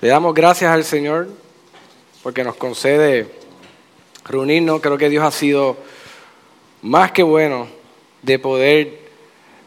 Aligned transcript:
Le 0.00 0.08
damos 0.08 0.32
gracias 0.32 0.72
al 0.72 0.82
Señor 0.84 1.28
porque 2.22 2.42
nos 2.42 2.56
concede 2.56 3.26
reunirnos. 4.24 4.80
Creo 4.80 4.96
que 4.96 5.10
Dios 5.10 5.22
ha 5.22 5.30
sido 5.30 5.76
más 6.80 7.12
que 7.12 7.22
bueno 7.22 7.68
de 8.22 8.38
poder 8.38 8.98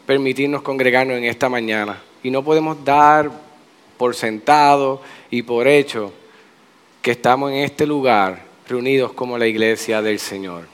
permitirnos 0.06 0.62
congregarnos 0.62 1.18
en 1.18 1.24
esta 1.24 1.48
mañana. 1.48 2.02
Y 2.24 2.32
no 2.32 2.42
podemos 2.42 2.84
dar 2.84 3.30
por 3.96 4.16
sentado 4.16 5.00
y 5.30 5.42
por 5.42 5.68
hecho 5.68 6.12
que 7.00 7.12
estamos 7.12 7.52
en 7.52 7.58
este 7.58 7.86
lugar 7.86 8.42
reunidos 8.68 9.12
como 9.12 9.38
la 9.38 9.46
iglesia 9.46 10.02
del 10.02 10.18
Señor. 10.18 10.66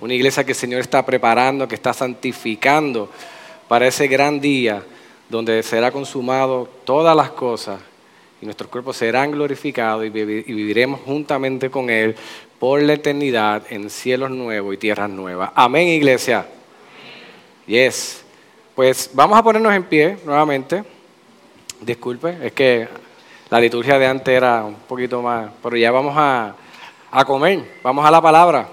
Una 0.00 0.14
iglesia 0.14 0.42
que 0.42 0.50
el 0.50 0.58
Señor 0.58 0.80
está 0.80 1.06
preparando, 1.06 1.68
que 1.68 1.76
está 1.76 1.92
santificando 1.92 3.08
para 3.68 3.86
ese 3.86 4.08
gran 4.08 4.40
día 4.40 4.82
donde 5.28 5.62
será 5.62 5.92
consumado 5.92 6.68
todas 6.84 7.14
las 7.14 7.30
cosas 7.30 7.78
nuestros 8.46 8.70
cuerpos 8.70 8.96
serán 8.96 9.32
glorificados 9.32 10.06
y, 10.06 10.08
viviremos 10.08 11.00
juntamente 11.04 11.68
con 11.68 11.90
Él 11.90 12.16
por 12.58 12.80
la 12.80 12.94
eternidad 12.94 13.62
en 13.68 13.90
cielos 13.90 14.30
nuevos 14.30 14.74
y 14.74 14.78
tierras 14.78 15.10
nuevas. 15.10 15.50
Amén, 15.54 15.88
iglesia. 15.88 16.46
Yes. 17.66 18.24
Pues 18.74 19.10
vamos 19.12 19.38
a 19.38 19.42
ponernos 19.42 19.74
en 19.74 19.84
pie 19.84 20.16
nuevamente. 20.24 20.84
Disculpe, 21.80 22.38
es 22.42 22.52
que 22.52 22.88
la 23.50 23.60
liturgia 23.60 23.98
de 23.98 24.06
antes 24.06 24.34
era 24.34 24.64
un 24.64 24.76
poquito 24.76 25.20
más, 25.20 25.50
pero 25.62 25.76
ya 25.76 25.90
vamos 25.90 26.14
a, 26.16 26.54
a 27.10 27.24
comer, 27.24 27.62
vamos 27.82 28.06
a 28.06 28.10
la 28.10 28.22
palabra. 28.22 28.68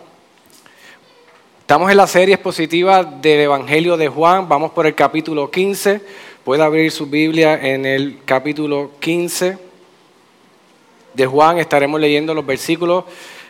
Estamos 1.60 1.90
en 1.90 1.98
la 1.98 2.08
serie 2.08 2.36
expositiva 2.36 3.04
del 3.04 3.42
Evangelio 3.42 3.98
de 3.98 4.08
Juan, 4.08 4.48
vamos 4.48 4.72
por 4.72 4.86
el 4.86 4.96
capítulo 4.96 5.50
15. 5.50 6.02
Puede 6.44 6.62
abrir 6.62 6.92
su 6.92 7.06
Biblia 7.06 7.58
en 7.62 7.86
el 7.86 8.20
capítulo 8.26 8.92
15 9.00 9.63
de 11.14 11.26
Juan. 11.26 11.58
Estaremos 11.58 12.00
leyendo 12.00 12.34
los 12.34 12.46
versículos 12.46 13.06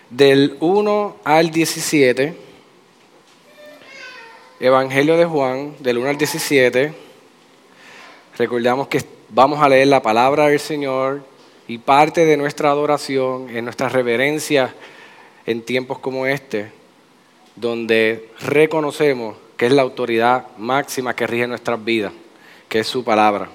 del 0.10 0.58
1 0.60 1.18
al 1.24 1.52
17. 1.52 2.38
Evangelio 4.60 5.18
de 5.18 5.26
Juan, 5.26 5.76
del 5.80 5.98
1 5.98 6.10
al 6.10 6.18
17. 6.18 6.94
Recordamos 8.38 8.88
que 8.88 9.04
vamos 9.30 9.62
a 9.62 9.70
leer 9.70 9.88
la 9.88 10.02
palabra 10.02 10.48
del 10.48 10.60
Señor 10.60 11.24
y 11.68 11.78
parte 11.78 12.26
de 12.26 12.38
nuestra 12.38 12.70
adoración, 12.70 13.50
en 13.50 13.66
nuestra 13.66 13.90
reverencia 13.90 14.74
en 15.46 15.62
tiempos 15.62 16.00
como 16.00 16.26
este, 16.26 16.72
donde 17.56 18.30
reconocemos 18.40 19.36
que 19.58 19.66
es 19.66 19.72
la 19.72 19.82
autoridad 19.82 20.48
máxima 20.58 21.16
que 21.16 21.28
rige 21.28 21.48
nuestras 21.48 21.84
vidas 21.84 22.14
que 22.74 22.80
es 22.80 22.88
su 22.88 23.04
palabra. 23.04 23.50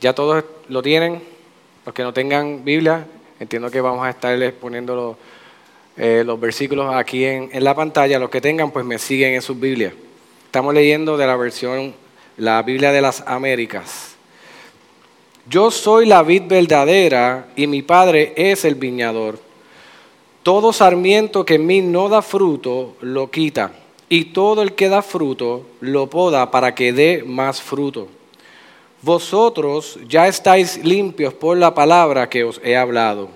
Ya 0.00 0.14
todos 0.14 0.42
lo 0.68 0.80
tienen, 0.80 1.22
los 1.88 1.94
que 1.94 2.02
no 2.02 2.12
tengan 2.12 2.66
Biblia, 2.66 3.06
entiendo 3.40 3.70
que 3.70 3.80
vamos 3.80 4.04
a 4.04 4.10
estarles 4.10 4.52
poniendo 4.52 4.94
los, 4.94 5.16
eh, 5.96 6.22
los 6.22 6.38
versículos 6.38 6.94
aquí 6.94 7.24
en, 7.24 7.48
en, 7.50 7.64
la 7.64 7.74
pantalla, 7.74 8.18
los 8.18 8.28
que 8.28 8.42
tengan 8.42 8.70
pues 8.70 8.84
me 8.84 8.98
siguen 8.98 9.32
en 9.32 9.40
sus 9.40 9.58
Biblias. 9.58 9.94
Estamos 10.44 10.74
leyendo 10.74 11.16
de 11.16 11.26
la 11.26 11.34
versión, 11.34 11.94
la 12.36 12.60
Biblia 12.62 12.92
de 12.92 13.00
las 13.00 13.24
Américas. 13.26 14.16
Yo 15.48 15.70
soy 15.70 16.04
la 16.04 16.22
vid 16.22 16.42
verdadera 16.46 17.46
y 17.56 17.66
mi 17.66 17.80
padre 17.80 18.34
es 18.36 18.66
el 18.66 18.74
viñador. 18.74 19.38
Todo 20.42 20.74
sarmiento 20.74 21.46
que 21.46 21.54
en 21.54 21.64
mí 21.64 21.80
no 21.80 22.10
da 22.10 22.20
fruto, 22.20 22.96
lo 23.00 23.30
quita 23.30 23.72
y 24.10 24.26
todo 24.26 24.60
el 24.60 24.74
que 24.74 24.90
da 24.90 25.00
fruto 25.00 25.64
lo 25.80 26.10
poda 26.10 26.50
para 26.50 26.74
que 26.74 26.92
dé 26.92 27.24
más 27.26 27.62
fruto. 27.62 28.08
Vosotros 29.02 29.98
ya 30.08 30.26
estáis 30.26 30.84
limpios 30.84 31.32
por 31.32 31.56
la 31.56 31.74
palabra 31.74 32.28
que 32.28 32.44
os 32.44 32.60
he 32.64 32.76
hablado. 32.76 33.28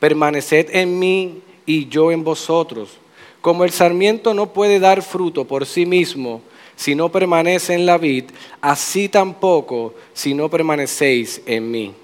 Permaneced 0.00 0.74
en 0.74 0.98
mí 0.98 1.42
y 1.64 1.88
yo 1.88 2.10
en 2.10 2.24
vosotros. 2.24 2.90
Como 3.40 3.64
el 3.64 3.70
sarmiento 3.70 4.34
no 4.34 4.52
puede 4.52 4.80
dar 4.80 5.02
fruto 5.02 5.44
por 5.44 5.66
sí 5.66 5.86
mismo 5.86 6.42
si 6.74 6.94
no 6.94 7.10
permanece 7.10 7.72
en 7.74 7.86
la 7.86 7.96
vid, 7.96 8.24
así 8.60 9.08
tampoco 9.08 9.94
si 10.12 10.34
no 10.34 10.50
permanecéis 10.50 11.40
en 11.46 11.70
mí. 11.70 11.94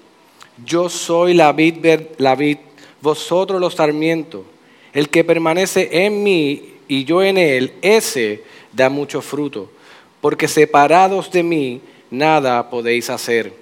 Yo 0.65 0.89
soy 0.89 1.33
la 1.33 1.51
vid, 1.51 1.85
la 2.17 2.35
vid 2.35 2.57
vosotros 3.01 3.61
los 3.61 3.75
sarmientos. 3.75 4.41
El 4.93 5.09
que 5.09 5.23
permanece 5.23 6.05
en 6.05 6.23
mí 6.23 6.73
y 6.87 7.03
yo 7.03 7.21
en 7.21 7.37
él, 7.37 7.73
ese 7.81 8.43
da 8.71 8.89
mucho 8.89 9.21
fruto, 9.21 9.69
porque 10.21 10.47
separados 10.47 11.31
de 11.31 11.43
mí 11.43 11.81
nada 12.13 12.69
podéis 12.69 13.09
hacer. 13.09 13.53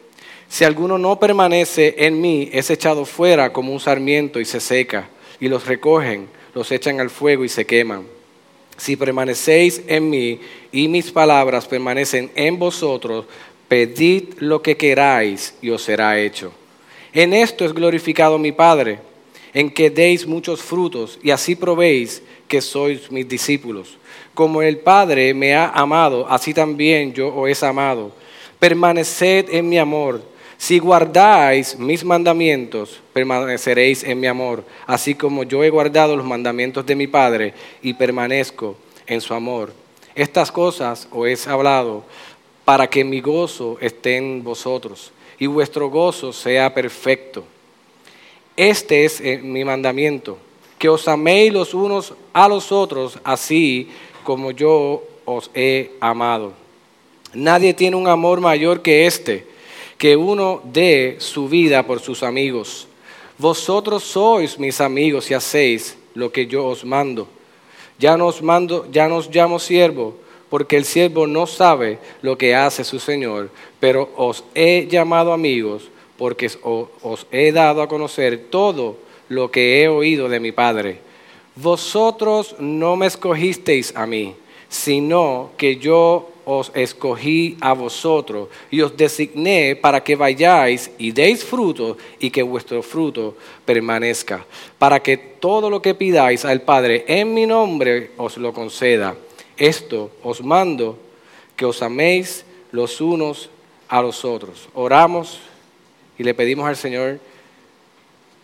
Si 0.48 0.64
alguno 0.64 0.98
no 0.98 1.20
permanece 1.20 1.96
en 1.98 2.20
mí, 2.20 2.50
es 2.52 2.70
echado 2.70 3.06
fuera 3.06 3.54
como 3.54 3.72
un 3.72 3.80
sarmiento 3.80 4.40
y 4.40 4.46
se 4.46 4.60
seca, 4.60 5.10
y 5.40 5.48
los 5.48 5.66
recogen, 5.66 6.28
los 6.54 6.72
echan 6.72 7.00
al 7.00 7.10
fuego 7.10 7.46
y 7.46 7.50
se 7.50 7.66
queman. 7.66 8.04
Si 8.78 8.96
permanecéis 8.96 9.82
en 9.88 10.10
mí 10.10 10.40
y 10.72 10.88
mis 10.88 11.12
palabras 11.12 11.68
permanecen 11.68 12.32
en 12.36 12.60
vosotros, 12.60 13.26
pedid 13.68 14.34
lo 14.40 14.62
que 14.62 14.76
queráis 14.76 15.56
y 15.62 15.70
os 15.70 15.84
será 15.84 16.20
hecho. 16.20 16.52
En 17.14 17.34
esto 17.34 17.64
es 17.64 17.74
glorificado 17.74 18.38
mi 18.38 18.52
Padre, 18.52 19.00
en 19.54 19.70
que 19.70 19.90
deis 19.90 20.26
muchos 20.28 20.62
frutos 20.62 21.20
y 21.24 21.32
así 21.32 21.56
probéis 21.56 22.22
que 22.48 22.62
sois 22.62 23.12
mis 23.12 23.28
discípulos. 23.28 23.98
Como 24.34 24.62
el 24.62 24.80
Padre 24.80 25.34
me 25.34 25.54
ha 25.54 25.70
amado, 25.70 26.28
así 26.30 26.54
también 26.54 27.14
yo 27.14 27.34
os 27.34 27.64
he 27.64 27.66
amado. 27.66 28.12
Permaneced 28.62 29.50
en 29.50 29.68
mi 29.68 29.80
amor. 29.80 30.22
Si 30.56 30.78
guardáis 30.78 31.80
mis 31.80 32.04
mandamientos, 32.06 33.02
permaneceréis 33.12 34.04
en 34.04 34.20
mi 34.20 34.28
amor, 34.28 34.64
así 34.86 35.16
como 35.16 35.42
yo 35.42 35.64
he 35.64 35.72
guardado 35.72 36.16
los 36.16 36.24
mandamientos 36.24 36.86
de 36.86 36.96
mi 36.96 37.08
Padre 37.08 37.56
y 37.82 37.96
permanezco 37.96 38.76
en 39.08 39.20
su 39.20 39.34
amor. 39.34 39.74
Estas 40.14 40.52
cosas 40.52 41.08
os 41.10 41.26
he 41.26 41.50
hablado 41.50 42.04
para 42.64 42.88
que 42.88 43.04
mi 43.04 43.20
gozo 43.20 43.80
esté 43.82 44.18
en 44.18 44.44
vosotros 44.44 45.12
y 45.40 45.48
vuestro 45.48 45.90
gozo 45.90 46.32
sea 46.32 46.72
perfecto. 46.72 47.44
Este 48.56 49.06
es 49.06 49.20
eh, 49.22 49.40
mi 49.42 49.66
mandamiento 49.66 50.38
que 50.78 50.88
os 50.88 51.08
améis 51.08 51.52
los 51.52 51.74
unos 51.74 52.14
a 52.32 52.48
los 52.48 52.72
otros, 52.72 53.18
así 53.24 53.90
como 54.24 54.52
yo 54.52 55.04
os 55.26 55.50
he 55.56 55.94
amado. 56.00 56.61
Nadie 57.34 57.74
tiene 57.74 57.96
un 57.96 58.08
amor 58.08 58.42
mayor 58.42 58.82
que 58.82 59.06
este, 59.06 59.48
que 59.98 60.16
uno 60.18 60.62
dé 60.66 61.18
su 61.20 61.48
vida 61.48 61.86
por 61.86 62.00
sus 62.00 62.24
amigos. 62.24 62.88
Vosotros 63.38 64.04
sois 64.04 64.60
mis 64.60 64.82
amigos 64.82 65.32
y 65.32 65.34
hacéis 65.34 65.98
lo 66.14 66.32
que 66.32 66.48
yo 66.48 66.66
os 66.66 66.84
mando. 66.84 67.28
Ya 67.98 68.18
no 68.18 68.28
os 68.28 68.42
mando, 68.42 68.88
ya 68.92 69.08
no 69.08 69.18
os 69.18 69.30
llamo 69.30 69.60
siervo, 69.60 70.16
porque 70.50 70.76
el 70.76 70.86
siervo 70.86 71.28
no 71.28 71.48
sabe 71.48 72.00
lo 72.22 72.38
que 72.38 72.56
hace 72.56 72.84
su 72.84 73.00
Señor, 73.00 73.50
pero 73.80 74.10
os 74.18 74.44
he 74.54 74.88
llamado 74.88 75.32
amigos, 75.34 75.90
porque 76.18 76.52
os 76.64 77.26
he 77.32 77.52
dado 77.52 77.82
a 77.82 77.88
conocer 77.88 78.48
todo 78.50 78.98
lo 79.30 79.50
que 79.50 79.82
he 79.82 79.88
oído 79.88 80.28
de 80.28 80.40
mi 80.40 80.52
Padre. 80.52 81.00
Vosotros 81.56 82.56
no 82.60 82.96
me 82.96 83.08
escogisteis 83.08 83.96
a 83.96 84.06
mí, 84.06 84.36
sino 84.68 85.52
que 85.58 85.78
yo 85.78 86.30
os 86.52 86.70
escogí 86.76 87.56
a 87.62 87.72
vosotros 87.72 88.50
y 88.70 88.82
os 88.82 88.98
designé 88.98 89.78
para 89.78 90.04
que 90.04 90.18
vayáis 90.18 90.92
y 90.98 91.14
deis 91.14 91.46
fruto 91.46 91.96
y 92.20 92.30
que 92.30 92.44
vuestro 92.44 92.84
fruto 92.84 93.38
permanezca, 93.64 94.46
para 94.78 95.00
que 95.00 95.16
todo 95.16 95.70
lo 95.70 95.82
que 95.82 95.96
pidáis 95.96 96.44
al 96.44 96.62
Padre 96.62 97.06
en 97.08 97.34
mi 97.34 97.46
nombre 97.46 98.12
os 98.18 98.36
lo 98.36 98.52
conceda. 98.52 99.16
Esto 99.56 100.12
os 100.24 100.44
mando 100.44 101.00
que 101.56 101.66
os 101.66 101.82
améis 101.82 102.44
los 102.72 103.00
unos 103.00 103.50
a 103.88 104.02
los 104.02 104.26
otros. 104.26 104.68
Oramos 104.74 105.40
y 106.18 106.24
le 106.24 106.34
pedimos 106.34 106.68
al 106.68 106.76
Señor 106.76 107.20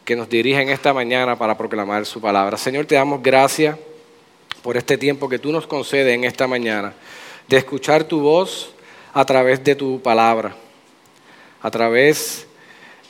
que 0.06 0.15
nos 0.15 0.30
dirige 0.30 0.62
en 0.62 0.69
esta 0.69 0.94
mañana 0.94 1.38
para 1.38 1.57
proclamar 1.57 2.06
su 2.06 2.21
palabra. 2.21 2.56
Señor, 2.56 2.86
te 2.86 2.95
damos 2.95 3.21
gracias 3.21 3.77
por 4.63 4.77
este 4.77 4.98
tiempo 4.98 5.27
que 5.27 5.39
tú 5.39 5.51
nos 5.51 5.68
concedes 5.68 6.13
en 6.15 6.24
esta 6.24 6.48
mañana, 6.48 6.94
de 7.48 7.58
escuchar 7.58 8.04
tu 8.04 8.20
voz 8.20 8.72
a 9.14 9.26
través 9.26 9.64
de 9.64 9.76
tu 9.76 10.02
palabra, 10.02 10.56
a 11.62 11.72
través 11.72 12.48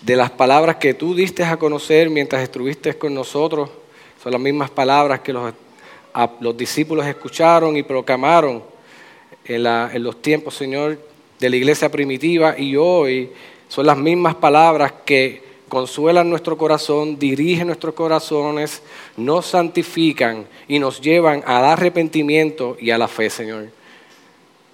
de 0.01 0.15
las 0.15 0.29
palabras 0.29 0.77
que 0.77 0.93
tú 0.93 1.15
diste 1.15 1.43
a 1.43 1.57
conocer 1.57 2.09
mientras 2.09 2.41
estuviste 2.43 2.97
con 2.97 3.13
nosotros. 3.13 3.69
Son 4.21 4.31
las 4.31 4.41
mismas 4.41 4.69
palabras 4.69 5.21
que 5.21 5.33
los, 5.33 5.53
los 6.39 6.57
discípulos 6.57 7.05
escucharon 7.05 7.75
y 7.77 7.83
proclamaron 7.83 8.63
en, 9.45 9.65
en 9.65 10.03
los 10.03 10.21
tiempos, 10.21 10.55
Señor, 10.55 10.99
de 11.39 11.49
la 11.49 11.55
iglesia 11.55 11.89
primitiva 11.89 12.57
y 12.57 12.75
hoy 12.75 13.31
son 13.67 13.85
las 13.85 13.97
mismas 13.97 14.35
palabras 14.35 14.93
que 15.05 15.45
consuelan 15.67 16.29
nuestro 16.29 16.57
corazón, 16.57 17.19
dirigen 17.19 17.67
nuestros 17.67 17.93
corazones, 17.93 18.81
nos 19.17 19.47
santifican 19.47 20.47
y 20.67 20.79
nos 20.79 21.01
llevan 21.01 21.43
al 21.45 21.65
arrepentimiento 21.65 22.77
y 22.79 22.91
a 22.91 22.97
la 22.97 23.07
fe, 23.07 23.29
Señor. 23.29 23.76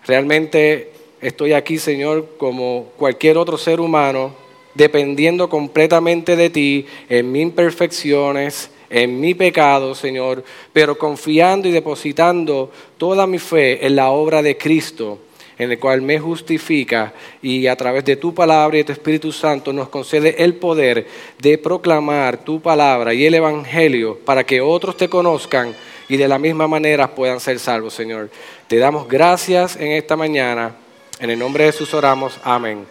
Realmente 0.05 0.91
estoy 1.21 1.53
aquí, 1.53 1.77
Señor, 1.77 2.35
como 2.37 2.89
cualquier 2.97 3.37
otro 3.37 3.57
ser 3.57 3.79
humano, 3.79 4.33
dependiendo 4.73 5.49
completamente 5.49 6.35
de 6.35 6.49
ti 6.49 6.85
en 7.09 7.31
mis 7.31 7.43
imperfecciones, 7.43 8.69
en 8.89 9.19
mi 9.19 9.33
pecado, 9.33 9.95
Señor, 9.95 10.43
pero 10.71 10.97
confiando 10.97 11.67
y 11.67 11.71
depositando 11.71 12.71
toda 12.97 13.25
mi 13.25 13.39
fe 13.39 13.85
en 13.85 13.95
la 13.95 14.09
obra 14.09 14.41
de 14.41 14.57
Cristo 14.57 15.19
en 15.57 15.71
el 15.71 15.79
cual 15.79 16.01
me 16.01 16.19
justifica 16.19 17.13
y 17.41 17.67
a 17.67 17.75
través 17.75 18.03
de 18.05 18.15
tu 18.15 18.33
palabra 18.33 18.75
y 18.75 18.79
de 18.79 18.85
tu 18.85 18.91
Espíritu 18.91 19.31
Santo 19.31 19.71
nos 19.71 19.89
concede 19.89 20.43
el 20.43 20.55
poder 20.55 21.07
de 21.39 21.57
proclamar 21.57 22.43
tu 22.43 22.61
palabra 22.61 23.13
y 23.13 23.25
el 23.25 23.35
Evangelio 23.35 24.17
para 24.25 24.45
que 24.45 24.61
otros 24.61 24.97
te 24.97 25.09
conozcan 25.09 25.75
y 26.09 26.17
de 26.17 26.27
la 26.27 26.39
misma 26.39 26.67
manera 26.67 27.13
puedan 27.13 27.39
ser 27.39 27.59
salvos, 27.59 27.93
Señor. 27.93 28.29
Te 28.67 28.77
damos 28.77 29.07
gracias 29.07 29.75
en 29.75 29.91
esta 29.91 30.15
mañana. 30.15 30.75
En 31.19 31.29
el 31.29 31.39
nombre 31.39 31.65
de 31.65 31.71
Jesús 31.71 31.93
oramos. 31.93 32.39
Amén. 32.43 32.85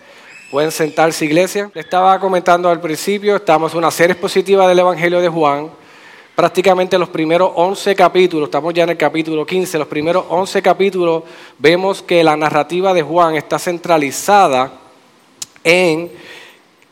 Pueden 0.51 0.71
sentarse, 0.71 1.25
iglesia. 1.25 1.71
Le 1.75 1.81
estaba 1.81 2.19
comentando 2.19 2.69
al 2.69 2.81
principio, 2.81 3.37
estamos 3.37 3.73
en 3.73 3.79
una 3.79 3.91
serie 3.91 4.13
expositiva 4.13 4.69
del 4.69 4.79
Evangelio 4.79 5.21
de 5.21 5.29
Juan 5.29 5.71
prácticamente 6.35 6.99
los 6.99 7.09
primeros 7.09 7.53
11 7.55 7.95
capítulos, 7.95 8.47
estamos 8.47 8.73
ya 8.73 8.85
en 8.85 8.91
el 8.91 8.97
capítulo 8.97 9.45
15, 9.45 9.79
los 9.79 9.89
primeros 9.89 10.25
11 10.29 10.63
capítulos 10.63 11.25
vemos 11.59 12.03
que 12.03 12.25
la 12.25 12.37
narrativa 12.37 12.95
de 12.95 13.03
Juan 13.03 13.37
está 13.37 13.59
centralizada 13.59 14.73
en 15.63 16.11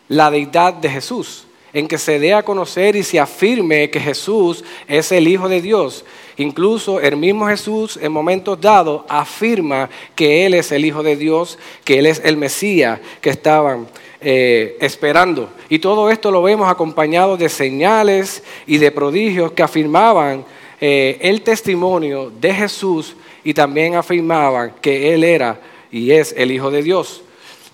la 0.08 0.30
deidad 0.30 0.74
de 0.74 0.90
Jesús, 0.90 1.46
en 1.72 1.86
que 1.86 1.98
se 1.98 2.18
dé 2.18 2.34
a 2.34 2.42
conocer 2.42 2.96
y 2.96 3.02
se 3.02 3.20
afirme 3.20 3.90
que 3.90 4.00
Jesús 4.00 4.64
es 4.88 5.12
el 5.12 5.28
Hijo 5.28 5.48
de 5.48 5.60
Dios. 5.60 6.04
Incluso 6.36 7.00
el 7.00 7.16
mismo 7.16 7.46
Jesús 7.46 7.98
en 8.00 8.12
momentos 8.12 8.60
dados 8.60 9.02
afirma 9.08 9.90
que 10.14 10.46
Él 10.46 10.54
es 10.54 10.72
el 10.72 10.84
Hijo 10.84 11.02
de 11.02 11.16
Dios, 11.16 11.58
que 11.84 11.98
Él 11.98 12.06
es 12.06 12.20
el 12.24 12.36
Mesías 12.36 12.98
que 13.20 13.30
estaban 13.30 13.86
eh, 14.20 14.76
esperando. 14.80 15.50
Y 15.68 15.78
todo 15.78 16.10
esto 16.10 16.30
lo 16.30 16.42
vemos 16.42 16.68
acompañado 16.68 17.36
de 17.36 17.48
señales 17.48 18.42
y 18.66 18.78
de 18.78 18.90
prodigios 18.90 19.52
que 19.52 19.62
afirmaban 19.62 20.44
eh, 20.80 21.18
el 21.20 21.42
testimonio 21.42 22.32
de 22.40 22.54
Jesús 22.54 23.14
y 23.44 23.54
también 23.54 23.94
afirmaban 23.94 24.74
que 24.80 25.14
Él 25.14 25.24
era 25.24 25.60
y 25.92 26.10
es 26.10 26.34
el 26.36 26.52
Hijo 26.52 26.70
de 26.70 26.82
Dios. 26.82 27.22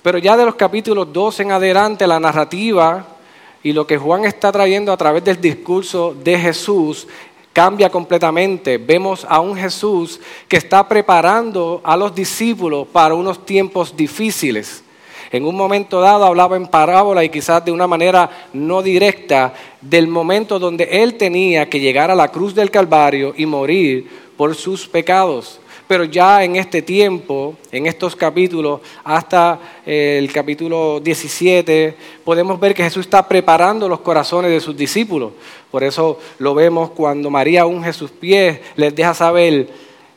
Pero 0.03 0.19
ya 0.19 0.37
de 0.37 0.45
los 0.45 0.55
capítulos 0.55 1.13
2 1.13 1.41
en 1.41 1.53
adelante, 1.53 2.07
la 2.07 2.21
narrativa 2.21 3.16
y 3.63 3.73
lo 3.73 3.87
que 3.87 3.99
Juan 3.99 4.25
está 4.25 4.53
trayendo 4.53 4.93
a 4.93 4.97
través 4.97 5.25
del 5.25 5.41
discurso 5.41 6.15
de 6.15 6.39
Jesús 6.39 7.09
cambia 7.53 7.89
completamente. 7.89 8.77
Vemos 8.77 9.27
a 9.29 9.41
un 9.41 9.57
Jesús 9.57 10.21
que 10.47 10.59
está 10.59 10.87
preparando 10.87 11.81
a 11.83 11.97
los 11.97 12.15
discípulos 12.15 12.87
para 12.93 13.15
unos 13.15 13.47
tiempos 13.47 13.97
difíciles. 13.97 14.85
En 15.33 15.45
un 15.45 15.57
momento 15.57 16.01
dado 16.01 16.25
hablaba 16.25 16.57
en 16.57 16.67
parábola 16.67 17.25
y 17.25 17.31
quizás 17.31 17.65
de 17.65 17.73
una 17.73 17.87
manera 17.87 18.49
no 18.53 18.83
directa 18.83 19.55
del 19.81 20.07
momento 20.07 20.59
donde 20.59 20.85
él 20.85 21.15
tenía 21.15 21.69
que 21.69 21.81
llegar 21.81 22.11
a 22.11 22.15
la 22.15 22.29
cruz 22.29 22.55
del 22.55 22.71
Calvario 22.71 23.35
y 23.37 23.47
morir 23.47 24.07
por 24.37 24.55
sus 24.55 24.87
pecados. 24.87 25.61
Pero 25.87 26.05
ya 26.05 26.43
en 26.43 26.57
este 26.57 26.83
tiempo, 26.83 27.55
en 27.71 27.87
estos 27.87 28.17
capítulos, 28.17 28.81
hasta 29.05 29.61
eh, 29.87 30.17
el 30.19 30.33
capítulo 30.33 30.99
17, 30.99 31.95
podemos 32.25 32.59
ver 32.59 32.75
que 32.75 32.83
Jesús 32.83 33.07
está 33.07 33.27
preparando 33.29 33.89
los 33.89 34.01
corazones 34.01 34.51
de 34.51 34.61
sus 34.61 34.77
discípulos. 34.77 35.33
Por 35.71 35.85
eso 35.85 36.19
lo 36.39 36.55
vemos 36.55 36.91
cuando 36.91 37.31
María 37.31 37.67
unge 37.67 37.93
sus 37.93 38.11
pies, 38.11 38.59
les 38.75 38.95
deja 38.97 39.15
saber, 39.15 39.69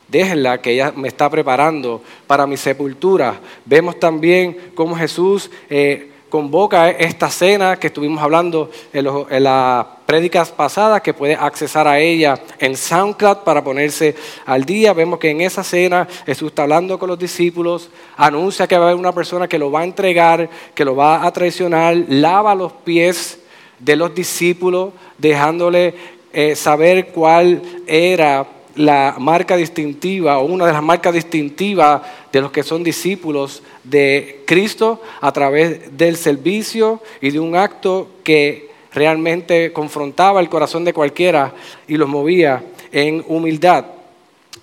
déjenla 0.08 0.60
que 0.60 0.72
ella 0.72 0.92
me 0.96 1.06
está 1.06 1.30
preparando 1.30 2.02
para 2.26 2.48
mi 2.48 2.56
sepultura. 2.56 3.40
Vemos 3.64 4.00
también 4.00 4.72
cómo 4.74 4.96
Jesús 4.96 5.50
eh, 5.68 6.09
convoca 6.30 6.90
esta 6.90 7.28
cena 7.28 7.78
que 7.78 7.88
estuvimos 7.88 8.22
hablando 8.22 8.70
en, 8.92 9.44
las 9.44 9.86
prédicas 10.06 10.50
pasadas, 10.50 11.02
que 11.02 11.12
puede 11.12 11.34
accesar 11.34 11.86
a 11.86 11.98
ella 11.98 12.40
en 12.58 12.76
SoundCloud 12.76 13.38
para 13.38 13.62
ponerse 13.62 14.14
al 14.46 14.64
día. 14.64 14.94
Vemos 14.94 15.18
que 15.18 15.30
en 15.30 15.42
esa 15.42 15.62
cena 15.62 16.08
Jesús 16.24 16.48
está 16.48 16.62
hablando 16.62 16.98
con 16.98 17.08
los 17.08 17.18
discípulos, 17.18 17.90
anuncia 18.16 18.66
que 18.66 18.78
va 18.78 18.84
a 18.84 18.88
haber 18.88 18.98
una 18.98 19.12
persona 19.12 19.46
que 19.46 19.58
lo 19.58 19.70
va 19.70 19.80
a 19.80 19.84
entregar, 19.84 20.48
que 20.74 20.84
lo 20.84 20.96
va 20.96 21.26
a 21.26 21.30
traicionar, 21.32 21.94
lava 22.08 22.54
los 22.54 22.72
pies 22.72 23.40
de 23.78 23.96
los 23.96 24.14
discípulos, 24.14 24.92
dejándole 25.18 25.94
eh, 26.32 26.54
saber 26.54 27.08
cuál 27.08 27.60
era 27.86 28.46
la 28.80 29.16
marca 29.18 29.56
distintiva 29.56 30.38
o 30.38 30.46
una 30.46 30.64
de 30.64 30.72
las 30.72 30.82
marcas 30.82 31.12
distintivas 31.12 32.00
de 32.32 32.40
los 32.40 32.50
que 32.50 32.62
son 32.62 32.82
discípulos 32.82 33.62
de 33.84 34.42
Cristo 34.46 35.02
a 35.20 35.30
través 35.32 35.98
del 35.98 36.16
servicio 36.16 37.02
y 37.20 37.30
de 37.30 37.38
un 37.38 37.56
acto 37.56 38.08
que 38.24 38.70
realmente 38.92 39.70
confrontaba 39.74 40.40
el 40.40 40.48
corazón 40.48 40.86
de 40.86 40.94
cualquiera 40.94 41.52
y 41.86 41.98
los 41.98 42.08
movía 42.08 42.64
en 42.90 43.22
humildad. 43.28 43.84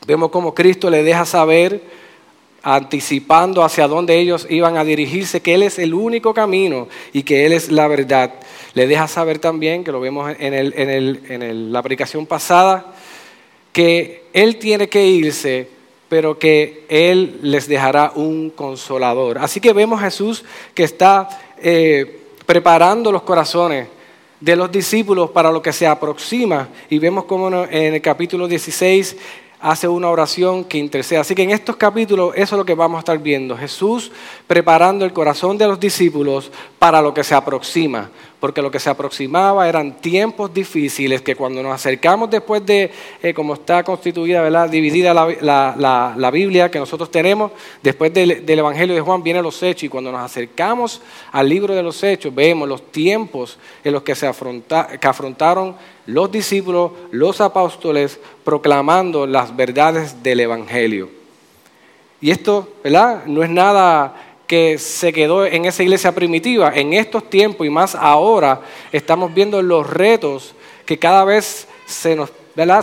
Vemos 0.07 0.31
cómo 0.31 0.55
Cristo 0.55 0.89
le 0.89 1.03
deja 1.03 1.23
saber, 1.23 1.79
anticipando 2.63 3.63
hacia 3.63 3.87
dónde 3.87 4.17
ellos 4.17 4.47
iban 4.49 4.77
a 4.77 4.83
dirigirse, 4.83 5.41
que 5.41 5.53
Él 5.53 5.61
es 5.61 5.77
el 5.77 5.93
único 5.93 6.33
camino 6.33 6.87
y 7.13 7.21
que 7.21 7.45
Él 7.45 7.53
es 7.53 7.71
la 7.71 7.87
verdad. 7.87 8.33
Le 8.73 8.87
deja 8.87 9.07
saber 9.07 9.37
también, 9.37 9.83
que 9.83 9.91
lo 9.91 9.99
vemos 9.99 10.33
en, 10.39 10.53
en 10.53 11.71
la 11.71 11.79
aplicación 11.79 12.25
pasada, 12.25 12.93
que 13.77 14.24
Él 14.33 14.57
tiene 14.57 14.89
que 14.89 15.06
irse, 15.06 15.69
pero 16.09 16.39
que 16.39 16.83
Él 16.89 17.38
les 17.44 17.68
dejará 17.68 18.12
un 18.15 18.50
consolador. 18.50 19.38
Así 19.38 19.62
que 19.62 19.71
vemos 19.71 20.01
a 20.01 20.06
Jesús 20.06 20.44
que 20.74 20.83
está 20.83 21.29
eh, 21.61 22.21
preparando 22.47 23.11
los 23.11 23.21
corazones 23.21 23.87
de 24.40 24.56
los 24.56 24.71
discípulos 24.71 25.30
para 25.30 25.51
lo 25.51 25.61
que 25.61 25.73
se 25.73 25.85
aproxima. 25.85 26.69
Y 26.90 26.97
vemos 26.97 27.25
como 27.25 27.49
en 27.66 27.94
el 27.94 28.01
capítulo 28.01 28.47
16 28.47 29.16
hace 29.59 29.87
una 29.87 30.09
oración 30.09 30.63
que 30.63 30.80
intercede. 30.80 31.19
Así 31.19 31.35
que 31.35 31.44
en 31.44 31.51
estos 31.51 31.75
capítulos 31.75 32.33
eso 32.35 32.56
es 32.56 32.57
lo 32.57 32.66
que 32.66 32.73
vamos 32.73 32.97
a 32.97 32.99
estar 33.01 33.19
viendo. 33.19 33.56
Jesús 33.56 34.11
preparando 34.47 35.06
el 35.06 35.13
corazón 35.13 35.56
de 35.56 35.68
los 35.68 35.80
discípulos 35.80 36.51
para 36.80 36.99
lo 36.99 37.13
que 37.13 37.23
se 37.23 37.35
aproxima. 37.35 38.09
Porque 38.39 38.61
lo 38.61 38.69
que 38.69 38.79
se 38.79 38.89
aproximaba 38.89 39.67
eran 39.67 39.94
tiempos 39.94 40.53
difíciles 40.53 41.21
que 41.23 41.35
cuando 41.35 41.63
nos 41.63 41.73
acercamos 41.73 42.29
después 42.29 42.63
de, 42.65 42.91
eh, 43.23 43.33
como 43.33 43.56
está 43.56 43.83
constituida, 43.83 44.41
¿verdad? 44.41 44.69
dividida 44.69 45.13
la, 45.13 46.29
Biblia 46.31 46.69
que 46.69 46.77
nosotros 46.77 47.09
tenemos, 47.09 47.51
después 47.81 48.13
del, 48.13 48.47
Evangelio 48.47 48.94
de 48.94 49.01
Juan 49.01 49.23
vienen 49.23 49.41
los 49.41 49.63
hechos 49.63 49.83
y 49.83 49.89
cuando 49.89 50.11
nos 50.11 50.21
acercamos 50.21 51.01
al 51.31 51.49
libro 51.49 51.73
de 51.73 51.81
los 51.81 52.03
hechos 52.03 52.33
vemos 52.33 52.67
los 52.67 52.91
tiempos 52.91 53.57
en 53.83 53.94
los 53.94 54.03
que 54.03 54.13
se 54.13 54.29
que 54.29 55.07
afrontaron 55.07 55.75
los 56.06 56.31
discípulos, 56.31 56.91
los 57.11 57.41
apóstoles, 57.41 58.19
proclamando 58.44 59.27
las 59.27 59.56
verdades 59.56 60.23
del 60.23 60.41
Evangelio. 60.41 61.09
Y 62.19 62.31
esto, 62.31 62.67
¿verdad? 62.83 63.25
No 63.25 63.44
es 63.44 63.49
nada 63.49 64.26
que 64.47 64.77
se 64.77 65.11
quedó 65.11 65.45
en 65.45 65.66
esa 65.66 65.83
iglesia 65.83 66.16
primitiva. 66.16 66.71
En 66.73 66.94
estos 66.94 67.30
tiempos 67.30 67.68
y 67.68 67.69
más 67.69 67.94
ahora 67.94 68.61
estamos 68.92 69.33
viendo 69.33 69.61
los 69.61 69.87
retos 69.87 70.56
que 70.85 70.97
cada 70.97 71.25
vez 71.25 71.68
se 71.85 72.16
nos, 72.16 72.31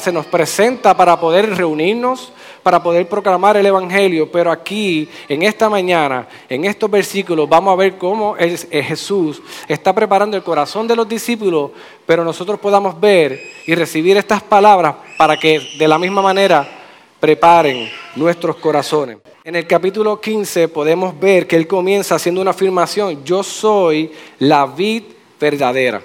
se 0.01 0.13
nos 0.13 0.27
presenta 0.27 0.95
para 0.95 1.19
poder 1.19 1.57
reunirnos, 1.57 2.33
para 2.63 2.83
poder 2.83 3.09
proclamar 3.09 3.57
el 3.57 3.67
Evangelio, 3.67 4.31
pero 4.31 4.51
aquí, 4.51 5.09
en 5.29 5.43
esta 5.43 5.69
mañana, 5.69 6.29
en 6.49 6.65
estos 6.65 6.91
versículos, 6.91 7.49
vamos 7.49 7.73
a 7.73 7.77
ver 7.77 7.97
cómo 7.97 8.37
Jesús 8.71 9.43
está 9.67 9.95
preparando 9.95 10.37
el 10.37 10.43
corazón 10.43 10.87
de 10.87 10.97
los 10.97 11.09
discípulos, 11.09 11.71
pero 12.07 12.25
nosotros 12.25 12.59
podamos 12.61 12.99
ver 13.01 13.41
y 13.67 13.75
recibir 13.75 14.17
estas 14.17 14.43
palabras 14.43 14.95
para 15.19 15.37
que 15.37 15.61
de 15.79 15.89
la 15.89 15.99
misma 15.99 16.23
manera 16.23 16.84
preparen 17.25 17.89
nuestros 18.17 18.57
corazones. 18.57 19.17
En 19.45 19.57
el 19.57 19.67
capítulo 19.67 20.21
15 20.21 20.69
podemos 20.69 21.19
ver 21.19 21.47
que 21.47 21.57
él 21.57 21.67
comienza 21.67 22.17
haciendo 22.17 22.43
una 22.43 22.51
afirmación, 22.51 23.25
yo 23.25 23.43
soy 23.43 24.13
la 24.41 24.67
vid 24.67 25.05
verdadera. 25.41 26.03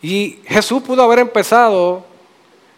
Y 0.00 0.38
Jesús 0.46 0.84
pudo 0.84 1.02
haber 1.02 1.18
empezado 1.18 2.04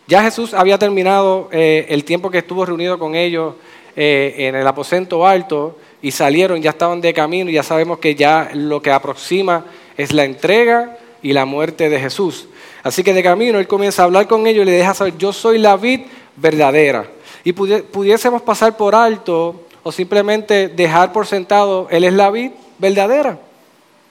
ya 0.07 0.23
Jesús 0.23 0.55
había 0.55 0.79
terminado 0.79 1.51
eh, 1.53 1.85
el 1.91 2.05
tiempo 2.05 2.31
que 2.31 2.39
estuvo 2.39 2.65
reunido 2.65 2.99
con 2.99 3.15
ellos 3.15 3.53
eh, 3.95 4.35
en 4.39 4.55
el 4.55 4.67
aposento 4.67 5.27
alto 5.27 5.77
y 6.01 6.13
salieron, 6.13 6.63
ya 6.63 6.71
estaban 6.71 7.03
de 7.03 7.13
camino, 7.13 7.51
y 7.51 7.55
ya 7.55 7.63
sabemos 7.63 7.99
que 7.99 8.15
ya 8.15 8.49
lo 8.55 8.81
que 8.81 8.93
aproxima 8.93 9.67
es 9.99 10.15
la 10.15 10.25
entrega 10.25 10.97
y 11.21 11.35
la 11.35 11.45
muerte 11.45 11.91
de 11.91 12.01
Jesús. 12.01 12.49
Así 12.83 13.05
que 13.05 13.13
de 13.13 13.23
camino 13.23 13.59
él 13.59 13.69
comienza 13.69 14.01
a 14.01 14.05
hablar 14.07 14.27
con 14.27 14.47
ellos 14.47 14.63
y 14.63 14.71
le 14.71 14.77
deja 14.77 14.95
saber, 14.95 15.19
yo 15.19 15.35
soy 15.35 15.59
la 15.59 15.77
vid 15.77 16.01
verdadera. 16.37 17.16
Y 17.47 17.53
pudiésemos 17.53 18.43
pasar 18.43 18.77
por 18.77 18.97
alto 18.97 19.55
o 19.85 19.93
simplemente 19.93 20.67
dejar 20.67 21.13
por 21.13 21.29
sentado, 21.29 21.87
él 21.93 22.03
es 22.03 22.13
la 22.13 22.29
vid 22.29 22.51
verdadera. 22.77 23.39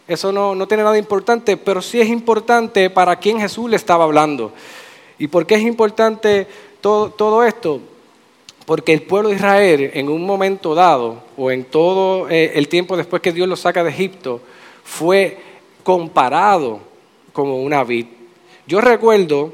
Eso 0.07 0.31
no, 0.31 0.55
no 0.55 0.69
tiene 0.69 0.83
nada 0.83 0.97
importante, 0.97 1.57
pero 1.57 1.81
sí 1.81 1.99
es 1.99 2.07
importante 2.07 2.89
para 2.89 3.17
quién 3.17 3.41
Jesús 3.41 3.69
le 3.69 3.75
estaba 3.75 4.05
hablando. 4.05 4.53
¿Y 5.19 5.27
por 5.27 5.45
qué 5.45 5.55
es 5.55 5.63
importante 5.63 6.47
todo, 6.79 7.09
todo 7.09 7.43
esto? 7.43 7.81
Porque 8.65 8.93
el 8.93 9.01
pueblo 9.01 9.27
de 9.27 9.35
Israel 9.35 9.91
en 9.93 10.07
un 10.07 10.25
momento 10.25 10.73
dado, 10.73 11.21
o 11.35 11.51
en 11.51 11.65
todo 11.65 12.29
eh, 12.29 12.53
el 12.55 12.69
tiempo 12.69 12.95
después 12.95 13.21
que 13.21 13.33
Dios 13.33 13.49
lo 13.49 13.57
saca 13.57 13.83
de 13.83 13.89
Egipto, 13.89 14.39
fue 14.85 15.37
comparado 15.83 16.79
como 17.33 17.61
una 17.61 17.83
vid. 17.83 18.05
Yo 18.65 18.79
recuerdo, 18.79 19.51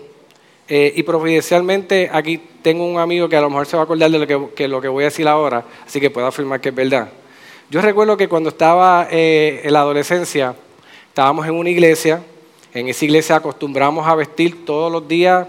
eh, 0.67 0.93
y 0.95 1.01
providencialmente 1.01 2.11
aquí 2.13 2.41
tengo 2.61 2.85
un 2.85 2.99
amigo 2.99 3.27
que 3.27 3.35
a 3.35 3.41
lo 3.41 3.49
mejor 3.49 3.65
se 3.65 3.75
va 3.75 3.83
a 3.83 3.85
acordar 3.85 4.09
de 4.11 4.19
lo 4.19 4.53
que, 4.55 4.67
lo 4.67 4.81
que 4.81 4.87
voy 4.87 5.03
a 5.03 5.07
decir 5.07 5.27
ahora, 5.27 5.63
así 5.85 5.99
que 5.99 6.09
puedo 6.09 6.27
afirmar 6.27 6.61
que 6.61 6.69
es 6.69 6.75
verdad. 6.75 7.09
Yo 7.69 7.81
recuerdo 7.81 8.17
que 8.17 8.27
cuando 8.27 8.49
estaba 8.49 9.07
eh, 9.09 9.61
en 9.63 9.73
la 9.73 9.81
adolescencia, 9.81 10.55
estábamos 11.07 11.47
en 11.47 11.53
una 11.53 11.69
iglesia, 11.69 12.21
en 12.73 12.89
esa 12.89 13.05
iglesia 13.05 13.35
acostumbramos 13.37 14.07
a 14.07 14.15
vestir 14.15 14.65
todos 14.65 14.91
los 14.91 15.07
días 15.07 15.47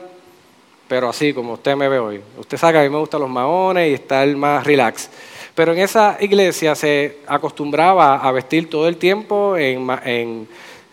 pero 0.92 1.09
así 1.09 1.33
como 1.33 1.54
usted 1.54 1.75
me 1.75 1.88
ve 1.88 1.99
hoy. 1.99 2.21
Usted 2.38 2.59
sabe 2.59 2.75
que 2.75 2.78
a 2.81 2.83
mí 2.83 2.90
me 2.90 2.99
gustan 2.99 3.23
los 3.23 3.31
maones 3.31 3.90
y 3.90 3.95
estar 3.95 4.28
más 4.37 4.62
relax. 4.62 5.09
Pero 5.54 5.73
en 5.73 5.78
esa 5.78 6.19
iglesia 6.21 6.75
se 6.75 7.16
acostumbraba 7.26 8.16
a 8.16 8.31
vestir 8.31 8.69
todo 8.69 8.87
el 8.87 8.99
tiempo 8.99 9.57
en, 9.57 9.88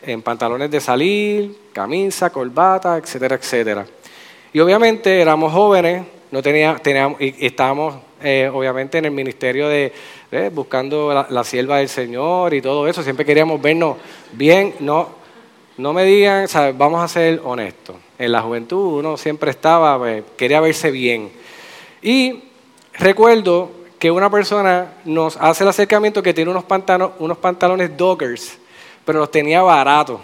en, 0.01 0.21
pantalones 0.21 0.71
de 0.71 0.79
salir, 0.79 1.53
camisa, 1.73 2.29
corbata, 2.29 2.95
etcétera, 2.95 3.35
etcétera. 3.35 3.85
Y 4.53 4.59
obviamente 4.59 5.21
éramos 5.21 5.53
jóvenes, 5.53 6.03
no 6.31 6.41
tenía, 6.41 6.75
teníamos, 6.75 7.19
y 7.21 7.45
estábamos 7.45 7.95
eh, 8.21 8.49
obviamente 8.53 8.97
en 8.97 9.05
el 9.05 9.11
ministerio 9.11 9.67
de 9.67 9.93
eh, 10.31 10.51
buscando 10.53 11.25
la, 11.29 11.43
sierva 11.43 11.77
del 11.77 11.89
Señor 11.89 12.53
y 12.53 12.61
todo 12.61 12.87
eso. 12.87 13.03
Siempre 13.03 13.25
queríamos 13.25 13.61
vernos 13.61 13.97
bien. 14.33 14.75
No, 14.79 15.09
no 15.77 15.93
me 15.93 16.03
digan, 16.03 16.47
vamos 16.77 17.03
a 17.03 17.07
ser 17.07 17.41
honestos 17.43 17.95
en 18.19 18.33
la 18.33 18.41
juventud 18.41 18.99
uno 18.99 19.17
siempre 19.17 19.49
estaba, 19.49 19.97
pues, 19.97 20.23
quería 20.37 20.59
verse 20.59 20.91
bien. 20.91 21.31
Y 22.01 22.43
recuerdo 22.93 23.71
que 23.97 24.11
una 24.11 24.29
persona 24.29 24.93
nos 25.05 25.37
hace 25.37 25.63
el 25.63 25.69
acercamiento 25.69 26.21
que 26.21 26.33
tiene 26.33 26.51
unos, 26.51 26.65
pantalones, 26.65 27.15
unos 27.19 27.37
pantalones 27.37 27.97
Dockers, 27.97 28.57
pero 29.05 29.19
los 29.19 29.31
tenía 29.31 29.61
baratos. 29.61 30.19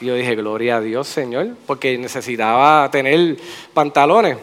Y 0.00 0.06
yo 0.06 0.14
dije, 0.14 0.34
gloria 0.34 0.76
a 0.76 0.80
Dios, 0.80 1.08
Señor, 1.08 1.48
porque 1.66 1.96
necesitaba 1.98 2.90
tener 2.90 3.36
pantalones. 3.72 4.36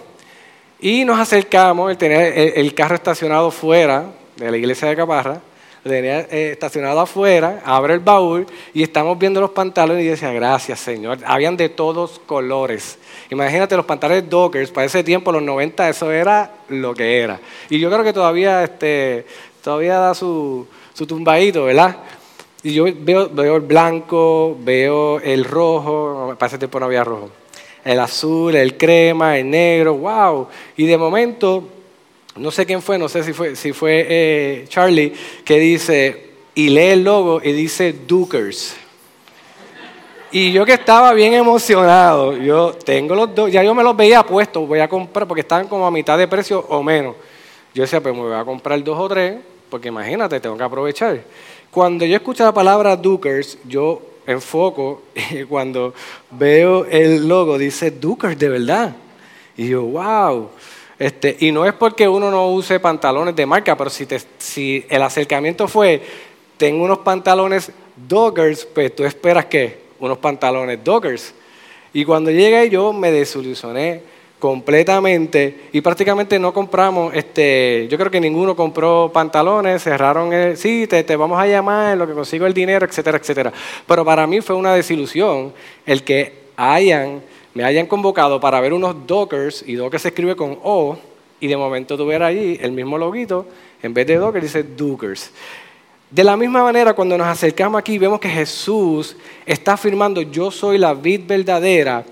Y 0.80 1.06
nos 1.06 1.20
acercamos, 1.20 1.92
él 1.92 1.98
tenía 1.98 2.28
el 2.28 2.74
carro 2.74 2.96
estacionado 2.96 3.52
fuera 3.52 4.08
de 4.36 4.52
la 4.52 4.58
iglesia 4.58 4.90
de 4.90 4.96
Caparra, 4.96 5.42
tenía 5.84 6.22
eh, 6.22 6.52
estacionado 6.52 7.02
afuera, 7.02 7.62
abre 7.66 7.96
el 7.96 8.00
baúl 8.00 8.48
y 8.74 8.84
estamos 8.84 9.18
viendo 9.20 9.42
los 9.42 9.52
pantalones 9.52 10.04
y 10.04 10.08
decía, 10.08 10.32
gracias 10.32 10.80
Señor. 10.80 11.20
Habían 11.26 11.58
de 11.58 11.70
todos 11.70 12.22
colores. 12.26 12.98
Imagínate 13.30 13.76
los 13.76 13.86
pantalones 13.86 14.30
Dockers, 14.30 14.72
para 14.72 14.86
ese 14.86 15.04
tiempo, 15.04 15.32
los 15.32 15.44
90, 15.44 15.90
eso 15.90 16.12
era 16.12 16.52
lo 16.70 16.94
que 16.94 17.20
era. 17.20 17.40
Y 17.70 17.80
yo 17.80 17.92
creo 17.92 18.04
que 18.04 18.14
todavía, 18.14 18.64
este, 18.64 19.26
todavía 19.62 19.98
da 19.98 20.14
su, 20.14 20.66
su 20.94 21.06
tumbadito, 21.06 21.66
¿verdad? 21.66 21.98
Y 22.64 22.74
yo 22.74 22.86
veo, 22.86 23.30
veo 23.30 23.56
el 23.58 23.62
blanco, 23.62 24.58
veo 24.60 25.20
el 25.20 25.44
rojo, 25.44 26.38
tiempo 26.58 26.80
no 26.80 26.86
había 26.86 27.04
rojo, 27.04 27.30
el 27.84 28.00
azul, 28.00 28.56
el 28.56 28.78
crema, 28.78 29.38
el 29.38 29.50
negro, 29.50 29.96
wow. 29.96 30.48
Y 30.78 30.86
de 30.86 30.98
momento 30.98 31.68
no 32.36 32.50
sé 32.52 32.66
quién 32.66 32.82
fue, 32.82 32.98
no 32.98 33.10
sé 33.10 33.24
si 33.24 33.34
fue, 33.34 33.56
si 33.56 33.74
fue 33.74 34.06
eh, 34.10 34.66
Charlie, 34.68 35.14
que 35.46 35.60
dice, 35.60 36.32
y 36.56 36.70
lee 36.70 36.92
el 36.92 37.04
logo 37.04 37.42
y 37.44 37.52
dice 37.52 37.94
Dukers. 38.08 38.78
Y 40.32 40.52
yo 40.52 40.66
que 40.66 40.74
estaba 40.74 41.14
bien 41.14 41.34
emocionado, 41.34 42.36
yo 42.36 42.74
tengo 42.74 43.14
los 43.14 43.36
dos, 43.36 43.52
ya 43.52 43.62
yo 43.62 43.76
me 43.76 43.84
los 43.84 43.96
veía 43.96 44.24
puestos, 44.24 44.68
voy 44.68 44.80
a 44.80 44.88
comprar, 44.88 45.28
porque 45.28 45.42
estaban 45.42 45.68
como 45.68 45.86
a 45.86 45.92
mitad 45.92 46.18
de 46.18 46.28
precio 46.28 46.66
o 46.70 46.82
menos. 46.82 47.16
Yo 47.74 47.84
decía, 47.84 48.02
pues 48.02 48.16
me 48.16 48.22
voy 48.22 48.34
a 48.34 48.44
comprar 48.44 48.84
dos 48.84 48.98
o 48.98 49.08
tres, 49.08 49.38
porque 49.70 49.90
imagínate, 49.90 50.40
tengo 50.40 50.58
que 50.58 50.64
aprovechar. 50.64 51.20
Cuando 51.74 52.06
yo 52.06 52.16
escucho 52.16 52.44
la 52.44 52.54
palabra 52.54 52.96
Dukers, 52.96 53.58
yo 53.66 54.00
enfoco, 54.28 55.02
y 55.32 55.44
cuando 55.44 55.96
veo 56.30 56.86
el 56.86 57.28
logo, 57.28 57.58
dice 57.58 57.90
Dukers 57.90 58.38
de 58.38 58.48
verdad. 58.48 58.96
Y 59.58 59.70
yo, 59.70 59.82
wow. 59.82 60.52
Este, 61.00 61.36
y 61.40 61.52
no 61.52 61.66
es 61.66 61.74
porque 61.74 62.08
uno 62.08 62.30
no 62.30 62.52
use 62.52 62.80
pantalones 62.80 63.36
de 63.36 63.48
marca, 63.48 63.76
pero 63.76 63.90
si, 63.90 64.06
si 64.38 64.86
el 64.88 65.02
acercamiento 65.02 65.68
fue, 65.68 66.00
tengo 66.58 66.84
unos 66.84 67.00
pantalones 67.00 67.72
Doggers, 67.96 68.66
pues 68.66 68.96
tú 68.96 69.04
esperas 69.04 69.46
que 69.46 69.80
unos 70.00 70.20
pantalones 70.20 70.84
Doggers. 70.84 71.34
Y 71.92 72.06
cuando 72.06 72.30
llegué 72.30 72.70
yo 72.70 72.94
me 72.94 73.12
desilusioné 73.12 74.04
completamente 74.44 75.70
y 75.72 75.80
prácticamente 75.80 76.38
no 76.38 76.54
compramos, 76.54 77.14
este, 77.16 77.88
yo 77.90 77.98
creo 77.98 78.12
que 78.12 78.20
ninguno 78.20 78.58
compró 78.58 79.10
pantalones, 79.14 79.82
cerraron, 79.82 80.34
el, 80.34 80.58
sí, 80.58 80.86
te, 80.86 81.02
te 81.06 81.16
vamos 81.16 81.40
a 81.40 81.48
llamar, 81.48 81.94
en 81.94 82.00
lo 82.00 82.06
que 82.06 82.14
consigo 82.14 82.46
el 82.46 82.54
dinero, 82.54 82.86
etcétera, 82.86 83.18
etcétera. 83.18 83.54
Pero 83.88 84.04
para 84.04 84.28
mí 84.28 84.42
fue 84.42 84.58
una 84.58 84.74
desilusión 84.74 85.54
el 85.86 86.04
que 86.04 86.34
hayan 86.58 87.22
me 87.54 87.64
hayan 87.64 87.86
convocado 87.86 88.42
para 88.42 88.60
ver 88.60 88.74
unos 88.74 89.08
Dockers, 89.08 89.64
y 89.66 89.76
Docker 89.76 90.02
se 90.02 90.10
escribe 90.10 90.36
con 90.36 90.60
O, 90.62 90.98
y 91.40 91.48
de 91.48 91.56
momento 91.56 91.96
tuviera 91.96 92.26
allí 92.26 92.60
el 92.62 92.74
mismo 92.74 92.98
loguito, 92.98 93.46
en 93.82 93.94
vez 93.94 94.06
de 94.08 94.18
Docker 94.18 94.42
dice 94.42 94.64
Dookers. 94.64 95.32
De 96.12 96.26
la 96.26 96.36
misma 96.36 96.64
manera, 96.64 96.94
cuando 96.94 97.18
nos 97.18 97.28
acercamos 97.28 97.80
aquí, 97.80 97.98
vemos 97.98 98.20
que 98.20 98.28
Jesús 98.28 99.16
está 99.46 99.74
afirmando, 99.74 100.22
yo 100.22 100.52
soy 100.52 100.78
la 100.78 100.94
vid 100.94 101.22
verdadera, 101.26 102.04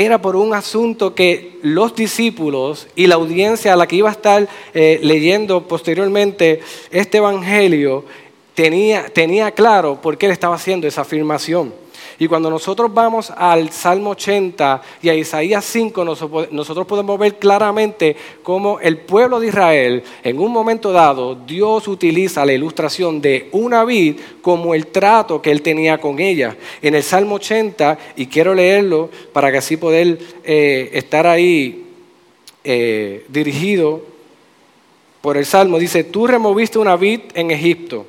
era 0.00 0.22
por 0.22 0.34
un 0.34 0.54
asunto 0.54 1.14
que 1.14 1.58
los 1.62 1.94
discípulos 1.94 2.88
y 2.96 3.06
la 3.06 3.16
audiencia 3.16 3.74
a 3.74 3.76
la 3.76 3.86
que 3.86 3.96
iba 3.96 4.08
a 4.08 4.12
estar 4.12 4.48
eh, 4.72 4.98
leyendo 5.02 5.68
posteriormente 5.68 6.60
este 6.90 7.18
Evangelio 7.18 8.04
tenía, 8.54 9.06
tenía 9.12 9.50
claro 9.50 10.00
por 10.00 10.16
qué 10.16 10.26
él 10.26 10.32
estaba 10.32 10.54
haciendo 10.54 10.88
esa 10.88 11.02
afirmación. 11.02 11.74
Y 12.20 12.28
cuando 12.28 12.50
nosotros 12.50 12.92
vamos 12.92 13.32
al 13.34 13.70
Salmo 13.70 14.10
80 14.10 14.82
y 15.00 15.08
a 15.08 15.14
Isaías 15.14 15.64
5, 15.64 16.04
nosotros 16.04 16.86
podemos 16.86 17.18
ver 17.18 17.38
claramente 17.38 18.14
cómo 18.42 18.78
el 18.78 18.98
pueblo 18.98 19.40
de 19.40 19.46
Israel, 19.46 20.02
en 20.22 20.38
un 20.38 20.52
momento 20.52 20.92
dado, 20.92 21.34
Dios 21.34 21.88
utiliza 21.88 22.44
la 22.44 22.52
ilustración 22.52 23.22
de 23.22 23.48
una 23.52 23.86
vid 23.86 24.20
como 24.42 24.74
el 24.74 24.88
trato 24.88 25.40
que 25.40 25.50
él 25.50 25.62
tenía 25.62 25.96
con 25.96 26.20
ella. 26.20 26.58
En 26.82 26.94
el 26.94 27.02
Salmo 27.02 27.36
80, 27.36 27.98
y 28.16 28.26
quiero 28.26 28.54
leerlo 28.54 29.08
para 29.32 29.50
que 29.50 29.56
así 29.56 29.78
poder 29.78 30.18
eh, 30.44 30.90
estar 30.92 31.26
ahí 31.26 31.86
eh, 32.62 33.24
dirigido 33.28 34.02
por 35.22 35.38
el 35.38 35.46
Salmo, 35.46 35.78
dice, 35.78 36.04
tú 36.04 36.26
removiste 36.26 36.78
una 36.78 36.96
vid 36.96 37.20
en 37.32 37.50
Egipto 37.50 38.04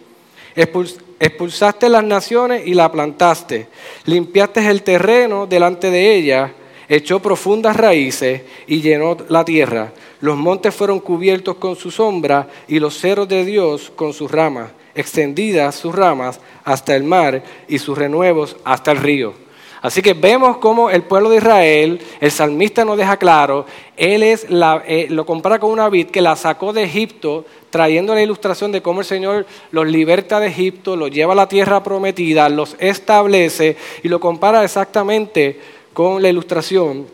Expulsaste 1.21 1.87
las 1.87 2.03
naciones 2.03 2.65
y 2.65 2.73
la 2.73 2.91
plantaste. 2.91 3.67
Limpiaste 4.05 4.67
el 4.67 4.81
terreno 4.81 5.45
delante 5.45 5.91
de 5.91 6.15
ella, 6.15 6.51
echó 6.89 7.19
profundas 7.19 7.77
raíces 7.77 8.41
y 8.65 8.81
llenó 8.81 9.15
la 9.29 9.45
tierra. 9.45 9.93
Los 10.19 10.35
montes 10.35 10.73
fueron 10.73 10.99
cubiertos 10.99 11.57
con 11.57 11.75
su 11.75 11.91
sombra 11.91 12.47
y 12.67 12.79
los 12.79 12.97
cerros 12.97 13.29
de 13.29 13.45
Dios 13.45 13.91
con 13.95 14.13
sus 14.13 14.31
ramas, 14.31 14.71
extendidas 14.95 15.75
sus 15.75 15.93
ramas 15.93 16.39
hasta 16.63 16.95
el 16.95 17.03
mar 17.03 17.43
y 17.67 17.77
sus 17.77 17.95
renuevos 17.95 18.57
hasta 18.63 18.91
el 18.91 18.97
río. 18.97 19.35
Así 19.81 20.03
que 20.03 20.13
vemos 20.13 20.57
cómo 20.57 20.91
el 20.91 21.01
pueblo 21.01 21.29
de 21.31 21.37
Israel, 21.37 21.99
el 22.19 22.31
salmista 22.31 22.85
nos 22.85 22.97
deja 22.97 23.17
claro, 23.17 23.65
él 23.97 24.21
es 24.21 24.47
la, 24.47 24.83
eh, 24.85 25.07
lo 25.09 25.25
compara 25.25 25.57
con 25.57 25.71
una 25.71 25.89
vid 25.89 26.07
que 26.07 26.21
la 26.21 26.35
sacó 26.35 26.71
de 26.71 26.83
Egipto, 26.83 27.45
trayendo 27.71 28.13
la 28.13 28.21
ilustración 28.21 28.71
de 28.71 28.83
cómo 28.83 28.99
el 28.99 29.07
Señor 29.07 29.47
los 29.71 29.87
liberta 29.87 30.39
de 30.39 30.47
Egipto, 30.47 30.95
los 30.95 31.09
lleva 31.09 31.33
a 31.33 31.35
la 31.35 31.47
tierra 31.47 31.81
prometida, 31.81 32.47
los 32.47 32.75
establece 32.77 33.75
y 34.03 34.07
lo 34.07 34.19
compara 34.19 34.63
exactamente 34.63 35.59
con 35.93 36.21
la 36.21 36.29
ilustración 36.29 37.07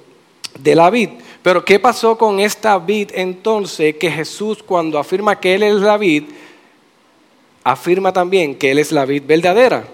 de 0.60 0.76
la 0.76 0.90
vid. 0.90 1.10
Pero 1.42 1.64
¿qué 1.64 1.80
pasó 1.80 2.18
con 2.18 2.42
esta 2.42 2.78
vid 2.80 3.12
entonces 3.14 3.96
que 3.96 4.12
Jesús 4.12 4.62
cuando 4.62 5.00
afirma 5.00 5.40
que 5.40 5.56
Él 5.56 5.64
es 5.64 5.76
la 5.76 5.98
vid, 5.98 6.24
afirma 7.64 8.12
también 8.12 8.56
que 8.56 8.72
Él 8.72 8.80
es 8.80 8.92
la 8.92 9.06
vid 9.06 9.24
verdadera? 9.26 9.88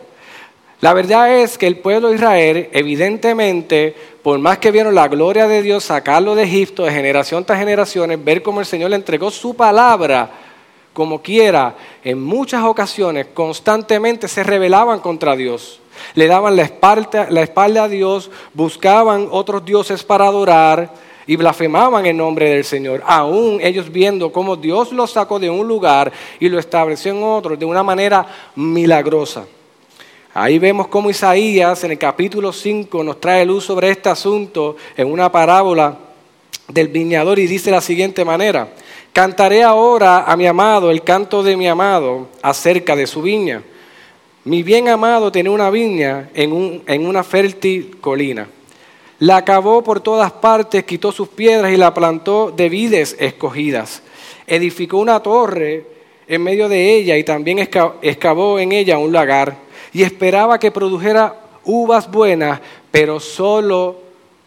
La 0.83 0.91
verdad 0.91 1.37
es 1.37 1.57
que 1.57 1.65
el 1.65 1.77
pueblo 1.77 2.09
de 2.09 2.15
Israel, 2.15 2.69
evidentemente, 2.73 3.95
por 4.21 4.37
más 4.39 4.57
que 4.57 4.69
vieron 4.69 4.93
la 4.93 5.07
gloria 5.07 5.47
de 5.47 5.61
Dios 5.61 5.85
sacarlo 5.85 6.35
de 6.35 6.43
Egipto 6.43 6.83
de 6.83 6.91
generación 6.91 7.45
tras 7.45 7.57
generación, 7.57 8.11
ver 8.25 8.43
cómo 8.43 8.59
el 8.59 8.65
Señor 8.65 8.89
le 8.89 8.97
entregó 8.97 9.31
su 9.31 9.55
palabra 9.55 10.29
como 10.91 11.21
quiera, 11.21 11.77
en 12.03 12.21
muchas 12.21 12.65
ocasiones 12.65 13.27
constantemente 13.33 14.27
se 14.27 14.43
rebelaban 14.43 14.99
contra 14.99 15.37
Dios. 15.37 15.79
Le 16.15 16.27
daban 16.27 16.57
la 16.57 16.63
espalda, 16.63 17.27
la 17.29 17.43
espalda 17.43 17.85
a 17.85 17.87
Dios, 17.87 18.29
buscaban 18.53 19.29
otros 19.31 19.63
dioses 19.63 20.03
para 20.03 20.27
adorar 20.27 20.93
y 21.25 21.37
blasfemaban 21.37 22.05
el 22.07 22.17
nombre 22.17 22.49
del 22.49 22.65
Señor. 22.65 23.01
Aún 23.07 23.61
ellos 23.61 23.89
viendo 23.89 24.33
cómo 24.33 24.57
Dios 24.57 24.91
los 24.91 25.11
sacó 25.11 25.39
de 25.39 25.49
un 25.49 25.65
lugar 25.65 26.11
y 26.41 26.49
lo 26.49 26.59
estableció 26.59 27.13
en 27.13 27.23
otro 27.23 27.55
de 27.55 27.63
una 27.63 27.83
manera 27.83 28.27
milagrosa. 28.57 29.45
Ahí 30.35 30.57
vemos 30.57 30.87
cómo 30.87 31.11
Isaías 31.11 31.83
en 31.83 31.91
el 31.91 31.99
capítulo 31.99 32.51
5 32.51 33.03
nos 33.03 33.21
trae 33.21 33.45
luz 33.45 33.65
sobre 33.65 33.91
este 33.91 34.09
asunto 34.09 34.75
en 34.97 35.11
una 35.11 35.31
parábola 35.31 35.95
del 36.67 36.87
viñador 36.87 37.37
y 37.37 37.45
dice 37.45 37.65
de 37.65 37.75
la 37.75 37.81
siguiente 37.81 38.25
manera, 38.25 38.69
cantaré 39.11 39.61
ahora 39.61 40.23
a 40.23 40.35
mi 40.35 40.47
amado 40.47 40.89
el 40.89 41.03
canto 41.03 41.43
de 41.43 41.55
mi 41.55 41.67
amado 41.67 42.29
acerca 42.41 42.95
de 42.95 43.05
su 43.05 43.21
viña. 43.21 43.61
Mi 44.43 44.63
bien 44.63 44.89
amado 44.89 45.31
tiene 45.31 45.51
una 45.51 45.69
viña 45.69 46.31
en, 46.33 46.81
en 46.87 47.05
una 47.05 47.23
fértil 47.23 47.97
colina. 48.01 48.47
La 49.19 49.37
acabó 49.37 49.83
por 49.83 50.01
todas 50.01 50.31
partes, 50.31 50.83
quitó 50.83 51.11
sus 51.11 51.27
piedras 51.27 51.71
y 51.71 51.77
la 51.77 51.93
plantó 51.93 52.49
de 52.49 52.69
vides 52.69 53.15
escogidas. 53.19 54.01
Edificó 54.47 54.97
una 54.97 55.19
torre 55.19 55.85
en 56.27 56.41
medio 56.41 56.69
de 56.69 56.95
ella 56.95 57.17
y 57.17 57.23
también 57.23 57.59
excavó 57.59 58.57
en 58.57 58.71
ella 58.71 58.97
un 58.97 59.13
lagar 59.13 59.61
y 59.93 60.03
esperaba 60.03 60.59
que 60.59 60.71
produjera 60.71 61.35
uvas 61.63 62.09
buenas, 62.09 62.59
pero 62.91 63.19
solo 63.19 63.97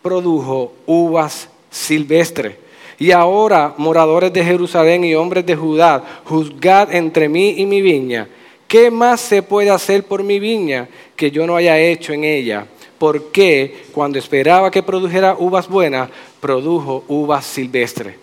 produjo 0.02 0.72
uvas 0.86 1.48
silvestres. 1.70 2.56
Y 2.98 3.12
ahora, 3.12 3.74
moradores 3.76 4.32
de 4.32 4.44
Jerusalén 4.44 5.04
y 5.04 5.14
hombres 5.14 5.44
de 5.44 5.54
Judá, 5.54 6.02
juzgad 6.24 6.94
entre 6.94 7.28
mí 7.28 7.54
y 7.58 7.66
mi 7.66 7.82
viña. 7.82 8.26
¿Qué 8.66 8.90
más 8.90 9.20
se 9.20 9.42
puede 9.42 9.70
hacer 9.70 10.04
por 10.04 10.24
mi 10.24 10.40
viña 10.40 10.88
que 11.14 11.30
yo 11.30 11.46
no 11.46 11.56
haya 11.56 11.78
hecho 11.78 12.12
en 12.12 12.24
ella? 12.24 12.66
Porque 12.98 13.84
cuando 13.92 14.18
esperaba 14.18 14.70
que 14.70 14.82
produjera 14.82 15.36
uvas 15.38 15.68
buenas, 15.68 16.08
produjo 16.40 17.04
uvas 17.08 17.44
silvestres. 17.44 18.16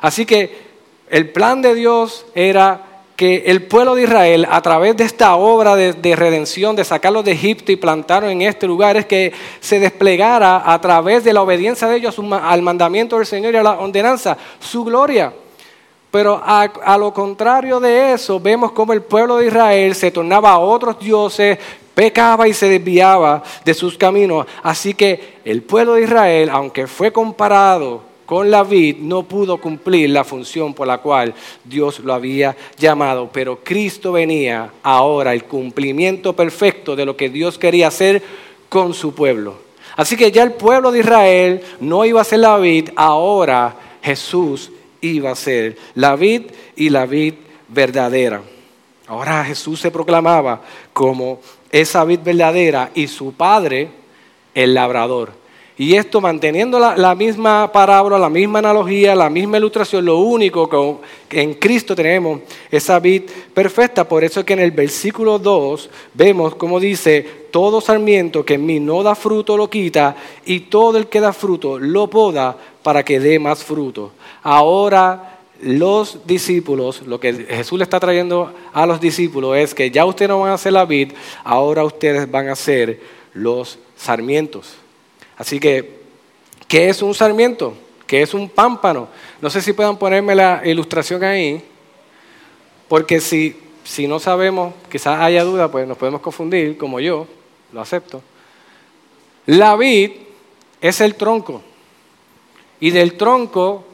Así 0.00 0.26
que 0.26 0.68
el 1.10 1.30
plan 1.30 1.62
de 1.62 1.74
Dios 1.74 2.26
era 2.34 2.87
que 3.18 3.42
el 3.46 3.64
pueblo 3.64 3.96
de 3.96 4.04
Israel, 4.04 4.46
a 4.48 4.62
través 4.62 4.96
de 4.96 5.02
esta 5.02 5.34
obra 5.34 5.74
de, 5.74 6.14
redención, 6.14 6.76
de 6.76 6.84
sacarlos 6.84 7.24
de 7.24 7.32
Egipto 7.32 7.72
y 7.72 7.76
plantarlos 7.76 8.30
en 8.30 8.42
este 8.42 8.64
lugar, 8.68 8.96
es 8.96 9.06
que 9.06 9.32
se 9.58 9.80
desplegara 9.80 10.62
a 10.64 10.80
través 10.80 11.24
de 11.24 11.32
la 11.32 11.42
obediencia 11.42 11.88
de 11.88 11.96
ellos 11.96 12.16
al 12.30 12.62
mandamiento 12.62 13.16
del 13.16 13.26
Señor 13.26 13.54
y 13.54 13.56
a 13.56 13.64
la 13.64 13.80
ordenanza, 13.80 14.38
su 14.60 14.84
gloria. 14.84 15.32
Pero 16.12 16.40
a, 16.40 16.96
lo 16.96 17.12
contrario 17.12 17.80
de 17.80 18.12
eso, 18.12 18.38
vemos 18.38 18.70
como 18.70 18.92
el 18.92 19.02
pueblo 19.02 19.38
de 19.38 19.48
Israel 19.48 19.96
se 19.96 20.12
tornaba 20.12 20.52
a 20.52 20.60
otros 20.60 21.00
dioses, 21.00 21.58
pecaba 21.96 22.46
y 22.46 22.52
se 22.52 22.68
desviaba 22.68 23.42
de 23.64 23.74
sus 23.74 23.98
caminos. 23.98 24.46
Así 24.62 24.94
que 24.94 25.38
el 25.44 25.62
pueblo 25.62 25.94
de 25.94 26.02
Israel, 26.02 26.50
aunque 26.52 26.86
fue 26.86 27.12
comparado 27.12 28.07
con 28.28 28.50
la 28.50 28.62
vid 28.62 28.98
no 28.98 29.22
pudo 29.22 29.56
cumplir 29.56 30.10
la 30.10 30.22
función 30.22 30.74
por 30.74 30.86
la 30.86 30.98
cual 30.98 31.32
Dios 31.64 32.00
lo 32.00 32.12
había 32.12 32.54
llamado, 32.76 33.30
pero 33.32 33.60
Cristo 33.64 34.12
venía 34.12 34.70
ahora, 34.82 35.32
el 35.32 35.44
cumplimiento 35.44 36.36
perfecto 36.36 36.94
de 36.94 37.06
lo 37.06 37.16
que 37.16 37.30
Dios 37.30 37.56
quería 37.56 37.88
hacer 37.88 38.22
con 38.68 38.92
su 38.92 39.14
pueblo. 39.14 39.56
Así 39.96 40.14
que 40.14 40.30
ya 40.30 40.42
el 40.42 40.52
pueblo 40.52 40.92
de 40.92 40.98
Israel 40.98 41.62
no 41.80 42.04
iba 42.04 42.20
a 42.20 42.24
ser 42.24 42.40
la 42.40 42.58
vid, 42.58 42.90
ahora 42.96 43.74
Jesús 44.02 44.72
iba 45.00 45.30
a 45.30 45.34
ser 45.34 45.78
la 45.94 46.14
vid 46.14 46.42
y 46.76 46.90
la 46.90 47.06
vid 47.06 47.32
verdadera. 47.68 48.42
Ahora 49.06 49.42
Jesús 49.42 49.80
se 49.80 49.90
proclamaba 49.90 50.60
como 50.92 51.40
esa 51.72 52.04
vid 52.04 52.20
verdadera 52.22 52.90
y 52.94 53.06
su 53.06 53.32
padre 53.32 53.88
el 54.54 54.74
labrador. 54.74 55.37
Y 55.78 55.94
esto 55.94 56.20
manteniendo 56.20 56.80
la, 56.80 57.14
misma 57.14 57.70
parábola, 57.70 58.18
la 58.18 58.28
misma 58.28 58.58
analogía, 58.58 59.14
la 59.14 59.30
misma 59.30 59.58
ilustración, 59.58 60.04
lo 60.04 60.18
único 60.18 60.98
que 61.28 61.40
en 61.40 61.54
Cristo 61.54 61.94
tenemos 61.94 62.40
esa 62.68 62.98
vid 62.98 63.22
perfecta. 63.54 64.02
Por 64.02 64.24
eso 64.24 64.40
es 64.40 64.46
que 64.46 64.54
en 64.54 64.58
el 64.58 64.72
versículo 64.72 65.38
2 65.38 65.88
vemos 66.14 66.56
como 66.56 66.80
dice, 66.80 67.24
todo 67.52 67.80
sarmiento 67.80 68.44
que 68.44 68.54
en 68.54 68.66
mí 68.66 68.80
no 68.80 69.04
da 69.04 69.14
fruto 69.14 69.56
lo 69.56 69.70
quita 69.70 70.16
y 70.44 70.60
todo 70.60 70.98
el 70.98 71.06
que 71.06 71.20
da 71.20 71.32
fruto 71.32 71.78
lo 71.78 72.10
poda 72.10 72.56
para 72.82 73.04
que 73.04 73.20
dé 73.20 73.38
más 73.38 73.62
fruto. 73.62 74.10
Ahora 74.42 75.38
los 75.62 76.26
discípulos, 76.26 77.02
lo 77.06 77.20
que 77.20 77.32
Jesús 77.32 77.78
le 77.78 77.84
está 77.84 78.00
trayendo 78.00 78.52
a 78.72 78.84
los 78.84 79.00
discípulos 79.00 79.56
es 79.56 79.74
que 79.74 79.92
ya 79.92 80.04
ustedes 80.04 80.28
no 80.28 80.40
van 80.40 80.50
a 80.50 80.58
ser 80.58 80.72
la 80.72 80.84
vid, 80.84 81.12
ahora 81.44 81.84
ustedes 81.84 82.28
van 82.28 82.48
a 82.48 82.56
ser 82.56 83.00
los 83.32 83.78
sarmientos. 83.96 84.77
Así 85.38 85.60
que, 85.60 86.00
¿qué 86.66 86.88
es 86.88 87.00
un 87.00 87.14
sarmiento? 87.14 87.74
¿Qué 88.06 88.22
es 88.22 88.34
un 88.34 88.48
pámpano? 88.48 89.08
No 89.40 89.48
sé 89.48 89.62
si 89.62 89.72
puedan 89.72 89.96
ponerme 89.96 90.34
la 90.34 90.62
ilustración 90.64 91.22
ahí, 91.22 91.64
porque 92.88 93.20
si, 93.20 93.56
si 93.84 94.08
no 94.08 94.18
sabemos, 94.18 94.74
quizás 94.90 95.20
haya 95.20 95.44
duda, 95.44 95.70
pues 95.70 95.86
nos 95.86 95.96
podemos 95.96 96.20
confundir, 96.20 96.76
como 96.76 96.98
yo, 96.98 97.28
lo 97.72 97.80
acepto. 97.80 98.20
La 99.46 99.76
vid 99.76 100.10
es 100.80 101.00
el 101.00 101.14
tronco, 101.14 101.62
y 102.80 102.90
del 102.90 103.16
tronco 103.16 103.84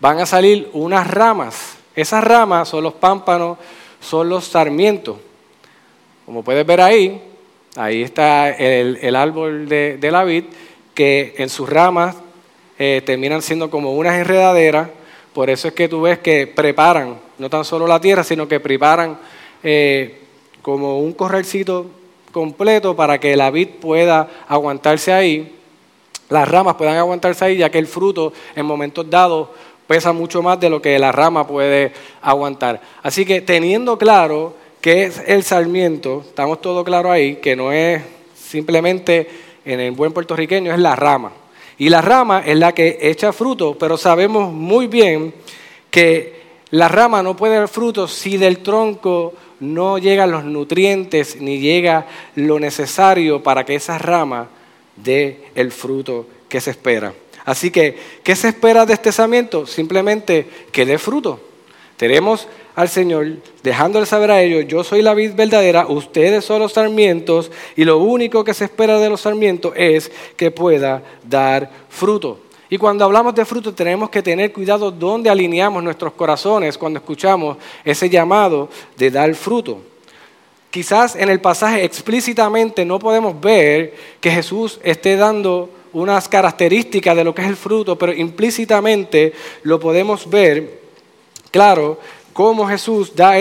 van 0.00 0.20
a 0.20 0.26
salir 0.26 0.70
unas 0.72 1.08
ramas. 1.08 1.76
Esas 1.96 2.22
ramas 2.22 2.68
son 2.68 2.84
los 2.84 2.94
pámpanos, 2.94 3.58
son 4.00 4.28
los 4.28 4.44
sarmientos. 4.44 5.16
Como 6.26 6.42
puedes 6.42 6.64
ver 6.64 6.80
ahí, 6.80 7.22
ahí 7.76 8.02
está 8.02 8.50
el, 8.50 9.16
árbol 9.16 9.68
de, 9.68 9.96
de 9.96 10.10
la 10.10 10.24
vid 10.24 10.44
que 10.94 11.34
en 11.38 11.48
sus 11.48 11.68
ramas 11.68 12.16
eh, 12.78 13.02
terminan 13.04 13.42
siendo 13.42 13.70
como 13.70 13.94
unas 13.94 14.18
enredaderas. 14.18 14.88
Por 15.32 15.50
eso 15.50 15.68
es 15.68 15.74
que 15.74 15.88
tú 15.88 16.02
ves 16.02 16.18
que 16.18 16.46
preparan 16.46 17.18
no 17.38 17.48
tan 17.48 17.64
solo 17.64 17.86
la 17.86 18.00
tierra, 18.00 18.24
sino 18.24 18.46
que 18.46 18.60
preparan 18.60 19.18
eh, 19.62 20.20
como 20.62 21.00
un 21.00 21.12
corralcito 21.12 21.86
completo 22.32 22.96
para 22.96 23.18
que 23.18 23.36
la 23.36 23.50
vid 23.50 23.68
pueda 23.80 24.28
aguantarse 24.48 25.12
ahí, 25.12 25.54
las 26.28 26.48
ramas 26.48 26.76
puedan 26.76 26.96
aguantarse 26.96 27.44
ahí, 27.44 27.58
ya 27.58 27.70
que 27.70 27.78
el 27.78 27.86
fruto 27.86 28.32
en 28.56 28.64
momentos 28.64 29.08
dados 29.08 29.48
pesa 29.86 30.12
mucho 30.12 30.42
más 30.42 30.58
de 30.58 30.70
lo 30.70 30.80
que 30.80 30.98
la 30.98 31.12
rama 31.12 31.46
puede 31.46 31.92
aguantar. 32.22 32.80
Así 33.02 33.26
que 33.26 33.42
teniendo 33.42 33.98
claro 33.98 34.54
que 34.80 35.04
es 35.04 35.22
el 35.26 35.42
sarmiento, 35.42 36.24
estamos 36.26 36.60
todos 36.60 36.84
claros 36.84 37.12
ahí, 37.12 37.36
que 37.36 37.54
no 37.54 37.70
es 37.70 38.02
simplemente 38.34 39.28
en 39.64 39.80
el 39.80 39.92
buen 39.92 40.12
puertorriqueño 40.12 40.72
es 40.72 40.78
la 40.78 40.96
rama. 40.96 41.32
Y 41.78 41.88
la 41.88 42.00
rama 42.00 42.42
es 42.44 42.56
la 42.56 42.72
que 42.72 42.98
echa 43.00 43.32
fruto, 43.32 43.76
pero 43.78 43.96
sabemos 43.96 44.52
muy 44.52 44.86
bien 44.86 45.34
que 45.90 46.42
la 46.70 46.88
rama 46.88 47.22
no 47.22 47.36
puede 47.36 47.56
dar 47.56 47.68
fruto 47.68 48.08
si 48.08 48.36
del 48.36 48.58
tronco 48.58 49.34
no 49.60 49.98
llegan 49.98 50.30
los 50.30 50.44
nutrientes 50.44 51.40
ni 51.40 51.60
llega 51.60 52.06
lo 52.34 52.58
necesario 52.58 53.42
para 53.42 53.64
que 53.64 53.74
esa 53.74 53.98
rama 53.98 54.48
dé 54.96 55.48
el 55.54 55.70
fruto 55.70 56.26
que 56.48 56.60
se 56.60 56.70
espera. 56.70 57.12
Así 57.44 57.70
que, 57.70 57.96
¿qué 58.22 58.36
se 58.36 58.48
espera 58.48 58.86
de 58.86 58.94
este 58.94 59.12
sarmiento? 59.12 59.66
Simplemente 59.66 60.46
que 60.70 60.86
dé 60.86 60.98
fruto. 60.98 61.40
Tenemos 61.96 62.48
al 62.74 62.88
Señor, 62.88 63.26
dejándole 63.62 64.06
saber 64.06 64.30
a 64.30 64.42
ellos, 64.42 64.66
yo 64.66 64.82
soy 64.82 65.02
la 65.02 65.14
vid 65.14 65.34
verdadera, 65.34 65.86
ustedes 65.86 66.44
son 66.44 66.60
los 66.60 66.72
sarmientos, 66.72 67.50
y 67.76 67.84
lo 67.84 67.98
único 67.98 68.44
que 68.44 68.54
se 68.54 68.64
espera 68.64 68.98
de 68.98 69.10
los 69.10 69.20
sarmientos 69.20 69.72
es 69.76 70.10
que 70.36 70.50
pueda 70.50 71.02
dar 71.28 71.70
fruto. 71.88 72.38
Y 72.70 72.78
cuando 72.78 73.04
hablamos 73.04 73.34
de 73.34 73.44
fruto 73.44 73.74
tenemos 73.74 74.08
que 74.08 74.22
tener 74.22 74.50
cuidado 74.50 74.90
dónde 74.90 75.28
alineamos 75.28 75.82
nuestros 75.82 76.14
corazones 76.14 76.78
cuando 76.78 76.98
escuchamos 77.00 77.58
ese 77.84 78.08
llamado 78.08 78.70
de 78.96 79.10
dar 79.10 79.34
fruto. 79.34 79.82
Quizás 80.70 81.14
en 81.16 81.28
el 81.28 81.38
pasaje 81.38 81.84
explícitamente 81.84 82.86
no 82.86 82.98
podemos 82.98 83.38
ver 83.38 83.94
que 84.22 84.30
Jesús 84.30 84.80
esté 84.82 85.16
dando 85.16 85.68
unas 85.92 86.26
características 86.30 87.14
de 87.14 87.24
lo 87.24 87.34
que 87.34 87.42
es 87.42 87.48
el 87.48 87.56
fruto, 87.56 87.98
pero 87.98 88.14
implícitamente 88.14 89.34
lo 89.64 89.78
podemos 89.78 90.30
ver, 90.30 90.81
claro, 91.52 92.00
cómo 92.32 92.66
Jesús 92.66 93.14
da 93.14 93.34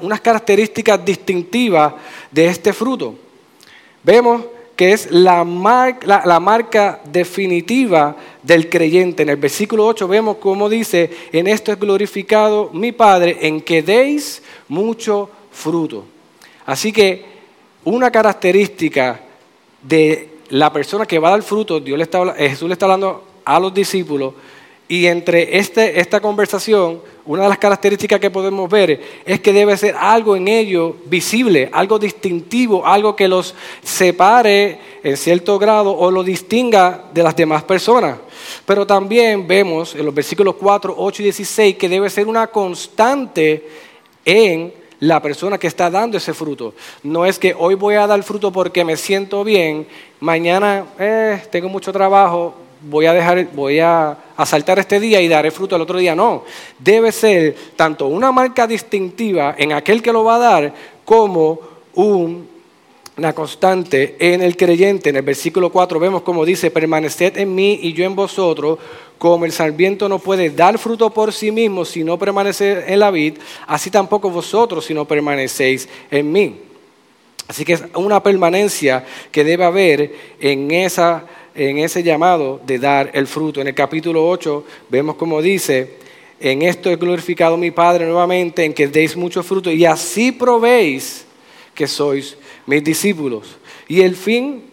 unas 0.00 0.20
características 0.20 1.04
distintivas 1.04 1.92
de 2.30 2.46
este 2.46 2.72
fruto. 2.72 3.14
Vemos 4.02 4.42
que 4.80 4.92
es 4.92 5.10
la, 5.10 5.44
marca 5.44 7.00
definitiva 7.04 8.16
del 8.42 8.70
creyente. 8.70 9.24
En 9.24 9.28
el 9.28 9.36
versículo 9.36 9.86
8 9.86 10.08
vemos 10.08 10.38
cómo 10.38 10.70
dice, 10.70 11.10
en 11.32 11.48
esto 11.48 11.70
es 11.70 11.78
glorificado 11.78 12.70
mi 12.72 12.90
Padre, 12.90 13.36
en 13.42 13.60
que 13.60 13.82
deis 13.82 14.42
mucho 14.68 15.28
fruto. 15.52 16.06
Así 16.64 16.92
que 16.92 17.26
una 17.84 18.10
característica 18.10 19.20
de 19.82 20.38
la 20.48 20.72
persona 20.72 21.04
que 21.04 21.18
va 21.18 21.28
a 21.28 21.32
dar 21.32 21.42
fruto, 21.42 21.78
Dios 21.78 21.98
le 21.98 22.04
está, 22.04 22.32
Jesús 22.32 22.66
le 22.66 22.72
está 22.72 22.86
hablando 22.86 23.22
a 23.44 23.60
los 23.60 23.74
discípulos, 23.74 24.32
Y 24.90 25.06
entre 25.06 25.56
este, 25.56 26.00
esta 26.00 26.18
conversación, 26.18 27.00
una 27.24 27.44
de 27.44 27.48
las 27.48 27.58
características 27.58 28.18
que 28.18 28.28
podemos 28.28 28.68
ver 28.68 29.00
es 29.24 29.38
que 29.38 29.52
debe 29.52 29.76
ser 29.76 29.94
algo 29.94 30.34
en 30.34 30.48
ello 30.48 30.96
visible, 31.04 31.70
algo 31.72 31.96
distintivo, 31.96 32.84
algo 32.84 33.14
que 33.14 33.28
los 33.28 33.54
separe 33.84 34.80
en 35.04 35.16
cierto 35.16 35.60
grado 35.60 35.96
o 35.96 36.10
lo 36.10 36.24
distinga 36.24 37.04
de 37.14 37.22
las 37.22 37.36
demás 37.36 37.62
personas. 37.62 38.18
Pero 38.66 38.84
también 38.84 39.46
vemos 39.46 39.94
en 39.94 40.04
los 40.04 40.12
versículos 40.12 40.56
4, 40.56 40.92
8 40.98 41.22
y 41.22 41.24
16 41.26 41.76
que 41.76 41.88
debe 41.88 42.10
ser 42.10 42.26
una 42.26 42.48
constante 42.48 43.68
en 44.24 44.74
la 44.98 45.22
persona 45.22 45.56
que 45.56 45.68
está 45.68 45.88
dando 45.88 46.16
ese 46.16 46.34
fruto. 46.34 46.74
No 47.04 47.24
es 47.24 47.38
que 47.38 47.54
hoy 47.56 47.76
voy 47.76 47.94
a 47.94 48.08
dar 48.08 48.20
fruto 48.24 48.50
porque 48.50 48.84
me 48.84 48.96
siento 48.96 49.44
bien, 49.44 49.86
mañana 50.18 50.84
eh, 50.98 51.40
tengo 51.52 51.68
mucho 51.68 51.92
trabajo, 51.92 52.56
voy 52.82 53.06
a 53.06 53.12
dejar, 53.12 53.48
voy 53.52 53.80
a, 53.80 54.16
saltar 54.44 54.78
este 54.78 54.98
día 54.98 55.20
y 55.20 55.28
daré 55.28 55.50
fruto 55.50 55.76
el 55.76 55.82
otro 55.82 55.98
día. 55.98 56.14
No, 56.14 56.44
debe 56.78 57.12
ser 57.12 57.54
tanto 57.76 58.06
una 58.06 58.32
marca 58.32 58.66
distintiva 58.66 59.54
en 59.58 59.72
aquel 59.72 60.02
que 60.02 60.12
lo 60.12 60.24
va 60.24 60.36
a 60.36 60.38
dar 60.38 60.74
como 61.04 61.60
una 61.94 63.32
constante 63.34 64.16
en 64.18 64.42
el 64.42 64.56
creyente. 64.56 65.10
En 65.10 65.16
el 65.16 65.22
versículo 65.22 65.70
4 65.70 66.00
vemos 66.00 66.22
como 66.22 66.44
dice, 66.44 66.70
permaneced 66.70 67.36
en 67.36 67.54
mí 67.54 67.80
y 67.82 67.92
yo 67.92 68.04
en 68.04 68.16
vosotros, 68.16 68.78
como 69.18 69.44
el 69.44 69.52
sarmiento 69.52 70.08
no 70.08 70.18
puede 70.18 70.48
dar 70.48 70.78
fruto 70.78 71.10
por 71.10 71.34
sí 71.34 71.52
mismo 71.52 71.84
si 71.84 72.02
no 72.02 72.18
permanece 72.18 72.84
en 72.86 73.00
la 73.00 73.10
vid, 73.10 73.34
así 73.66 73.90
tampoco 73.90 74.30
vosotros 74.30 74.86
si 74.86 74.94
no 74.94 75.04
permanecéis 75.04 75.86
en 76.10 76.32
mí. 76.32 76.60
Así 77.46 77.64
que 77.64 77.72
es 77.72 77.82
una 77.96 78.22
permanencia 78.22 79.04
que 79.32 79.42
debe 79.42 79.64
haber 79.64 80.14
en 80.40 80.70
esa 80.70 81.24
en 81.54 81.78
ese 81.78 82.02
llamado 82.02 82.60
de 82.66 82.78
dar 82.78 83.10
el 83.14 83.26
fruto. 83.26 83.60
En 83.60 83.68
el 83.68 83.74
capítulo 83.74 84.28
8 84.28 84.64
vemos 84.88 85.16
como 85.16 85.42
dice, 85.42 85.98
en 86.40 86.62
esto 86.62 86.90
he 86.90 86.96
glorificado 86.96 87.56
mi 87.56 87.70
Padre 87.70 88.06
nuevamente, 88.06 88.64
en 88.64 88.72
que 88.72 88.88
deis 88.88 89.16
mucho 89.16 89.42
fruto 89.42 89.70
y 89.70 89.84
así 89.84 90.32
probéis 90.32 91.26
que 91.74 91.86
sois 91.86 92.36
mis 92.66 92.82
discípulos. 92.82 93.56
Y 93.88 94.00
el 94.00 94.16
fin, 94.16 94.64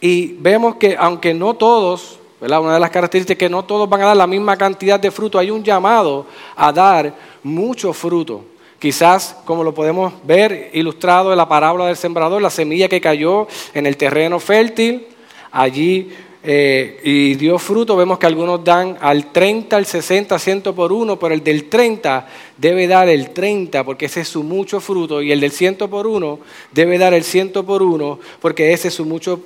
y 0.00 0.32
vemos 0.38 0.76
que 0.76 0.96
aunque 0.98 1.34
no 1.34 1.54
todos, 1.54 2.18
una 2.40 2.74
de 2.74 2.80
las 2.80 2.90
características 2.90 3.36
es 3.36 3.38
que 3.38 3.48
no 3.48 3.64
todos 3.64 3.88
van 3.88 4.02
a 4.02 4.06
dar 4.06 4.16
la 4.16 4.26
misma 4.26 4.56
cantidad 4.56 4.98
de 4.98 5.12
fruto, 5.12 5.38
hay 5.38 5.50
un 5.50 5.62
llamado 5.62 6.26
a 6.56 6.72
dar 6.72 7.14
mucho 7.42 7.92
fruto. 7.92 8.44
Quizás, 8.80 9.36
como 9.44 9.62
lo 9.62 9.72
podemos 9.72 10.12
ver 10.24 10.70
ilustrado 10.72 11.30
en 11.30 11.38
la 11.38 11.48
parábola 11.48 11.86
del 11.86 11.96
sembrador, 11.96 12.42
la 12.42 12.50
semilla 12.50 12.88
que 12.88 13.00
cayó 13.00 13.46
en 13.74 13.86
el 13.86 13.96
terreno 13.96 14.40
fértil, 14.40 15.06
allí 15.52 16.10
eh, 16.44 17.00
y 17.04 17.34
dio 17.34 17.58
fruto. 17.58 17.96
Vemos 17.96 18.18
que 18.18 18.26
algunos 18.26 18.64
dan 18.64 18.98
al 19.00 19.30
30, 19.30 19.76
al 19.76 19.86
60, 19.86 20.38
100 20.38 20.62
por 20.74 20.92
uno, 20.92 21.18
pero 21.18 21.34
el 21.34 21.44
del 21.44 21.68
30 21.68 22.26
debe 22.56 22.88
dar 22.88 23.08
el 23.08 23.30
30 23.30 23.84
porque 23.84 24.06
ese 24.06 24.22
es 24.22 24.28
su 24.28 24.42
mucho 24.42 24.80
fruto 24.80 25.22
y 25.22 25.30
el 25.30 25.40
del 25.40 25.52
100 25.52 25.76
por 25.88 26.06
uno 26.06 26.40
debe 26.72 26.98
dar 26.98 27.14
el 27.14 27.22
100 27.22 27.52
por 27.64 27.82
uno 27.82 28.18
porque 28.40 28.72
ese 28.72 28.88
es, 28.88 28.94
su 28.94 29.04
mucho 29.04 29.40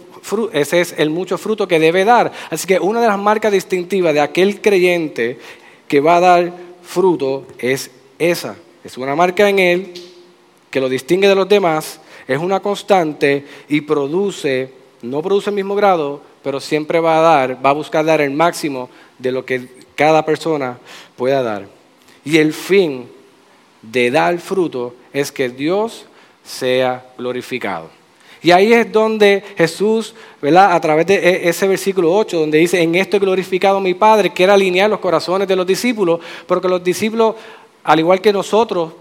ese 0.52 0.80
es 0.80 0.94
el 0.96 1.10
mucho 1.10 1.36
fruto 1.36 1.68
que 1.68 1.78
debe 1.78 2.04
dar. 2.04 2.32
Así 2.50 2.66
que 2.66 2.78
una 2.78 3.00
de 3.00 3.08
las 3.08 3.18
marcas 3.18 3.52
distintivas 3.52 4.14
de 4.14 4.20
aquel 4.20 4.62
creyente 4.62 5.38
que 5.86 6.00
va 6.00 6.16
a 6.16 6.20
dar 6.20 6.52
fruto 6.82 7.46
es 7.58 7.90
esa. 8.18 8.56
Es 8.82 8.96
una 8.96 9.14
marca 9.14 9.48
en 9.48 9.58
él 9.58 9.92
que 10.70 10.80
lo 10.80 10.88
distingue 10.88 11.28
de 11.28 11.34
los 11.34 11.48
demás, 11.48 12.00
es 12.26 12.38
una 12.38 12.60
constante 12.60 13.44
y 13.68 13.82
produce 13.82 14.70
no 15.02 15.22
produce 15.22 15.50
el 15.50 15.56
mismo 15.56 15.74
grado, 15.74 16.20
pero 16.42 16.60
siempre 16.60 17.00
va 17.00 17.18
a 17.18 17.20
dar, 17.20 17.64
va 17.64 17.70
a 17.70 17.74
buscar 17.74 18.04
dar 18.04 18.20
el 18.20 18.30
máximo 18.30 18.88
de 19.18 19.32
lo 19.32 19.44
que 19.44 19.68
cada 19.94 20.24
persona 20.24 20.78
pueda 21.16 21.42
dar. 21.42 21.66
Y 22.24 22.38
el 22.38 22.52
fin 22.52 23.08
de 23.82 24.10
dar 24.10 24.38
fruto 24.38 24.94
es 25.12 25.30
que 25.32 25.48
Dios 25.48 26.06
sea 26.44 27.04
glorificado. 27.18 27.90
Y 28.42 28.50
ahí 28.52 28.72
es 28.72 28.92
donde 28.92 29.42
Jesús, 29.56 30.14
¿verdad? 30.40 30.72
a 30.72 30.80
través 30.80 31.06
de 31.06 31.16
e, 31.16 31.48
ese 31.48 31.66
versículo 31.66 32.14
8, 32.14 32.38
donde 32.38 32.58
dice, 32.58 32.80
en 32.80 32.94
esto 32.94 33.16
he 33.16 33.20
glorificado 33.20 33.78
a 33.78 33.80
mi 33.80 33.94
Padre, 33.94 34.32
quiere 34.32 34.52
alinear 34.52 34.88
los 34.88 35.00
corazones 35.00 35.48
de 35.48 35.56
los 35.56 35.66
discípulos, 35.66 36.20
porque 36.46 36.68
los 36.68 36.84
discípulos, 36.84 37.34
al 37.82 37.98
igual 37.98 38.20
que 38.20 38.32
nosotros, 38.32 38.92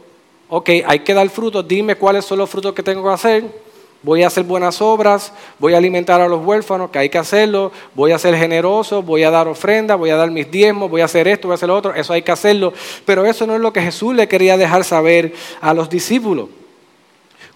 ok, 0.50 0.70
hay 0.86 1.00
que 1.00 1.14
dar 1.14 1.30
fruto, 1.30 1.62
dime 1.62 1.96
cuáles 1.96 2.26
son 2.26 2.40
los 2.40 2.50
frutos 2.50 2.74
que 2.74 2.82
tengo 2.82 3.04
que 3.04 3.14
hacer, 3.14 3.65
voy 4.06 4.22
a 4.22 4.28
hacer 4.28 4.44
buenas 4.44 4.84
obras, 4.84 5.34
voy 5.58 5.74
a 5.74 5.78
alimentar 5.78 6.22
a 6.22 6.28
los 6.28 6.46
huérfanos, 6.46 6.92
que 6.92 7.00
hay 7.00 7.10
que 7.10 7.18
hacerlo, 7.18 7.72
voy 7.96 8.12
a 8.12 8.20
ser 8.20 8.38
generoso, 8.38 9.02
voy 9.02 9.24
a 9.24 9.32
dar 9.32 9.48
ofrenda, 9.48 9.96
voy 9.96 10.12
a 10.12 10.16
dar 10.16 10.30
mis 10.30 10.50
diezmos, 10.52 10.92
voy 10.92 11.02
a 11.02 11.06
hacer 11.06 11.28
esto, 11.28 11.48
voy 11.48 11.54
a 11.54 11.56
hacer 11.56 11.70
lo 11.70 11.76
otro, 11.76 11.96
eso 11.96 12.14
hay 12.14 12.22
que 12.22 12.32
hacerlo. 12.32 12.72
Pero 13.04 13.26
eso 13.26 13.48
no 13.48 13.56
es 13.56 13.62
lo 13.62 13.74
que 13.74 13.82
Jesús 13.82 14.14
le 14.14 14.28
quería 14.28 14.58
dejar 14.58 14.84
saber 14.84 15.34
a 15.60 15.74
los 15.74 15.90
discípulos. 15.90 16.50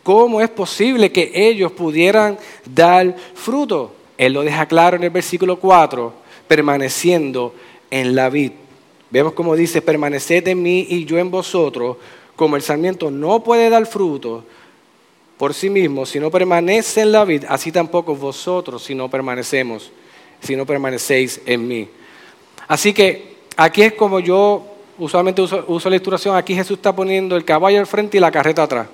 ¿Cómo 0.02 0.42
es 0.42 0.50
posible 0.50 1.12
que 1.12 1.32
ellos 1.36 1.72
pudieran 1.72 2.40
dar 2.66 3.16
fruto? 3.36 3.94
Él 4.18 4.34
lo 4.34 4.42
deja 4.42 4.66
claro 4.66 4.98
en 4.98 5.04
el 5.04 5.12
versículo 5.12 5.60
4, 5.60 6.12
permaneciendo 6.48 7.54
en 7.92 8.16
la 8.16 8.28
vid. 8.32 8.54
Vemos 9.12 9.34
como 9.34 9.56
dice, 9.56 9.84
permaneced 9.84 10.48
en 10.48 10.64
mí 10.64 10.88
y 10.90 11.06
yo 11.06 11.20
en 11.20 11.30
vosotros, 11.30 11.98
como 12.36 12.56
el 12.56 12.64
sarmiento 12.64 13.12
no 13.12 13.44
puede 13.44 13.70
dar 13.70 13.86
fruto 13.86 14.46
por 15.40 15.54
sí 15.54 15.70
mismo, 15.70 16.06
si 16.06 16.20
no 16.20 16.30
permanece 16.30 17.00
en 17.00 17.14
la 17.14 17.24
vida, 17.24 17.48
así 17.50 17.72
tampoco 17.72 18.14
vosotros 18.14 18.84
si 18.84 18.94
no 18.94 19.10
permanecemos, 19.10 19.90
si 20.42 20.54
no 20.54 20.66
permanecéis 20.66 21.40
en 21.46 21.66
mí. 21.66 21.88
Así 22.68 22.92
que 22.92 23.38
aquí 23.56 23.84
es 23.84 23.94
como 23.94 24.20
yo 24.20 24.66
usualmente 24.98 25.42
uso, 25.42 25.90
la 25.90 25.96
ilustración, 25.96 26.36
aquí 26.36 26.54
Jesús 26.54 26.76
está 26.76 26.94
poniendo 26.94 27.38
el 27.38 27.46
caballo 27.46 27.80
al 27.80 27.88
frente 27.88 28.18
y 28.18 28.20
la 28.20 28.34
carreta 28.34 28.64
atrás. 28.64 28.90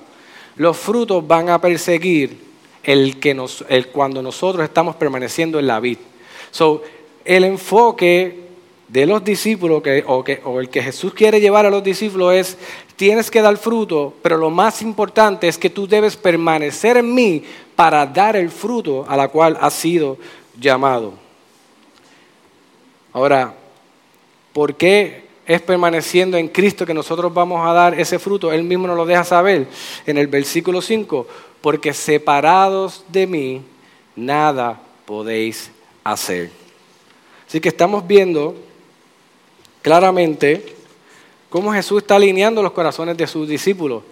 Los 0.55 0.77
frutos 0.77 1.27
van 1.27 1.49
a 1.49 1.60
perseguir 1.60 2.38
el 2.84 3.19
que 3.19 3.34
nos, 3.34 3.65
el, 3.67 3.88
cuando 3.88 4.21
nosotros 4.21 4.63
estamos 4.63 4.95
permaneciendo 4.97 5.58
en 5.58 5.65
la 5.65 5.79
vid. 5.79 5.97
So, 6.51 6.84
el 7.25 7.43
enfoque 7.43 8.45
de 8.88 9.05
los 9.08 9.23
discípulos 9.23 9.81
o, 10.05 10.23
o 10.43 10.60
el 10.60 10.69
que 10.69 10.84
Jesús 10.84 11.12
quiere 11.15 11.41
llevar 11.41 11.65
a 11.65 11.71
los 11.71 11.84
discípulos 11.84 12.36
es 12.36 12.58
tienes 12.95 13.29
que 13.29 13.41
dar 13.41 13.58
fruto, 13.58 14.13
pero 14.21 14.38
lo 14.38 14.49
más 14.49 14.81
importante 14.81 15.47
es 15.47 15.58
que 15.58 15.69
tú 15.69 15.88
debes 15.88 16.15
permanecer 16.15 16.97
en 16.97 17.13
mí 17.13 17.43
para 17.75 18.05
dar 18.05 18.36
el 18.36 18.49
fruto 18.49 19.05
a 19.08 19.17
la 19.17 19.27
cual 19.27 19.58
has 19.60 19.73
sido 19.73 20.17
llamado. 20.60 21.13
Ahora, 23.12 23.53
¿por 24.53 24.75
qué 24.75 25.25
es 25.45 25.62
permaneciendo 25.62 26.38
en 26.38 26.47
Cristo 26.47 26.86
que 26.86 26.93
nosotros 26.93 27.34
vamos 27.34 27.65
a 27.65 27.73
dar 27.73 27.99
ese 27.99 28.19
fruto? 28.19 28.51
Él 28.51 28.63
mismo 28.63 28.88
nos 28.88 28.97
lo 28.97 29.05
deja 29.05 29.23
saber 29.23 29.67
en 30.05 30.17
el 30.17 30.27
versículo 30.27 30.81
5, 30.81 31.27
porque 31.62 31.93
separados 31.93 33.03
de 33.10 33.27
mí, 33.27 33.62
nada 34.15 34.79
podéis 35.05 35.71
hacer. 36.03 36.51
Así 37.47 37.60
que 37.60 37.69
estamos 37.69 38.05
viendo 38.05 38.55
claramente 39.81 40.74
cómo 41.49 41.71
Jesús 41.73 42.01
está 42.01 42.15
alineando 42.15 42.62
los 42.62 42.71
corazones 42.71 43.15
de 43.17 43.27
sus 43.27 43.47
discípulos. 43.47 44.03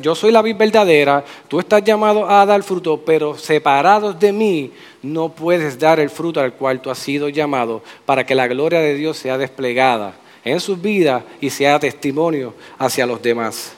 yo 0.00 0.14
soy 0.14 0.32
la 0.32 0.42
vid 0.42 0.56
verdadera, 0.56 1.24
tú 1.48 1.58
estás 1.58 1.82
llamado 1.82 2.28
a 2.28 2.44
dar 2.44 2.62
fruto, 2.62 3.00
pero 3.04 3.38
separados 3.38 4.18
de 4.18 4.32
mí 4.32 4.72
no 5.02 5.30
puedes 5.30 5.78
dar 5.78 6.00
el 6.00 6.10
fruto 6.10 6.40
al 6.40 6.52
cual 6.52 6.80
tú 6.80 6.90
has 6.90 6.98
sido 6.98 7.28
llamado 7.28 7.82
para 8.04 8.26
que 8.26 8.34
la 8.34 8.46
gloria 8.46 8.80
de 8.80 8.94
Dios 8.94 9.16
sea 9.16 9.38
desplegada 9.38 10.14
en 10.44 10.60
sus 10.60 10.80
vidas 10.80 11.22
y 11.40 11.50
sea 11.50 11.78
testimonio 11.78 12.54
hacia 12.78 13.06
los 13.06 13.22
demás. 13.22 13.72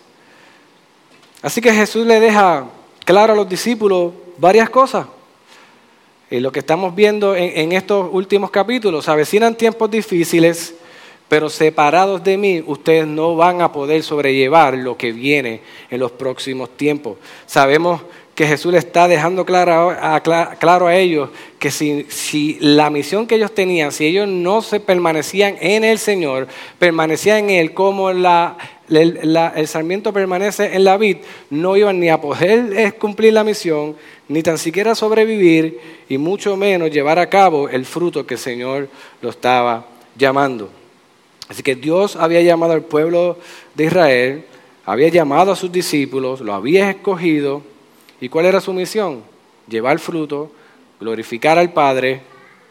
Así 1.43 1.61
que 1.61 1.73
Jesús 1.73 2.07
le 2.07 2.19
deja 2.19 2.67
claro 3.05 3.33
a 3.33 3.37
los 3.37 3.49
discípulos 3.49 4.13
varias 4.39 4.69
cosas. 4.69 5.07
Y 6.29 6.41
lo 6.41 6.51
que 6.51 6.59
estamos 6.59 6.93
viendo 6.95 7.37
en, 7.37 7.57
en 7.57 7.73
estos 7.73 8.09
últimos 8.11 8.51
capítulos, 8.51 9.09
avecinan 9.09 9.55
tiempos 9.55 9.89
difíciles, 9.89 10.75
pero 11.29 11.51
separados 11.51 12.23
de 12.23 12.37
mí, 12.37 12.63
ustedes 12.67 13.07
no 13.07 13.35
van 13.35 13.61
a 13.61 13.73
poder 13.73 14.03
sobrellevar 14.03 14.75
lo 14.75 14.97
que 14.97 15.13
viene 15.13 15.61
en 15.91 16.01
los 16.01 16.13
próximos 16.13 16.77
tiempos. 16.77 17.17
Sabemos 17.47 18.03
que 18.37 18.47
Jesús 18.47 18.71
le 18.71 18.79
está 18.79 19.09
dejando 19.09 19.47
claro 19.47 19.97
a, 19.99 20.95
ellos 20.95 21.31
que 21.59 21.71
si, 21.71 22.59
la 22.61 22.91
misión 22.91 23.27
que 23.27 23.37
ellos 23.37 23.55
tenían, 23.55 23.93
si 23.93 24.05
ellos 24.05 24.29
no 24.29 24.61
se 24.61 24.79
permanecían 24.79 25.57
en 25.59 25.85
el 25.85 25.99
Señor, 25.99 26.47
permanecían 26.79 27.49
en 27.49 27.51
Él 27.51 27.73
como 27.73 28.11
el 28.11 29.67
sarmiento 29.67 30.13
permanece 30.13 30.77
en 30.77 30.85
la 30.85 30.99
vid, 30.99 31.17
no 31.49 31.79
iban 31.79 31.99
ni 31.99 32.11
a 32.11 32.21
poder 32.21 32.95
cumplir 32.99 33.33
la 33.33 33.43
misión, 33.43 33.97
ni 34.29 34.43
tan 34.43 34.59
siquiera 34.59 34.95
sobrevivir, 34.95 35.81
y 36.07 36.19
mucho 36.19 36.59
menos 36.59 36.91
llevar 36.91 37.19
a 37.19 37.31
cabo 37.31 37.71
el 37.71 37.87
fruto 37.87 38.27
que 38.27 38.35
el 38.35 38.41
Señor 38.41 38.91
lo 39.23 39.31
estaba 39.31 39.87
llamando. 40.15 40.71
Así 41.49 41.63
que 41.63 41.77
Dios 41.77 42.17
había 42.17 42.43
llamado 42.43 42.73
al 42.73 42.83
pueblo 42.83 43.39
de 43.75 43.85
Israel, 43.85 44.45
había 44.85 45.09
llamado 45.09 45.53
a 45.53 45.57
sus 45.57 45.71
discípulos, 45.71 46.41
lo 46.41 46.55
había 46.55 46.91
escogido. 46.91 47.63
¿Y 48.21 48.29
cuál 48.29 48.47
era 48.47 48.61
su 48.61 48.73
misión? 48.73 49.23
Llevar 49.69 49.99
fruto, 49.99 50.51
glorificar 51.01 51.59
al 51.59 51.73
Padre 51.73 52.23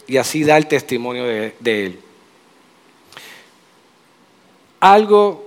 y 0.08 0.18
así 0.18 0.44
dar 0.44 0.64
testimonio 0.66 1.24
de, 1.24 1.54
Él. 1.64 2.00
algo 4.80 5.46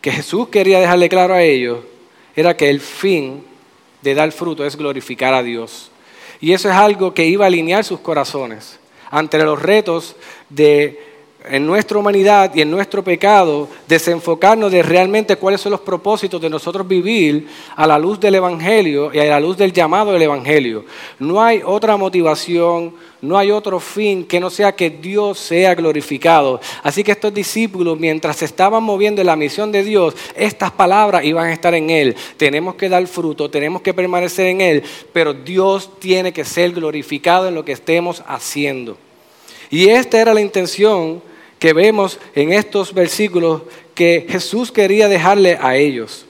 que 0.00 0.12
Jesús 0.12 0.48
quería 0.48 0.80
dejarle 0.80 1.08
claro 1.08 1.34
a 1.34 1.42
ellos 1.42 1.80
era 2.34 2.56
que 2.56 2.70
el 2.70 2.80
fin 2.80 3.44
de 4.00 4.14
dar 4.14 4.32
fruto 4.32 4.64
es 4.64 4.76
glorificar 4.76 5.34
a 5.34 5.42
Dios. 5.42 5.90
Y 6.40 6.52
eso 6.52 6.70
es 6.70 6.74
algo 6.74 7.12
que 7.12 7.26
iba 7.26 7.44
a 7.44 7.48
alinear 7.48 7.84
sus 7.84 8.00
corazones 8.00 8.78
ante 9.10 9.38
los 9.38 9.60
retos 9.60 10.16
de 10.48 11.09
en 11.48 11.66
nuestra 11.66 11.98
humanidad 11.98 12.54
y 12.54 12.60
en 12.60 12.70
nuestro 12.70 13.02
pecado, 13.02 13.68
desenfocarnos 13.88 14.70
de 14.70 14.82
realmente 14.82 15.36
cuáles 15.36 15.60
son 15.60 15.72
los 15.72 15.80
propósitos 15.80 16.40
de 16.40 16.50
nosotros 16.50 16.86
vivir 16.86 17.48
a 17.76 17.86
la 17.86 17.98
luz 17.98 18.20
del 18.20 18.34
Evangelio 18.34 19.10
y 19.12 19.18
a 19.18 19.24
la 19.24 19.40
luz 19.40 19.56
del 19.56 19.72
llamado 19.72 20.12
del 20.12 20.22
Evangelio. 20.22 20.84
No 21.18 21.42
hay 21.42 21.62
otra 21.64 21.96
motivación, 21.96 22.94
no 23.22 23.38
hay 23.38 23.50
otro 23.50 23.80
fin 23.80 24.24
que 24.24 24.38
no 24.38 24.50
sea 24.50 24.72
que 24.72 24.90
Dios 24.90 25.38
sea 25.38 25.74
glorificado. 25.74 26.60
Así 26.82 27.02
que 27.02 27.12
estos 27.12 27.32
discípulos, 27.32 27.98
mientras 27.98 28.42
estaban 28.42 28.82
moviendo 28.82 29.22
en 29.22 29.26
la 29.26 29.36
misión 29.36 29.72
de 29.72 29.82
Dios, 29.82 30.14
estas 30.36 30.70
palabras 30.70 31.24
iban 31.24 31.46
a 31.46 31.52
estar 31.52 31.74
en 31.74 31.88
Él. 31.88 32.16
Tenemos 32.36 32.74
que 32.74 32.88
dar 32.88 33.06
fruto, 33.06 33.50
tenemos 33.50 33.80
que 33.80 33.94
permanecer 33.94 34.46
en 34.46 34.60
Él, 34.60 34.82
pero 35.12 35.32
Dios 35.32 35.90
tiene 35.98 36.32
que 36.32 36.44
ser 36.44 36.72
glorificado 36.72 37.48
en 37.48 37.54
lo 37.54 37.64
que 37.64 37.72
estemos 37.72 38.22
haciendo. 38.26 38.98
Y 39.70 39.88
esta 39.88 40.20
era 40.20 40.34
la 40.34 40.40
intención 40.40 41.22
que 41.60 41.72
vemos 41.72 42.18
en 42.34 42.52
estos 42.52 42.92
versículos 42.92 43.62
que 43.94 44.26
Jesús 44.28 44.72
quería 44.72 45.08
dejarle 45.08 45.58
a 45.60 45.76
ellos. 45.76 46.26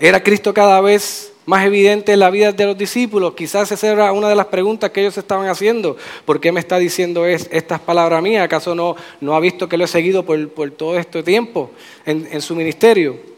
¿Era 0.00 0.22
Cristo 0.22 0.52
cada 0.52 0.80
vez 0.80 1.32
más 1.44 1.64
evidente 1.66 2.12
en 2.12 2.18
la 2.18 2.30
vida 2.30 2.52
de 2.52 2.66
los 2.66 2.76
discípulos? 2.76 3.34
Quizás 3.34 3.70
esa 3.70 3.92
era 3.92 4.12
una 4.12 4.28
de 4.28 4.34
las 4.34 4.46
preguntas 4.46 4.90
que 4.90 5.02
ellos 5.02 5.16
estaban 5.18 5.46
haciendo. 5.46 5.96
¿Por 6.24 6.40
qué 6.40 6.50
me 6.50 6.58
está 6.58 6.78
diciendo 6.78 7.26
estas 7.26 7.78
palabras 7.80 8.22
mías? 8.22 8.42
¿Acaso 8.42 8.74
no, 8.74 8.96
no 9.20 9.36
ha 9.36 9.40
visto 9.40 9.68
que 9.68 9.76
lo 9.76 9.84
he 9.84 9.88
seguido 9.88 10.24
por, 10.24 10.70
todo 10.70 10.98
este 10.98 11.22
tiempo 11.22 11.70
en 12.04 12.40
su 12.40 12.56
ministerio? 12.56 13.31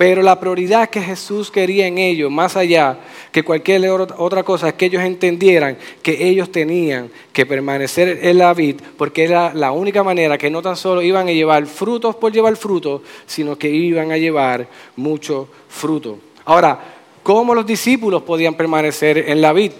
Pero 0.00 0.22
la 0.22 0.40
prioridad 0.40 0.88
que 0.88 1.02
Jesús 1.02 1.50
quería 1.50 1.86
en 1.86 1.98
ellos, 1.98 2.30
más 2.30 2.56
allá 2.56 2.96
que 3.30 3.42
cualquier 3.42 3.86
otra 3.90 4.42
cosa, 4.42 4.68
es 4.68 4.72
que 4.72 4.86
ellos 4.86 5.02
entendieran 5.02 5.76
que 6.02 6.26
ellos 6.26 6.50
tenían 6.50 7.10
que 7.34 7.44
permanecer 7.44 8.20
en 8.22 8.38
la 8.38 8.54
vid, 8.54 8.76
porque 8.96 9.24
era 9.24 9.52
la 9.52 9.72
única 9.72 10.02
manera 10.02 10.38
que 10.38 10.48
no 10.48 10.62
tan 10.62 10.74
solo 10.74 11.02
iban 11.02 11.28
a 11.28 11.32
llevar 11.32 11.66
frutos 11.66 12.16
por 12.16 12.32
llevar 12.32 12.56
frutos, 12.56 13.02
sino 13.26 13.58
que 13.58 13.68
iban 13.68 14.10
a 14.10 14.16
llevar 14.16 14.66
mucho 14.96 15.50
fruto. 15.68 16.18
Ahora, 16.46 16.80
¿cómo 17.22 17.54
los 17.54 17.66
discípulos 17.66 18.22
podían 18.22 18.54
permanecer 18.54 19.18
en 19.28 19.42
la 19.42 19.52
vid? 19.52 19.72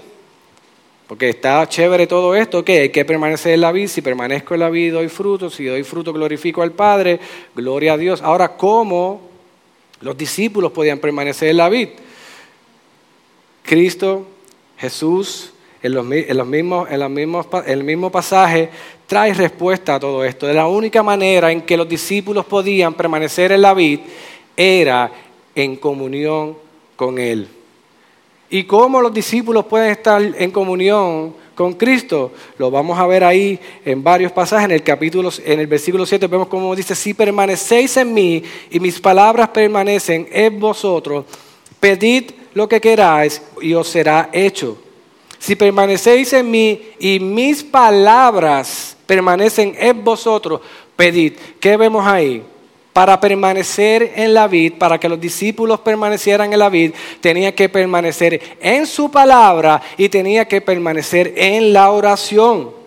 Porque 1.06 1.30
está 1.30 1.66
chévere 1.66 2.06
todo 2.06 2.34
esto, 2.34 2.62
que 2.62 2.80
hay 2.80 2.88
que 2.90 3.06
permanecer 3.06 3.54
en 3.54 3.62
la 3.62 3.72
vid, 3.72 3.88
si 3.88 4.02
permanezco 4.02 4.52
en 4.52 4.60
la 4.60 4.68
vid 4.68 4.92
doy 4.92 5.08
fruto, 5.08 5.48
si 5.48 5.64
doy 5.64 5.82
fruto 5.82 6.12
glorifico 6.12 6.60
al 6.60 6.72
Padre, 6.72 7.18
gloria 7.56 7.94
a 7.94 7.96
Dios. 7.96 8.20
Ahora, 8.20 8.54
¿cómo 8.58 9.29
los 10.00 10.16
discípulos 10.16 10.72
podían 10.72 10.98
permanecer 10.98 11.50
en 11.50 11.56
la 11.58 11.68
vid. 11.68 11.88
Cristo, 13.62 14.26
Jesús, 14.78 15.52
en, 15.82 15.94
los, 15.94 16.04
mismos, 16.04 16.88
el 17.66 17.84
mismo 17.84 18.10
pasaje, 18.10 18.70
trae 19.06 19.34
respuesta 19.34 19.94
a 19.94 20.00
todo 20.00 20.24
esto. 20.24 20.46
De 20.46 20.54
la 20.54 20.66
única 20.66 21.02
manera 21.02 21.52
en 21.52 21.62
que 21.62 21.76
los 21.76 21.88
discípulos 21.88 22.44
podían 22.46 22.94
permanecer 22.94 23.52
en 23.52 23.62
la 23.62 23.74
vid 23.74 24.00
era 24.56 25.10
en 25.54 25.76
comunión 25.76 26.56
con 26.96 27.18
Él. 27.18 27.48
¿Y 28.48 28.64
cómo 28.64 29.00
los 29.00 29.12
discípulos 29.14 29.66
pueden 29.66 29.90
estar 29.90 30.20
en 30.20 30.50
comunión 30.50 31.34
con 31.60 31.74
Cristo. 31.74 32.32
Lo 32.56 32.70
vamos 32.70 32.98
a 32.98 33.06
ver 33.06 33.22
ahí 33.22 33.60
en 33.84 34.02
varios 34.02 34.32
pasajes. 34.32 34.64
En 34.64 34.70
el 34.70 34.82
capítulo, 34.82 35.28
en 35.44 35.60
el 35.60 35.66
versículo 35.66 36.06
7 36.06 36.26
vemos 36.26 36.48
cómo 36.48 36.74
dice, 36.74 36.94
si 36.94 37.12
permanecéis 37.12 37.98
en 37.98 38.14
mí 38.14 38.42
y 38.70 38.80
mis 38.80 38.98
palabras 38.98 39.50
permanecen 39.50 40.26
en 40.32 40.58
vosotros, 40.58 41.26
pedid 41.78 42.30
lo 42.54 42.66
que 42.66 42.80
queráis 42.80 43.42
y 43.60 43.74
os 43.74 43.86
será 43.88 44.30
hecho. 44.32 44.78
Si 45.38 45.54
permanecéis 45.54 46.32
en 46.32 46.50
mí 46.50 46.80
y 46.98 47.20
mis 47.20 47.62
palabras 47.62 48.96
permanecen 49.04 49.76
en 49.78 50.02
vosotros, 50.02 50.62
pedid. 50.96 51.34
¿Qué 51.60 51.76
vemos 51.76 52.06
ahí? 52.06 52.42
Para 52.92 53.20
permanecer 53.20 54.14
en 54.16 54.34
la 54.34 54.48
vid, 54.48 54.74
para 54.74 54.98
que 54.98 55.08
los 55.08 55.20
discípulos 55.20 55.80
permanecieran 55.80 56.52
en 56.52 56.58
la 56.58 56.68
vid, 56.68 56.92
tenía 57.20 57.54
que 57.54 57.68
permanecer 57.68 58.56
en 58.60 58.86
su 58.86 59.10
palabra 59.10 59.80
y 59.96 60.08
tenía 60.08 60.46
que 60.48 60.60
permanecer 60.60 61.32
en 61.36 61.72
la 61.72 61.90
oración. 61.90 62.80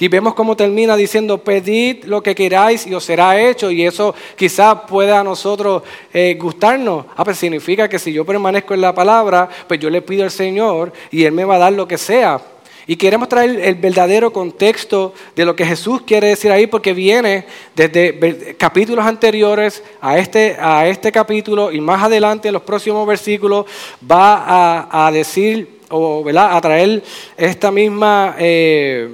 Y 0.00 0.06
vemos 0.06 0.34
cómo 0.34 0.56
termina 0.56 0.96
diciendo, 0.96 1.38
pedid 1.38 2.04
lo 2.04 2.22
que 2.22 2.34
queráis 2.34 2.86
y 2.86 2.94
os 2.94 3.02
será 3.02 3.40
hecho. 3.40 3.70
Y 3.70 3.84
eso 3.84 4.14
quizás 4.36 4.78
pueda 4.88 5.18
a 5.18 5.24
nosotros 5.24 5.82
eh, 6.12 6.36
gustarnos. 6.38 7.06
Ah, 7.16 7.24
pues 7.24 7.38
significa 7.38 7.88
que 7.88 7.98
si 7.98 8.12
yo 8.12 8.24
permanezco 8.24 8.74
en 8.74 8.80
la 8.80 8.94
palabra, 8.94 9.48
pues 9.66 9.80
yo 9.80 9.90
le 9.90 10.02
pido 10.02 10.22
al 10.22 10.30
Señor 10.30 10.92
y 11.10 11.24
Él 11.24 11.32
me 11.32 11.44
va 11.44 11.56
a 11.56 11.58
dar 11.58 11.72
lo 11.72 11.88
que 11.88 11.98
sea. 11.98 12.40
Y 12.90 12.96
queremos 12.96 13.28
traer 13.28 13.60
el 13.60 13.74
verdadero 13.74 14.32
contexto 14.32 15.12
de 15.36 15.44
lo 15.44 15.54
que 15.54 15.66
Jesús 15.66 16.00
quiere 16.06 16.28
decir 16.28 16.50
ahí, 16.50 16.66
porque 16.66 16.94
viene 16.94 17.44
desde 17.76 18.56
capítulos 18.56 19.04
anteriores 19.04 19.82
a 20.00 20.18
este, 20.18 20.56
a 20.58 20.88
este 20.88 21.12
capítulo 21.12 21.70
y 21.70 21.82
más 21.82 22.02
adelante 22.02 22.48
en 22.48 22.54
los 22.54 22.62
próximos 22.62 23.06
versículos 23.06 23.66
va 24.10 24.88
a, 25.06 25.12
decir 25.12 25.80
o 25.90 26.24
a 26.34 26.60
traer 26.62 27.02
esta 27.36 27.70
misma, 27.70 28.36
eh, 28.38 29.10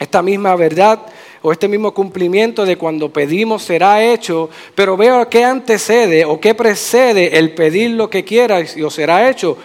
esta 0.00 0.20
misma 0.20 0.56
verdad 0.56 0.98
o 1.42 1.52
este 1.52 1.68
mismo 1.68 1.94
cumplimiento 1.94 2.64
de 2.64 2.76
cuando 2.76 3.08
pedimos 3.12 3.62
será 3.62 4.02
hecho, 4.02 4.50
pero 4.74 4.96
veo 4.96 5.28
qué 5.30 5.44
antecede 5.44 6.24
o 6.24 6.40
qué 6.40 6.56
precede 6.56 7.38
el 7.38 7.54
pedir 7.54 7.92
lo 7.92 8.10
que 8.10 8.24
quieras 8.24 8.76
y 8.76 8.82
os 8.82 8.92
será 8.92 9.30
hecho 9.30 9.56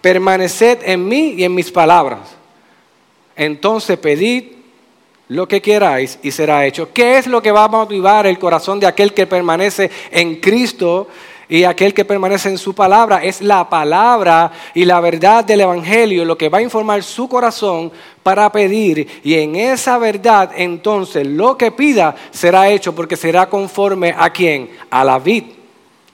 permaneced 0.00 0.78
en 0.82 1.06
mí 1.06 1.34
y 1.36 1.44
en 1.44 1.54
mis 1.54 1.70
palabras. 1.70 2.20
Entonces 3.36 3.98
pedid 3.98 4.44
lo 5.28 5.46
que 5.46 5.60
queráis 5.60 6.18
y 6.22 6.30
será 6.30 6.66
hecho. 6.66 6.92
¿Qué 6.92 7.18
es 7.18 7.26
lo 7.26 7.42
que 7.42 7.52
va 7.52 7.64
a 7.64 7.68
motivar 7.68 8.26
el 8.26 8.38
corazón 8.38 8.80
de 8.80 8.86
aquel 8.86 9.12
que 9.12 9.26
permanece 9.26 9.90
en 10.10 10.36
Cristo 10.36 11.08
y 11.50 11.64
aquel 11.64 11.94
que 11.94 12.04
permanece 12.04 12.48
en 12.48 12.58
su 12.58 12.74
palabra? 12.74 13.22
Es 13.22 13.42
la 13.42 13.68
palabra 13.68 14.50
y 14.74 14.84
la 14.84 15.00
verdad 15.00 15.44
del 15.44 15.60
Evangelio 15.60 16.24
lo 16.24 16.38
que 16.38 16.48
va 16.48 16.58
a 16.58 16.62
informar 16.62 17.02
su 17.02 17.28
corazón 17.28 17.92
para 18.22 18.50
pedir. 18.50 19.20
Y 19.22 19.34
en 19.34 19.56
esa 19.56 19.98
verdad 19.98 20.50
entonces 20.56 21.26
lo 21.26 21.56
que 21.58 21.70
pida 21.70 22.16
será 22.30 22.70
hecho 22.70 22.94
porque 22.94 23.16
será 23.16 23.48
conforme 23.48 24.14
a 24.16 24.30
quién? 24.30 24.70
A 24.90 25.04
la 25.04 25.18
vid 25.18 25.57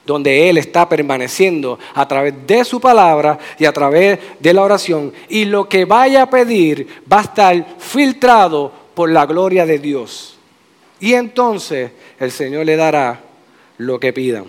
donde 0.07 0.49
Él 0.49 0.59
está 0.59 0.89
permaneciendo 0.89 1.79
a 1.95 2.07
través 2.07 2.35
de 2.47 2.65
su 2.65 2.81
palabra 2.81 3.39
y 3.59 3.65
a 3.65 3.73
través 3.73 4.19
de 4.39 4.53
la 4.53 4.63
oración. 4.63 5.13
Y 5.29 5.45
lo 5.47 5.69
que 5.69 5.85
vaya 5.85 6.23
a 6.23 6.31
pedir 6.31 7.03
va 7.11 7.19
a 7.19 7.23
estar 7.23 7.67
filtrado 7.79 8.71
por 8.95 9.11
la 9.11 9.27
gloria 9.27 9.67
de 9.67 9.79
Dios. 9.79 10.37
Y 11.01 11.15
entonces 11.15 11.91
el 12.19 12.31
Señor 12.31 12.67
le 12.67 12.77
dará 12.77 13.21
lo 13.79 13.99
que 13.99 14.13
pidan. 14.13 14.45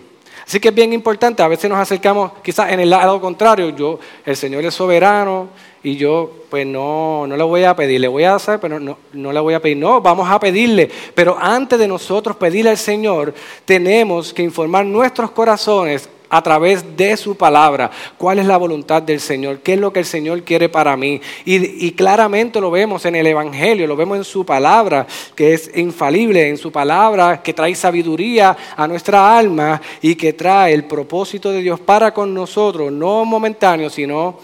Así 0.46 0.60
que 0.60 0.70
es 0.70 0.76
bien 0.76 0.94
importante, 0.94 1.42
a 1.42 1.48
veces 1.48 1.70
nos 1.70 1.80
acercamos 1.80 2.32
quizás 2.44 2.72
en 2.72 2.80
el 2.80 2.90
lado 2.90 3.20
contrario, 3.20 3.70
yo, 3.70 4.00
el 4.24 4.36
Señor 4.36 4.64
es 4.64 4.76
soberano, 4.76 5.50
y 5.86 5.98
yo 5.98 6.32
pues 6.50 6.66
no, 6.66 7.28
no 7.28 7.38
le 7.38 7.44
voy 7.44 7.64
a 7.64 7.76
pedir, 7.76 8.02
le 8.02 8.08
voy 8.08 8.24
a 8.24 8.36
hacer, 8.36 8.60
pero 8.60 8.80
no, 8.80 8.98
no 9.14 9.32
le 9.32 9.40
voy 9.40 9.54
a 9.54 9.62
pedir, 9.62 9.78
no, 9.78 10.02
vamos 10.02 10.28
a 10.30 10.40
pedirle. 10.40 10.90
Pero 11.14 11.38
antes 11.40 11.78
de 11.78 11.88
nosotros 11.88 12.36
pedirle 12.38 12.72
al 12.72 12.78
Señor, 12.78 13.36
tenemos 13.66 14.34
que 14.34 14.42
informar 14.42 14.84
nuestros 14.84 15.30
corazones 15.30 16.10
a 16.28 16.42
través 16.42 16.98
de 16.98 17.16
su 17.18 17.38
palabra, 17.38 17.92
cuál 18.18 18.40
es 18.40 18.48
la 18.48 18.58
voluntad 18.58 19.00
del 19.04 19.20
Señor, 19.20 19.60
qué 19.60 19.74
es 19.74 19.80
lo 19.80 19.94
que 19.94 20.00
el 20.00 20.06
Señor 20.06 20.42
quiere 20.42 20.70
para 20.70 20.98
mí. 20.98 21.22
Y, 21.46 21.86
y, 21.86 21.92
claramente 21.92 22.60
lo 22.60 22.72
vemos 22.72 23.06
en 23.06 23.16
el 23.16 23.28
Evangelio, 23.28 23.86
lo 23.86 23.96
vemos 23.96 24.18
en 24.18 24.24
su 24.24 24.44
palabra, 24.44 25.06
que 25.36 25.54
es 25.54 25.70
infalible, 25.78 26.50
en 26.50 26.58
su 26.58 26.72
palabra 26.72 27.44
que 27.44 27.54
trae 27.54 27.76
sabiduría 27.76 28.58
a 28.76 28.88
nuestra 28.88 29.38
alma 29.38 29.80
y 30.02 30.16
que 30.16 30.34
trae 30.34 30.74
el 30.74 30.86
propósito 30.86 31.52
de 31.52 31.62
Dios 31.62 31.80
para 31.80 32.12
con 32.12 32.34
nosotros, 32.34 32.92
no 32.92 33.24
momentáneo, 33.24 33.90
sino 33.90 34.40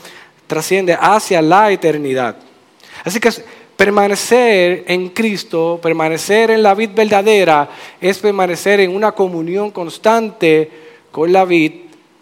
trasciende 0.52 0.98
hacia 1.00 1.42
la 1.42 1.72
eternidad. 1.72 2.36
Así 3.06 3.22
que 3.22 3.30
permanecer 3.78 4.84
en 4.86 5.08
Cristo, 5.08 5.80
permanecer 5.82 6.52
en 6.52 6.62
la 6.62 6.76
vid 6.76 6.90
verdadera, 6.94 7.70
es 8.02 8.20
permanecer 8.20 8.82
en 8.82 8.94
una 8.94 9.14
comunión 9.14 9.72
constante 9.72 10.70
con 11.10 11.32
la 11.32 11.46
vid, 11.46 11.72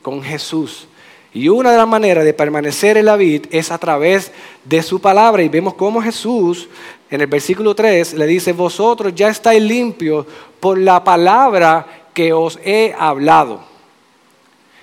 con 0.04 0.22
Jesús. 0.22 0.88
Y 1.34 1.50
una 1.50 1.72
de 1.72 1.78
las 1.78 1.88
maneras 1.88 2.24
de 2.24 2.36
permanecer 2.36 2.98
en 2.98 3.06
la 3.06 3.16
vid 3.16 3.48
es 3.50 3.72
a 3.72 3.80
través 3.80 4.32
de 4.64 4.84
su 4.84 5.02
palabra. 5.02 5.42
Y 5.42 5.50
vemos 5.50 5.74
cómo 5.74 6.00
Jesús, 6.00 6.70
en 7.10 7.22
el 7.22 7.28
versículo 7.28 7.74
3, 7.74 8.14
le 8.14 8.28
dice, 8.28 8.54
vosotros 8.54 9.16
ya 9.16 9.30
estáis 9.30 9.64
limpios 9.64 10.28
por 10.60 10.78
la 10.78 11.04
palabra 11.04 12.06
que 12.14 12.32
os 12.32 12.60
he 12.64 12.94
hablado. 12.96 13.62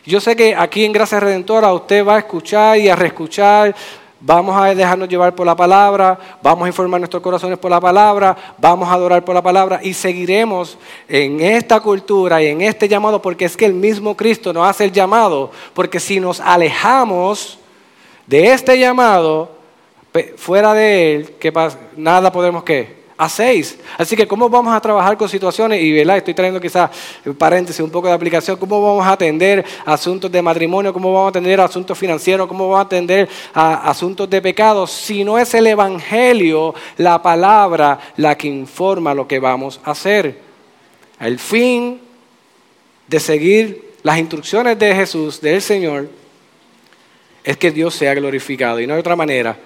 Yo 0.07 0.21
sé 0.21 0.37
que 0.37 0.55
aquí 0.55 0.85
en 0.85 0.93
Gracia 0.93 1.19
Redentora 1.19 1.73
usted 1.73 2.07
va 2.07 2.15
a 2.15 2.19
escuchar 2.21 2.79
y 2.79 2.89
a 2.89 2.95
reescuchar 2.95 3.75
vamos 4.21 4.57
a 4.57 4.75
dejarnos 4.75 5.09
llevar 5.09 5.35
por 5.35 5.45
la 5.45 5.55
palabra, 5.55 6.19
vamos 6.43 6.65
a 6.65 6.69
informar 6.69 7.01
nuestros 7.01 7.23
corazones 7.23 7.59
por 7.59 7.71
la 7.71 7.81
palabra, 7.81 8.37
vamos 8.57 8.89
a 8.89 8.93
adorar 8.93 9.25
por 9.25 9.35
la 9.35 9.43
palabra 9.43 9.81
y 9.83 9.93
seguiremos 9.93 10.79
en 11.09 11.41
esta 11.41 11.81
cultura 11.81 12.43
y 12.43 12.47
en 12.47 12.63
este 12.63 12.89
llamado 12.89 13.21
porque 13.21 13.45
es 13.45 13.57
que 13.57 13.67
el 13.67 13.75
mismo 13.75 14.17
Cristo 14.17 14.53
nos 14.53 14.69
hace 14.69 14.85
el 14.85 14.93
llamado, 14.93 15.51
porque 15.75 16.01
si 16.01 16.19
nos 16.19 16.41
alejamos 16.41 17.59
de 18.27 18.53
este 18.53 18.79
llamado, 18.79 19.51
fuera 20.37 20.73
de 20.73 21.15
él, 21.15 21.35
¿qué 21.39 21.53
pasa? 21.53 21.79
Nada 21.97 22.33
podemos 22.33 22.63
que 22.65 22.96
a. 23.19 23.79
Así 23.99 24.17
que, 24.17 24.27
¿cómo 24.27 24.49
vamos 24.49 24.75
a 24.75 24.81
trabajar 24.81 25.17
con 25.17 25.29
situaciones? 25.29 25.83
Y 25.83 25.93
¿verdad? 25.93 26.19
estoy 26.19 26.35
trayendo 26.35 26.61
quizás, 26.61 26.91
paréntesis, 27.39 27.81
un 27.81 27.91
poco 27.91 28.09
de 28.09 28.15
aplicación. 28.15 28.57
¿Cómo 28.57 28.81
vamos 28.81 29.07
a 29.07 29.13
atender 29.13 29.65
asuntos 29.85 30.31
de 30.31 30.43
matrimonio? 30.43 30.93
¿Cómo 30.93 31.13
vamos 31.13 31.27
a 31.27 31.31
atender 31.31 31.61
asuntos 31.61 31.97
financieros? 31.99 32.47
¿Cómo 32.47 32.65
vamos 32.65 32.79
a 32.79 32.87
atender 32.87 33.29
a 33.55 33.89
asuntos 33.89 34.29
de 34.29 34.43
pecados? 34.43 34.91
Si 34.91 35.25
no 35.25 35.39
es 35.39 35.55
el 35.55 35.67
Evangelio, 35.67 36.75
la 36.99 37.23
palabra, 37.23 37.99
la 38.17 38.37
que 38.37 38.49
informa 38.49 39.15
lo 39.15 39.27
que 39.27 39.39
vamos 39.39 39.81
a 39.85 39.93
hacer. 39.93 40.39
El 41.19 41.39
fin 41.39 42.01
de 43.07 43.21
seguir 43.21 43.95
las 44.03 44.19
instrucciones 44.19 44.79
de 44.79 44.95
Jesús, 44.95 45.41
del 45.41 45.63
Señor, 45.63 46.09
es 47.43 47.57
que 47.57 47.71
Dios 47.71 47.95
sea 47.95 48.15
glorificado. 48.15 48.81
Y 48.81 48.87
no 48.87 48.95
hay 48.95 49.01
otra 49.01 49.17
manera 49.17 49.57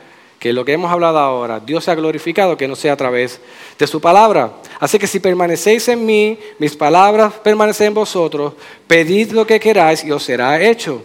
que 0.40 0.54
lo 0.54 0.64
que 0.64 0.72
hemos 0.72 0.90
hablado 0.90 1.18
ahora, 1.18 1.60
Dios 1.60 1.84
sea 1.84 1.94
glorificado, 1.94 2.56
que 2.56 2.66
no 2.66 2.74
sea 2.74 2.94
a 2.94 2.96
través 2.96 3.38
de 3.78 3.86
su 3.86 4.00
palabra. 4.00 4.54
Así 4.80 4.98
que 4.98 5.06
si 5.06 5.20
permanecéis 5.20 5.86
en 5.88 6.04
mí, 6.04 6.38
mis 6.58 6.74
palabras 6.74 7.34
permanecen 7.34 7.88
en 7.88 7.94
vosotros, 7.94 8.54
pedid 8.86 9.32
lo 9.32 9.46
que 9.46 9.60
queráis 9.60 10.02
y 10.02 10.10
os 10.10 10.24
será 10.24 10.58
hecho. 10.58 11.02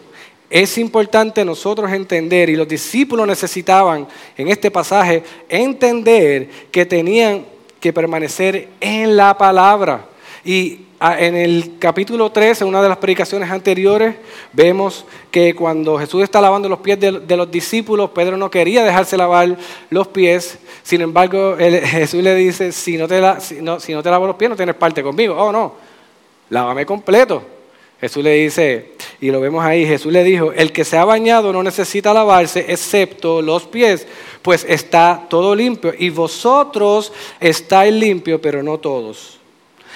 Es 0.50 0.78
importante 0.78 1.44
nosotros 1.44 1.92
entender, 1.92 2.50
y 2.50 2.56
los 2.56 2.68
discípulos 2.68 3.28
necesitaban 3.28 4.08
en 4.38 4.48
este 4.48 4.72
pasaje 4.72 5.22
entender 5.50 6.48
que 6.72 6.86
tenían 6.86 7.46
que 7.82 7.92
permanecer 7.92 8.70
en 8.80 9.18
la 9.18 9.38
palabra. 9.38 10.06
Y 10.46 10.86
en 11.20 11.36
el 11.36 11.74
capítulo 11.80 12.32
3, 12.32 12.62
en 12.62 12.68
una 12.68 12.82
de 12.82 12.90
las 12.90 12.98
predicaciones 12.98 13.50
anteriores, 13.52 14.16
vemos 14.54 15.06
que 15.30 15.54
cuando 15.54 15.98
Jesús 15.98 16.24
está 16.24 16.42
lavando 16.42 16.70
los 16.70 16.80
pies 16.80 17.00
de, 17.00 17.38
los 17.38 17.52
discípulos, 17.52 18.10
Pedro 18.12 18.38
no 18.38 18.50
quería 18.50 18.84
dejarse 18.84 19.18
lavar 19.18 19.58
los 19.90 20.08
pies. 20.08 20.58
Sin 20.84 21.02
embargo, 21.02 21.56
Jesús 21.60 22.24
le 22.24 22.36
dice, 22.36 22.72
si 22.72 22.98
no, 22.98 23.08
te 23.08 23.22
no, 23.62 23.80
si 23.80 23.94
no 23.94 24.02
te 24.02 24.10
lavo 24.10 24.28
los 24.28 24.36
pies, 24.36 24.50
no 24.50 24.56
tienes 24.56 24.76
parte 24.76 25.04
conmigo. 25.04 25.36
Oh, 25.38 25.52
no, 25.52 25.74
lávame 26.50 26.86
completo. 26.86 27.44
Jesús 28.00 28.24
le 28.24 28.34
dice, 28.34 28.92
y 29.22 29.32
lo 29.32 29.40
vemos 29.40 29.64
ahí, 29.64 29.86
Jesús 29.86 30.12
le 30.12 30.24
dijo, 30.24 30.52
el 30.52 30.72
que 30.72 30.84
se 30.84 30.98
ha 30.98 31.06
bañado 31.06 31.54
no 31.54 31.64
necesita 31.64 32.14
lavarse 32.14 32.66
excepto 32.68 33.42
los 33.42 33.64
pies, 33.64 34.06
pues 34.42 34.66
está 34.68 35.26
todo 35.30 35.56
limpio. 35.56 35.94
Y 35.98 36.10
vosotros 36.10 37.14
estáis 37.40 37.94
limpios, 37.94 38.40
pero 38.42 38.62
no 38.62 38.78
todos. 38.78 39.35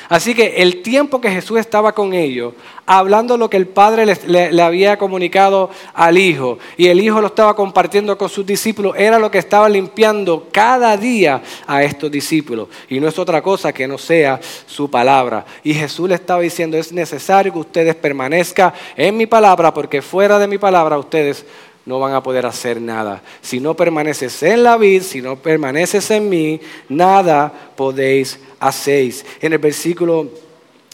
Así 0.10 0.34
que 0.34 0.64
el 0.64 0.82
tiempo 0.82 1.22
que 1.22 1.30
Jesús 1.30 1.60
estaba 1.60 1.94
con 1.94 2.16
ellos, 2.16 2.56
hablando 2.88 3.38
lo 3.38 3.48
que 3.48 3.58
el 3.58 3.68
Padre 3.68 4.08
le, 4.26 4.62
había 4.62 4.98
comunicado 4.98 5.70
al 5.94 6.18
Hijo, 6.18 6.58
y 6.78 6.88
el 6.88 7.00
Hijo 7.00 7.22
lo 7.22 7.28
estaba 7.28 7.56
compartiendo 7.56 8.18
con 8.18 8.28
sus 8.28 8.44
discípulos, 8.44 8.96
era 8.98 9.20
lo 9.20 9.30
que 9.30 9.38
estaba 9.38 9.70
limpiando 9.70 10.48
cada 10.52 10.98
día 10.98 11.44
a 11.68 11.84
estos 11.84 12.10
discípulos. 12.10 12.70
Y 12.90 13.00
no 13.00 13.08
es 13.08 13.20
otra 13.20 13.44
cosa 13.44 13.72
que 13.72 13.88
no 13.88 14.00
sea 14.00 14.40
su 14.66 14.90
palabra. 14.90 15.46
Y 15.64 15.76
Jesús 15.76 16.10
le 16.10 16.16
estaba 16.16 16.42
diciendo, 16.42 16.76
es 16.76 16.92
necesario 16.92 17.54
que 17.54 17.60
ustedes 17.60 17.94
permanezcan 17.94 18.74
en 18.98 19.16
mi 19.16 19.28
palabra, 19.28 19.72
porque 19.72 20.02
fuera 20.02 20.40
de 20.40 20.48
mi 20.48 20.58
palabra 20.58 20.98
ustedes 20.98 21.46
no 21.86 22.00
van 22.00 22.14
a 22.14 22.22
poder 22.22 22.46
hacer 22.46 22.80
nada. 22.80 23.22
Si 23.42 23.60
no 23.60 23.76
permaneces 23.76 24.44
en 24.44 24.64
la 24.64 24.78
vid, 24.78 25.02
si 25.02 25.22
no 25.22 25.38
permaneces 25.38 26.12
en 26.12 26.30
mí, 26.30 26.60
nada 26.88 27.52
podéis 27.76 28.40
hacer. 28.60 29.12
En 29.42 29.54
el 29.54 29.60
versículo 29.60 30.28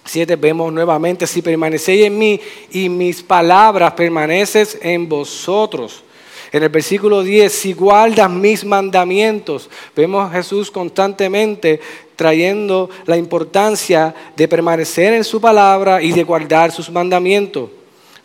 7 0.05 0.35
vemos 0.35 0.71
nuevamente, 0.71 1.25
si 1.25 1.41
permanecéis 1.41 2.05
en 2.05 2.17
mí 2.17 2.39
y 2.71 2.89
mis 2.89 3.23
palabras 3.23 3.93
permanecen 3.93 4.67
en 4.81 5.09
vosotros. 5.09 6.03
En 6.51 6.63
el 6.63 6.69
versículo 6.69 7.23
10, 7.23 7.51
si 7.51 7.73
guardas 7.73 8.29
mis 8.29 8.63
mandamientos, 8.63 9.69
vemos 9.95 10.25
a 10.25 10.33
Jesús 10.33 10.71
constantemente 10.71 11.81
trayendo 12.15 12.89
la 13.05 13.17
importancia 13.17 14.13
de 14.37 14.47
permanecer 14.47 15.13
en 15.13 15.23
su 15.23 15.41
palabra 15.41 16.01
y 16.01 16.11
de 16.11 16.23
guardar 16.23 16.71
sus 16.71 16.89
mandamientos. 16.89 17.69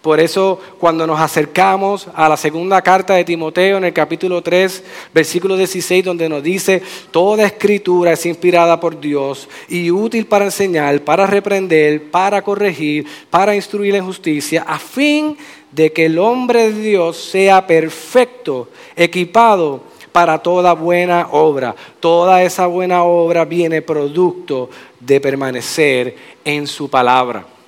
Por 0.03 0.19
eso 0.19 0.59
cuando 0.79 1.07
nos 1.07 1.21
acercamos 1.21 2.09
a 2.15 2.27
la 2.27 2.39
segunda 2.39 2.81
carta 2.81 3.15
de 3.15 3.25
Timoteo 3.25 3.77
en 3.77 3.85
el 3.85 3.93
capítulo 3.93 4.41
3, 4.41 4.83
versículo 5.13 5.59
16, 5.59 6.03
donde 6.03 6.27
nos 6.27 6.43
dice, 6.43 6.83
toda 7.11 7.45
escritura 7.45 8.13
es 8.13 8.25
inspirada 8.25 8.81
por 8.81 8.99
Dios 8.99 9.47
y 9.69 9.91
útil 9.91 10.25
para 10.25 10.47
enseñar, 10.47 11.03
para 11.03 11.27
reprender, 11.27 12.11
para 12.11 12.41
corregir, 12.41 13.07
para 13.29 13.55
instruir 13.55 13.95
en 13.95 14.07
justicia, 14.07 14.65
a 14.67 14.79
fin 14.79 15.37
de 15.71 15.93
que 15.93 16.07
el 16.07 16.19
hombre 16.19 16.73
de 16.73 16.81
Dios 16.81 17.19
sea 17.19 17.67
perfecto, 17.67 18.71
equipado 18.97 19.83
para 20.13 20.39
toda 20.39 20.73
buena 20.73 21.29
obra. 21.31 21.77
Toda 22.01 22.43
esa 22.43 22.67
buena 22.67 23.05
obra 23.05 23.45
viene 23.45 23.83
producto 23.83 24.71
de 24.99 25.21
permanecer 25.21 26.17
en 26.43 26.67
su 26.67 26.89
palabra. 26.89 27.60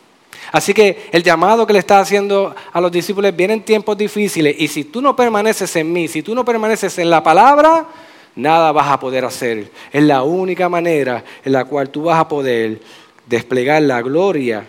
Así 0.53 0.75
que 0.75 1.09
el 1.13 1.23
llamado 1.23 1.67
que 1.67 1.73
le 1.73 1.79
está 1.79 1.99
haciendo 1.99 2.55
a 2.73 2.81
los 2.81 2.93
discípulos 2.93 3.35
vienen 3.35 3.63
tiempos 3.63 3.97
difíciles 3.97 4.55
y 4.59 4.69
si 4.69 4.85
tú 4.85 5.01
no 5.01 5.17
permaneces 5.17 5.75
en 5.77 5.91
mí, 5.91 6.09
si 6.09 6.23
tú 6.23 6.35
no 6.35 6.45
permaneces 6.45 6.99
en 6.99 7.09
la 7.09 7.23
palabra, 7.23 7.87
nada 8.37 8.71
vas 8.71 8.89
a 8.89 9.01
poder 9.01 9.25
hacer. 9.25 9.71
Es 9.91 10.03
la 10.03 10.23
única 10.23 10.69
manera 10.69 11.25
en 11.43 11.53
la 11.53 11.65
cual 11.65 11.89
tú 11.89 12.05
vas 12.05 12.21
a 12.21 12.29
poder 12.29 12.81
desplegar 13.27 13.83
la 13.83 14.03
gloria 14.03 14.67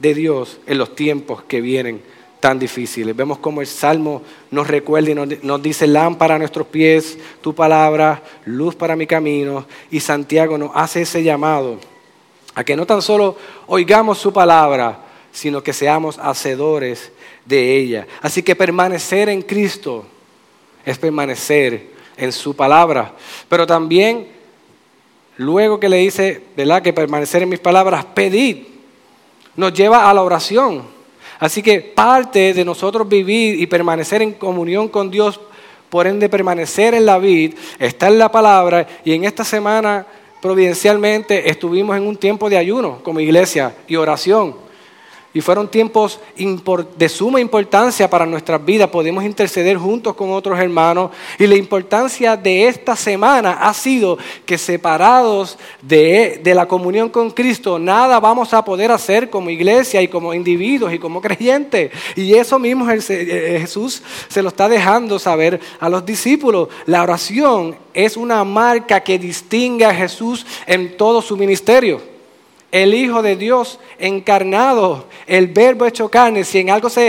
de 0.00 0.14
Dios 0.14 0.58
en 0.66 0.78
los 0.78 0.96
tiempos 0.96 1.42
que 1.44 1.60
vienen 1.60 2.02
tan 2.40 2.58
difíciles. 2.58 3.14
Vemos 3.14 3.38
como 3.38 3.60
el 3.60 3.66
Salmo 3.66 4.22
nos 4.50 4.66
recuerda 4.66 5.10
y 5.10 5.14
nos, 5.14 5.62
dice, 5.62 5.86
lámpara 5.86 6.34
a 6.34 6.38
nuestros 6.38 6.66
pies, 6.66 7.18
tu 7.40 7.54
palabra, 7.54 8.22
luz 8.46 8.74
para 8.74 8.96
mi 8.96 9.06
camino. 9.06 9.66
Y 9.90 10.00
Santiago 10.00 10.58
nos 10.58 10.72
hace 10.74 11.02
ese 11.02 11.22
llamado 11.22 11.78
a 12.54 12.64
que 12.64 12.74
no 12.74 12.86
tan 12.86 13.02
solo 13.02 13.36
oigamos 13.68 14.18
su 14.18 14.32
palabra, 14.32 15.09
sino 15.32 15.62
que 15.62 15.72
seamos 15.72 16.18
hacedores 16.18 17.12
de 17.44 17.76
ella. 17.76 18.06
Así 18.20 18.42
que 18.42 18.56
permanecer 18.56 19.28
en 19.28 19.42
Cristo 19.42 20.04
es 20.84 20.98
permanecer 20.98 21.88
en 22.16 22.32
su 22.32 22.54
palabra. 22.54 23.14
Pero 23.48 23.66
también, 23.66 24.28
luego 25.36 25.80
que 25.80 25.88
le 25.88 25.98
dice, 25.98 26.42
¿verdad? 26.56 26.82
Que 26.82 26.92
permanecer 26.92 27.42
en 27.42 27.48
mis 27.48 27.60
palabras, 27.60 28.04
pedid, 28.04 28.64
nos 29.56 29.72
lleva 29.72 30.08
a 30.08 30.14
la 30.14 30.22
oración. 30.22 30.84
Así 31.38 31.62
que 31.62 31.80
parte 31.80 32.52
de 32.52 32.64
nosotros 32.64 33.08
vivir 33.08 33.60
y 33.60 33.66
permanecer 33.66 34.22
en 34.22 34.34
comunión 34.34 34.88
con 34.88 35.10
Dios, 35.10 35.40
por 35.88 36.06
ende 36.06 36.28
permanecer 36.28 36.94
en 36.94 37.06
la 37.06 37.18
vid, 37.18 37.54
está 37.78 38.08
en 38.08 38.18
la 38.18 38.30
palabra 38.30 38.86
y 39.04 39.12
en 39.12 39.24
esta 39.24 39.44
semana 39.44 40.06
providencialmente 40.40 41.50
estuvimos 41.50 41.96
en 41.96 42.06
un 42.06 42.16
tiempo 42.16 42.48
de 42.48 42.56
ayuno 42.56 43.00
como 43.02 43.20
iglesia 43.20 43.74
y 43.88 43.96
oración. 43.96 44.69
Y 45.32 45.40
fueron 45.40 45.68
tiempos 45.68 46.18
de 46.96 47.08
suma 47.08 47.40
importancia 47.40 48.10
para 48.10 48.26
nuestras 48.26 48.64
vidas. 48.64 48.88
Podemos 48.88 49.22
interceder 49.22 49.76
juntos 49.76 50.16
con 50.16 50.32
otros 50.32 50.58
hermanos. 50.58 51.12
Y 51.38 51.46
la 51.46 51.54
importancia 51.54 52.36
de 52.36 52.66
esta 52.66 52.96
semana 52.96 53.52
ha 53.60 53.72
sido 53.72 54.18
que 54.44 54.58
separados 54.58 55.56
de, 55.82 56.42
la 56.44 56.66
comunión 56.66 57.08
con 57.10 57.30
Cristo, 57.30 57.78
nada 57.78 58.18
vamos 58.18 58.52
a 58.52 58.64
poder 58.64 58.90
hacer 58.90 59.30
como 59.30 59.50
iglesia 59.50 60.02
y 60.02 60.08
como 60.08 60.34
individuos 60.34 60.92
y 60.92 60.98
como 60.98 61.20
creyentes. 61.20 61.92
Y 62.16 62.34
eso 62.34 62.58
mismo 62.58 62.90
eh, 62.90 63.58
Jesús 63.60 64.02
se 64.26 64.42
lo 64.42 64.48
está 64.48 64.68
dejando 64.68 65.20
saber 65.20 65.60
a 65.78 65.88
los 65.88 66.04
discípulos. 66.04 66.70
La 66.86 67.04
oración 67.04 67.76
es 67.94 68.16
una 68.16 68.42
marca 68.42 68.98
que 68.98 69.16
distingue 69.16 69.84
a 69.84 69.94
Jesús 69.94 70.44
en 70.66 70.96
todo 70.96 71.22
su 71.22 71.36
ministerio 71.36 72.09
el 72.72 72.94
Hijo 72.94 73.22
de 73.22 73.36
Dios 73.36 73.78
encarnado, 73.98 75.06
el 75.26 75.48
verbo 75.48 75.86
hecho 75.86 76.08
carne, 76.08 76.44
si 76.44 76.58
en 76.58 76.70
algo 76.70 76.88
se 76.88 77.08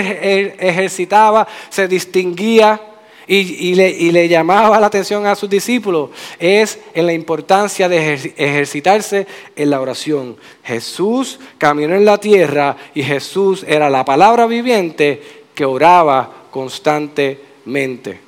ejercitaba, 0.59 1.47
se 1.69 1.87
distinguía 1.87 2.81
y, 3.27 3.75
le, 3.75 4.27
llamaba 4.27 4.79
la 4.79 4.87
atención 4.87 5.25
a 5.25 5.35
sus 5.35 5.49
discípulos, 5.49 6.09
es 6.39 6.79
en 6.93 7.05
la 7.05 7.13
importancia 7.13 7.87
de 7.87 8.13
ejercitarse 8.35 9.25
en 9.55 9.69
la 9.69 9.79
oración. 9.79 10.35
Jesús 10.63 11.39
caminó 11.57 11.95
en 11.95 12.03
la 12.03 12.17
tierra 12.17 12.75
y 12.93 13.03
Jesús 13.03 13.63
era 13.67 13.89
la 13.89 14.03
palabra 14.03 14.47
viviente 14.47 15.21
que 15.53 15.63
oraba 15.63 16.29
constantemente. 16.51 18.19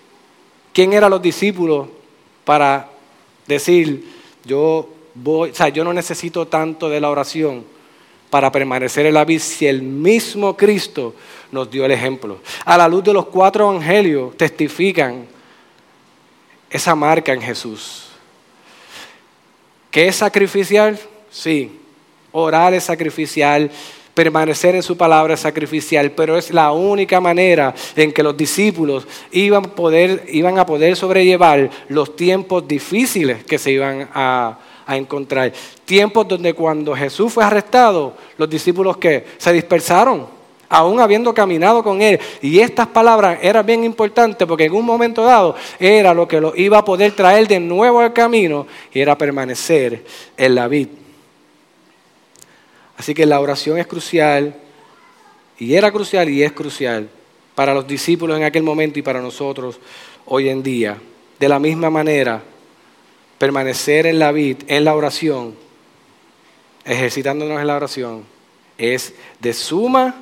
¿Quién 0.71 0.93
eran 0.93 1.11
los 1.11 1.21
discípulos 1.21 1.87
para 2.45 2.89
decir, 3.45 4.07
yo 4.45 4.92
yo 5.73 5.83
no 5.83 5.93
necesito 5.93 6.47
tanto 6.47 6.89
de 6.89 6.99
la 6.99 7.09
oración 7.09 7.63
para 8.29 8.51
permanecer 8.51 9.05
en 9.05 9.13
la 9.13 9.25
vida 9.25 9.39
si 9.39 9.67
el 9.67 9.83
mismo 9.83 10.57
Cristo 10.57 11.13
nos 11.51 11.69
dio 11.69 11.85
el 11.85 11.91
ejemplo. 11.91 12.39
A 12.65 12.77
la 12.77 12.87
luz 12.87 13.03
de 13.03 13.13
los 13.13 13.27
cuatro 13.27 13.69
evangelios 13.69 14.35
testifican 14.35 15.27
esa 16.69 16.95
marca 16.95 17.31
en 17.31 17.41
Jesús. 17.41 18.07
¿Qué 19.91 20.07
es 20.07 20.15
sacrificial? 20.15 20.99
Sí, 21.29 21.79
orar 22.31 22.73
es 22.73 22.85
sacrificial, 22.85 23.69
permanecer 24.15 24.73
en 24.73 24.81
su 24.81 24.97
palabra 24.97 25.35
es 25.35 25.39
sacrificial, 25.39 26.11
pero 26.11 26.35
es 26.35 26.51
la 26.51 26.71
única 26.71 27.21
manera 27.21 27.75
en 27.95 28.11
que 28.11 28.23
los 28.23 28.35
discípulos 28.35 29.05
iban, 29.31 29.71
iban 30.27 30.57
a 30.57 30.65
poder 30.65 30.95
sobrellevar 30.95 31.69
los 31.89 32.15
tiempos 32.15 32.67
difíciles 32.67 33.43
que 33.43 33.59
se 33.59 33.71
iban 33.71 34.09
a, 34.11 34.57
a 34.85 34.97
encontrar. 34.97 35.53
Tiempos 35.85 36.27
donde 36.27 36.53
cuando 36.53 36.95
Jesús 36.95 37.31
fue 37.33 37.43
arrestado, 37.43 38.13
los 38.37 38.49
discípulos 38.49 38.97
que 38.97 39.25
se 39.37 39.53
dispersaron, 39.53 40.27
aún 40.73 40.99
habiendo 40.99 41.33
caminado 41.33 41.83
con 41.83 42.01
él. 42.01 42.19
Y 42.41 42.59
estas 42.59 42.87
palabras 42.87 43.37
eran 43.41 43.65
bien 43.65 43.83
importantes 43.83 44.47
porque 44.47 44.65
en 44.65 44.73
un 44.73 44.85
momento 44.85 45.23
dado 45.23 45.55
era 45.79 46.13
lo 46.13 46.27
que 46.27 46.41
lo 46.41 46.55
iba 46.55 46.79
a 46.79 46.85
poder 46.85 47.11
traer 47.11 47.47
de 47.47 47.59
nuevo 47.59 47.99
al 47.99 48.11
camino 48.11 48.65
y 48.91 48.99
era 48.99 49.17
permanecer 49.17 50.03
en 50.35 50.55
la 50.55 50.67
vid. 50.67 50.87
Así 52.97 53.13
que 53.13 53.25
la 53.25 53.39
oración 53.39 53.77
es 53.77 53.85
crucial 53.85 54.55
y 55.59 55.75
era 55.75 55.91
crucial 55.91 56.29
y 56.29 56.43
es 56.43 56.51
crucial 56.51 57.07
para 57.53 57.73
los 57.73 57.87
discípulos 57.87 58.37
en 58.37 58.43
aquel 58.43 58.63
momento 58.63 58.97
y 58.97 59.03
para 59.03 59.21
nosotros 59.21 59.79
hoy 60.25 60.49
en 60.49 60.63
día. 60.63 60.97
De 61.39 61.49
la 61.49 61.59
misma 61.59 61.89
manera, 61.89 62.41
permanecer 63.43 64.05
en 64.05 64.19
la 64.19 64.31
vid, 64.31 64.59
en 64.67 64.85
la 64.85 64.95
oración, 64.95 65.53
ejercitándonos 66.85 67.59
en 67.59 67.67
la 67.67 67.75
oración, 67.75 68.23
es 68.77 69.13
de 69.41 69.51
suma 69.51 70.15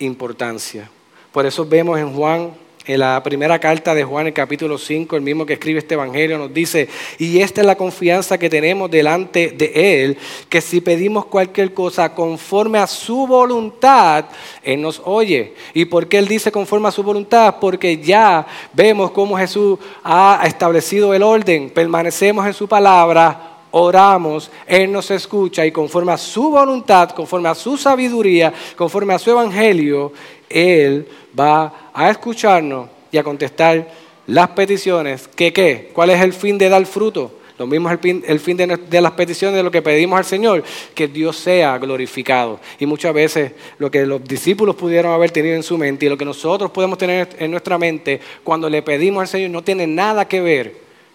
importancia. 0.00 0.90
Por 1.32 1.46
eso 1.46 1.64
vemos 1.64 1.98
en 1.98 2.12
Juan, 2.12 2.52
en 2.88 3.00
la 3.00 3.22
primera 3.22 3.58
carta 3.58 3.94
de 3.94 4.02
Juan, 4.02 4.28
el 4.28 4.32
capítulo 4.32 4.78
5, 4.78 5.14
el 5.14 5.22
mismo 5.22 5.44
que 5.44 5.52
escribe 5.52 5.78
este 5.78 5.92
Evangelio, 5.92 6.38
nos 6.38 6.52
dice, 6.52 6.88
y 7.18 7.40
esta 7.40 7.60
es 7.60 7.66
la 7.66 7.76
confianza 7.76 8.38
que 8.38 8.48
tenemos 8.48 8.90
delante 8.90 9.50
de 9.50 10.02
Él, 10.04 10.16
que 10.48 10.62
si 10.62 10.80
pedimos 10.80 11.26
cualquier 11.26 11.74
cosa 11.74 12.14
conforme 12.14 12.78
a 12.78 12.86
su 12.86 13.26
voluntad, 13.26 14.24
Él 14.62 14.80
nos 14.80 15.02
oye. 15.04 15.52
¿Y 15.74 15.84
por 15.84 16.08
qué 16.08 16.16
Él 16.16 16.26
dice 16.26 16.50
conforme 16.50 16.88
a 16.88 16.92
su 16.92 17.02
voluntad? 17.02 17.56
Porque 17.60 17.98
ya 17.98 18.46
vemos 18.72 19.10
cómo 19.10 19.36
Jesús 19.36 19.78
ha 20.02 20.40
establecido 20.46 21.12
el 21.12 21.22
orden, 21.22 21.68
permanecemos 21.68 22.46
en 22.46 22.54
su 22.54 22.66
palabra, 22.66 23.58
oramos, 23.70 24.50
Él 24.66 24.90
nos 24.90 25.10
escucha 25.10 25.66
y 25.66 25.72
conforme 25.72 26.12
a 26.12 26.16
su 26.16 26.50
voluntad, 26.50 27.10
conforme 27.10 27.50
a 27.50 27.54
su 27.54 27.76
sabiduría, 27.76 28.50
conforme 28.76 29.12
a 29.12 29.18
su 29.18 29.30
evangelio, 29.30 30.10
Él 30.48 31.06
va 31.38 31.90
a 31.92 32.10
escucharnos 32.10 32.88
y 33.10 33.18
a 33.18 33.22
contestar 33.22 33.88
las 34.26 34.48
peticiones. 34.50 35.28
¿Qué 35.34 35.52
qué? 35.52 35.90
¿Cuál 35.92 36.10
es 36.10 36.20
el 36.20 36.32
fin 36.32 36.58
de 36.58 36.68
dar 36.68 36.84
fruto? 36.86 37.32
Lo 37.58 37.66
mismo 37.66 37.90
es 37.90 37.98
el 38.28 38.38
fin, 38.38 38.56
de, 38.56 39.00
las 39.00 39.12
peticiones 39.12 39.56
de 39.56 39.64
lo 39.64 39.70
que 39.70 39.82
pedimos 39.82 40.16
al 40.16 40.24
Señor, 40.24 40.62
que 40.94 41.08
Dios 41.08 41.36
sea 41.36 41.76
glorificado. 41.78 42.60
Y 42.78 42.86
muchas 42.86 43.12
veces 43.12 43.52
lo 43.78 43.90
que 43.90 44.06
los 44.06 44.22
discípulos 44.22 44.76
pudieron 44.76 45.12
haber 45.12 45.32
tenido 45.32 45.56
en 45.56 45.64
su 45.64 45.76
mente 45.76 46.06
y 46.06 46.08
lo 46.08 46.16
que 46.16 46.24
nosotros 46.24 46.70
podemos 46.70 46.98
tener 46.98 47.28
en 47.38 47.50
nuestra 47.50 47.76
mente 47.76 48.20
cuando 48.44 48.70
le 48.70 48.82
pedimos 48.82 49.22
al 49.22 49.28
Señor 49.28 49.50
no 49.50 49.62
tiene 49.64 49.88
nada 49.88 50.28
que 50.28 50.40
ver 50.40 50.74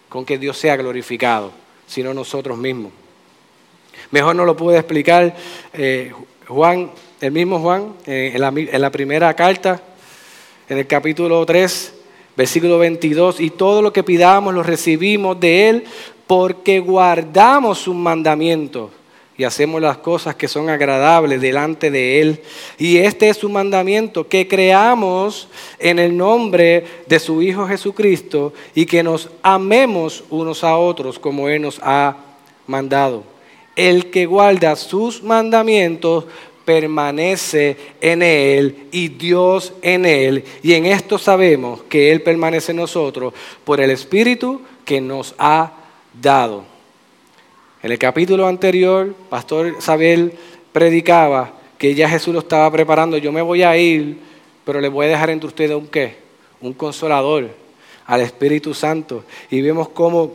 con 0.10 0.26
que 0.26 0.38
Dios 0.38 0.58
sea 0.58 0.76
glorificado 0.76 1.64
sino 1.88 2.14
nosotros 2.14 2.58
mismos. 2.58 2.92
Mejor 4.12 4.36
no 4.36 4.46
lo 4.46 4.56
pude 4.56 4.78
explicar 4.78 5.36
eh, 5.74 6.12
Juan, 6.48 6.92
el 7.22 7.32
mismo 7.32 7.60
Juan, 7.60 7.94
eh, 8.06 8.32
en 8.34 8.82
la 8.82 8.92
primera 8.92 9.34
carta, 9.36 9.82
en 10.74 10.80
el 10.80 10.88
capítulo 10.88 11.46
3, 11.46 11.94
versículo 12.36 12.80
22, 12.80 13.40
y 13.40 13.52
todo 13.52 13.84
lo 13.84 13.94
que 13.94 14.02
pidamos 14.02 14.56
lo 14.56 14.64
recibimos 14.64 15.40
de 15.40 15.70
Él 15.70 15.84
porque 16.26 16.80
guardamos 16.80 17.78
sus 17.78 17.94
mandamientos 17.94 18.90
y 19.38 19.44
hacemos 19.44 19.80
las 19.80 20.00
cosas 20.00 20.36
que 20.36 20.48
son 20.48 20.70
agradables 20.70 21.40
delante 21.40 21.92
de 21.92 22.22
Él. 22.22 22.42
Y 22.80 22.98
este 22.98 23.30
es 23.30 23.38
su 23.38 23.50
mandamiento, 23.50 24.28
que 24.28 24.48
creamos 24.48 25.48
en 25.78 26.00
el 26.00 26.18
nombre 26.18 26.86
de 27.06 27.20
su 27.20 27.44
Hijo 27.44 27.68
Jesucristo 27.68 28.52
y 28.74 28.88
que 28.88 29.04
nos 29.04 29.30
amemos 29.44 30.24
unos 30.32 30.64
a 30.64 30.76
otros 30.78 31.20
como 31.20 31.50
Él 31.50 31.62
nos 31.62 31.80
ha 31.84 32.18
mandado. 32.66 33.24
El 33.76 34.10
que 34.10 34.26
guarda 34.26 34.76
sus 34.76 35.22
mandamientos 35.22 36.26
permanece 36.66 37.78
en 38.02 38.22
Él 38.22 38.88
y 38.92 39.10
Dios 39.10 39.74
en 39.82 40.06
Él. 40.06 40.44
Y 40.62 40.74
en 40.74 40.86
esto 40.86 41.18
sabemos 41.18 41.82
que 41.90 42.12
Él 42.12 42.22
permanece 42.22 42.72
en 42.72 42.78
nosotros 42.78 43.34
por 43.64 43.82
el 43.82 43.92
Espíritu 43.92 44.62
que 44.86 45.02
nos 45.02 45.36
ha 45.38 45.72
dado. 46.22 46.64
En 47.82 47.92
el 47.92 48.00
capítulo 48.00 48.48
anterior, 48.48 49.14
Pastor 49.30 49.76
Sabel 49.80 50.34
predicaba 50.72 51.54
que 51.78 51.94
ya 51.94 52.08
Jesús 52.08 52.34
lo 52.34 52.40
estaba 52.40 52.72
preparando. 52.72 53.18
Yo 53.18 53.32
me 53.32 53.42
voy 53.42 53.64
a 53.64 53.76
ir, 53.78 54.18
pero 54.64 54.80
le 54.80 54.88
voy 54.88 55.06
a 55.06 55.10
dejar 55.10 55.30
entre 55.30 55.48
ustedes 55.48 55.76
un 55.76 55.88
qué? 55.88 56.16
Un 56.62 56.74
consolador, 56.74 57.50
al 58.06 58.22
Espíritu 58.22 58.74
Santo. 58.74 59.26
Y 59.52 59.62
vemos 59.62 59.90
cómo 59.90 60.32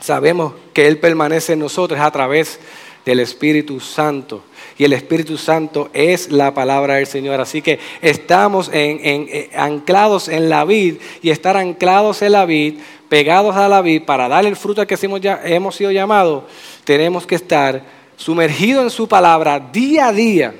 sabemos 0.00 0.54
que 0.72 0.86
Él 0.86 0.98
permanece 0.98 1.52
en 1.52 1.58
nosotros 1.58 2.00
a 2.00 2.10
través 2.10 2.58
del 3.04 3.20
Espíritu 3.20 3.80
Santo. 3.80 4.42
Y 4.78 4.84
el 4.84 4.92
Espíritu 4.92 5.36
Santo 5.36 5.90
es 5.92 6.30
la 6.30 6.54
palabra 6.54 6.94
del 6.94 7.06
Señor. 7.06 7.40
Así 7.40 7.62
que 7.62 7.78
estamos 8.00 8.70
eh, 8.72 9.50
anclados 9.54 10.28
en 10.28 10.48
la 10.48 10.64
vid 10.64 10.96
y 11.22 11.30
estar 11.30 11.56
anclados 11.56 12.22
en 12.22 12.32
la 12.32 12.44
vid 12.44 12.74
pegados 13.12 13.54
a 13.56 13.68
la 13.68 13.82
vid 13.82 14.04
para 14.04 14.26
dar 14.26 14.46
el 14.46 14.56
fruto 14.56 14.80
al 14.80 14.86
que 14.86 14.96
hemos 15.44 15.76
sido 15.76 15.90
llamados, 15.90 16.44
tenemos 16.82 17.26
que 17.26 17.34
estar 17.34 17.82
sumergidos 18.16 18.84
en 18.84 18.90
su 18.90 19.06
palabra 19.06 19.60
día 19.60 20.06
a 20.06 20.12
día, 20.14 20.54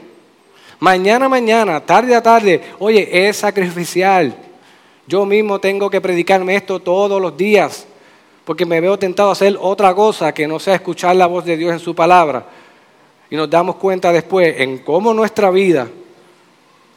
mañana 0.79 1.31
mañana, 1.31 1.81
tarde 1.81 2.15
a 2.15 2.23
tarde. 2.23 2.61
Oye, 2.79 3.27
es 3.27 3.39
sacrificial. 3.39 4.37
Yo 5.07 5.25
mismo 5.25 5.61
tengo 5.61 5.89
que 5.89 6.03
predicarme 6.03 6.55
esto 6.55 6.79
todos 6.79 7.23
los 7.23 7.35
días, 7.39 7.87
porque 8.45 8.67
me 8.67 8.83
veo 8.83 8.99
tentado 8.99 9.31
a 9.31 9.33
hacer 9.33 9.57
otra 9.59 9.95
cosa 9.95 10.35
que 10.35 10.47
no 10.47 10.61
sea 10.61 10.75
escuchar 10.75 11.17
la 11.17 11.29
voz 11.29 11.47
de 11.47 11.57
Dios 11.57 11.73
en 11.73 11.81
su 11.81 11.95
palabra. 11.95 12.45
Y 13.33 13.35
nos 13.35 13.49
damos 13.49 13.77
cuenta 13.77 14.13
después 14.13 14.61
en 14.61 14.77
cómo 14.81 15.15
nuestra 15.15 15.51
vida 15.51 15.89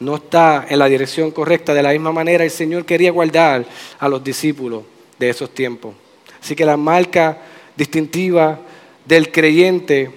no 0.00 0.16
está 0.16 0.66
en 0.68 0.78
la 0.78 0.86
dirección 0.86 1.30
correcta. 1.30 1.72
De 1.72 1.82
la 1.82 1.92
misma 1.92 2.12
manera 2.12 2.44
el 2.44 2.50
Señor 2.50 2.84
quería 2.84 3.10
guardar 3.10 3.64
a 3.98 4.06
los 4.06 4.22
discípulos 4.22 4.82
de 5.18 5.30
esos 5.30 5.48
tiempos. 5.54 5.94
Así 6.38 6.54
que 6.54 6.66
la 6.66 6.76
marca 6.76 7.38
distintiva 7.74 8.58
del 9.06 9.32
creyente 9.32 10.10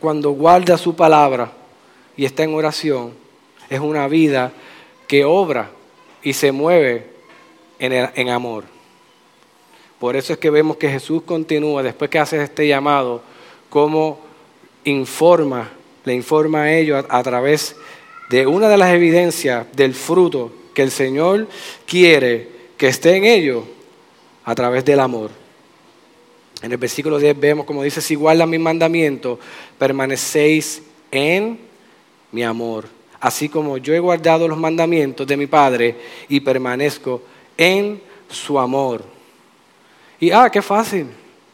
cuando 0.00 0.30
guarda 0.30 0.78
su 0.78 0.96
palabra 0.96 1.52
y 2.16 2.24
está 2.24 2.44
en 2.44 2.54
oración 2.54 3.12
es 3.68 3.80
una 3.80 4.08
vida 4.08 4.50
que 5.06 5.26
obra 5.26 5.72
y 6.22 6.32
se 6.32 6.52
mueve 6.52 7.06
en, 7.78 8.30
amor. 8.30 8.64
Por 9.98 10.16
eso 10.16 10.32
es 10.32 10.38
que 10.38 10.48
vemos 10.48 10.78
que 10.78 10.88
Jesús 10.88 11.20
continúa, 11.20 11.82
después 11.82 12.10
que 12.10 12.18
hace 12.18 12.42
este 12.42 12.66
llamado, 12.66 13.20
como 13.68 14.31
informa, 14.84 15.70
le 16.04 16.14
informa 16.14 16.62
a 16.62 16.72
ellos 16.72 17.04
a 17.08 17.22
través 17.22 17.76
de 18.30 18.46
una 18.46 18.68
de 18.68 18.76
las 18.76 18.92
evidencias 18.92 19.66
del 19.74 19.94
fruto 19.94 20.52
que 20.74 20.82
el 20.82 20.90
Señor 20.90 21.48
quiere 21.86 22.48
que 22.76 22.88
esté 22.88 23.16
en 23.16 23.24
ellos 23.24 23.64
a 24.44 24.54
través 24.54 24.84
del 24.84 25.00
amor. 25.00 25.30
En 26.62 26.70
el 26.70 26.78
versículo 26.78 27.18
10 27.18 27.38
vemos 27.38 27.66
como 27.66 27.82
dice, 27.82 28.00
si 28.00 28.14
guardan 28.14 28.48
mi 28.48 28.58
mandamiento, 28.58 29.38
permanecéis 29.78 30.82
en 31.10 31.58
mi 32.30 32.42
amor, 32.42 32.86
así 33.20 33.48
como 33.48 33.76
yo 33.78 33.94
he 33.94 33.98
guardado 33.98 34.48
los 34.48 34.58
mandamientos 34.58 35.26
de 35.26 35.36
mi 35.36 35.46
Padre 35.46 35.96
y 36.28 36.40
permanezco 36.40 37.22
en 37.56 38.00
su 38.30 38.58
amor. 38.58 39.04
Y 40.18 40.30
ah, 40.30 40.48
qué 40.50 40.62
fácil, 40.62 41.08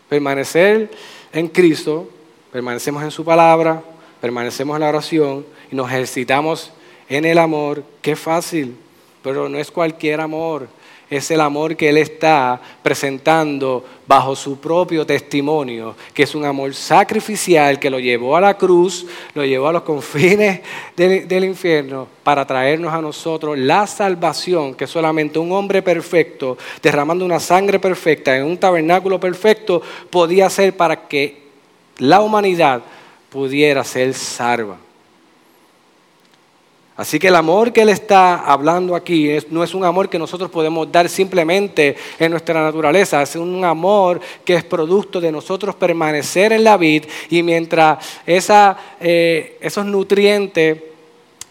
permanecer 0.09 0.91
en 1.33 1.49
Cristo, 1.49 2.09
permanecemos 2.53 3.03
en 3.03 3.11
su 3.11 3.25
palabra, 3.25 3.83
permanecemos 4.21 4.77
en 4.77 4.81
la 4.81 4.89
oración 4.89 5.47
y 5.71 5.77
nos 5.77 5.89
ejercitamos 5.91 6.73
en 7.09 7.25
el 7.25 7.39
amor, 7.39 7.83
qué 8.03 8.17
fácil, 8.17 8.77
pero 9.23 9.49
no 9.49 9.59
es 9.59 9.71
cualquier 9.71 10.21
amor, 10.21 10.69
es 11.11 11.31
el 11.31 11.41
amor 11.41 11.75
que 11.75 11.89
Él 11.89 11.97
está 11.97 12.61
presentando 12.83 13.85
bajo 14.07 14.37
su 14.37 14.61
propio 14.61 15.07
testimonio, 15.07 15.95
que 16.13 16.25
es 16.25 16.35
un 16.35 16.45
amor 16.45 16.75
sacrificial 16.75 17.79
que 17.79 17.89
lo 17.89 17.99
llevó 17.99 18.37
a 18.37 18.41
la 18.43 18.59
cruz, 18.59 19.07
lo 19.35 19.45
llevó 19.45 19.69
a 19.69 19.73
los 19.73 19.83
confines 19.83 20.61
del, 20.97 21.45
infierno 21.45 22.09
para 22.23 22.47
traernos 22.47 22.93
a 22.93 23.01
nosotros 23.01 23.57
la 23.57 23.87
salvación 23.87 24.75
que 24.75 24.87
solamente 24.87 25.39
un 25.39 25.53
hombre 25.53 25.81
perfecto, 25.81 26.59
derramando 26.83 27.25
una 27.25 27.41
sangre 27.41 27.79
perfecta 27.79 28.37
en 28.37 28.45
un 28.45 28.59
tabernáculo 28.59 29.19
perfecto, 29.19 29.81
podía 30.11 30.47
hacer 30.47 30.77
para 30.77 31.09
que 31.09 31.48
la 31.99 32.21
humanidad 32.21 32.83
pudiera 33.31 33.85
ser 33.85 34.15
salva. 34.15 34.79
Así 36.97 37.21
que 37.21 37.29
el 37.29 37.37
amor 37.37 37.73
que 37.73 37.83
Él 37.83 37.91
está 37.91 38.39
hablando 38.45 38.97
aquí 38.97 39.31
no 39.51 39.63
es 39.63 39.73
un 39.73 39.85
amor 39.85 40.09
que 40.09 40.19
nosotros 40.19 40.51
podemos 40.51 40.91
dar 40.91 41.09
simplemente 41.09 41.97
en 42.19 42.33
nuestra 42.33 42.61
naturaleza, 42.61 43.23
es 43.23 43.37
un 43.37 43.65
amor 43.65 44.21
que 44.45 44.55
es 44.55 44.65
producto 44.65 45.21
de 45.21 45.31
nosotros 45.31 45.77
permanecer 45.77 46.53
en 46.53 46.65
la 46.65 46.77
vid 46.77 47.05
y 47.31 47.45
mientras 47.45 48.05
esa, 48.27 48.77
eh, 48.99 49.59
esos 49.61 49.87
nutrientes, 49.87 50.83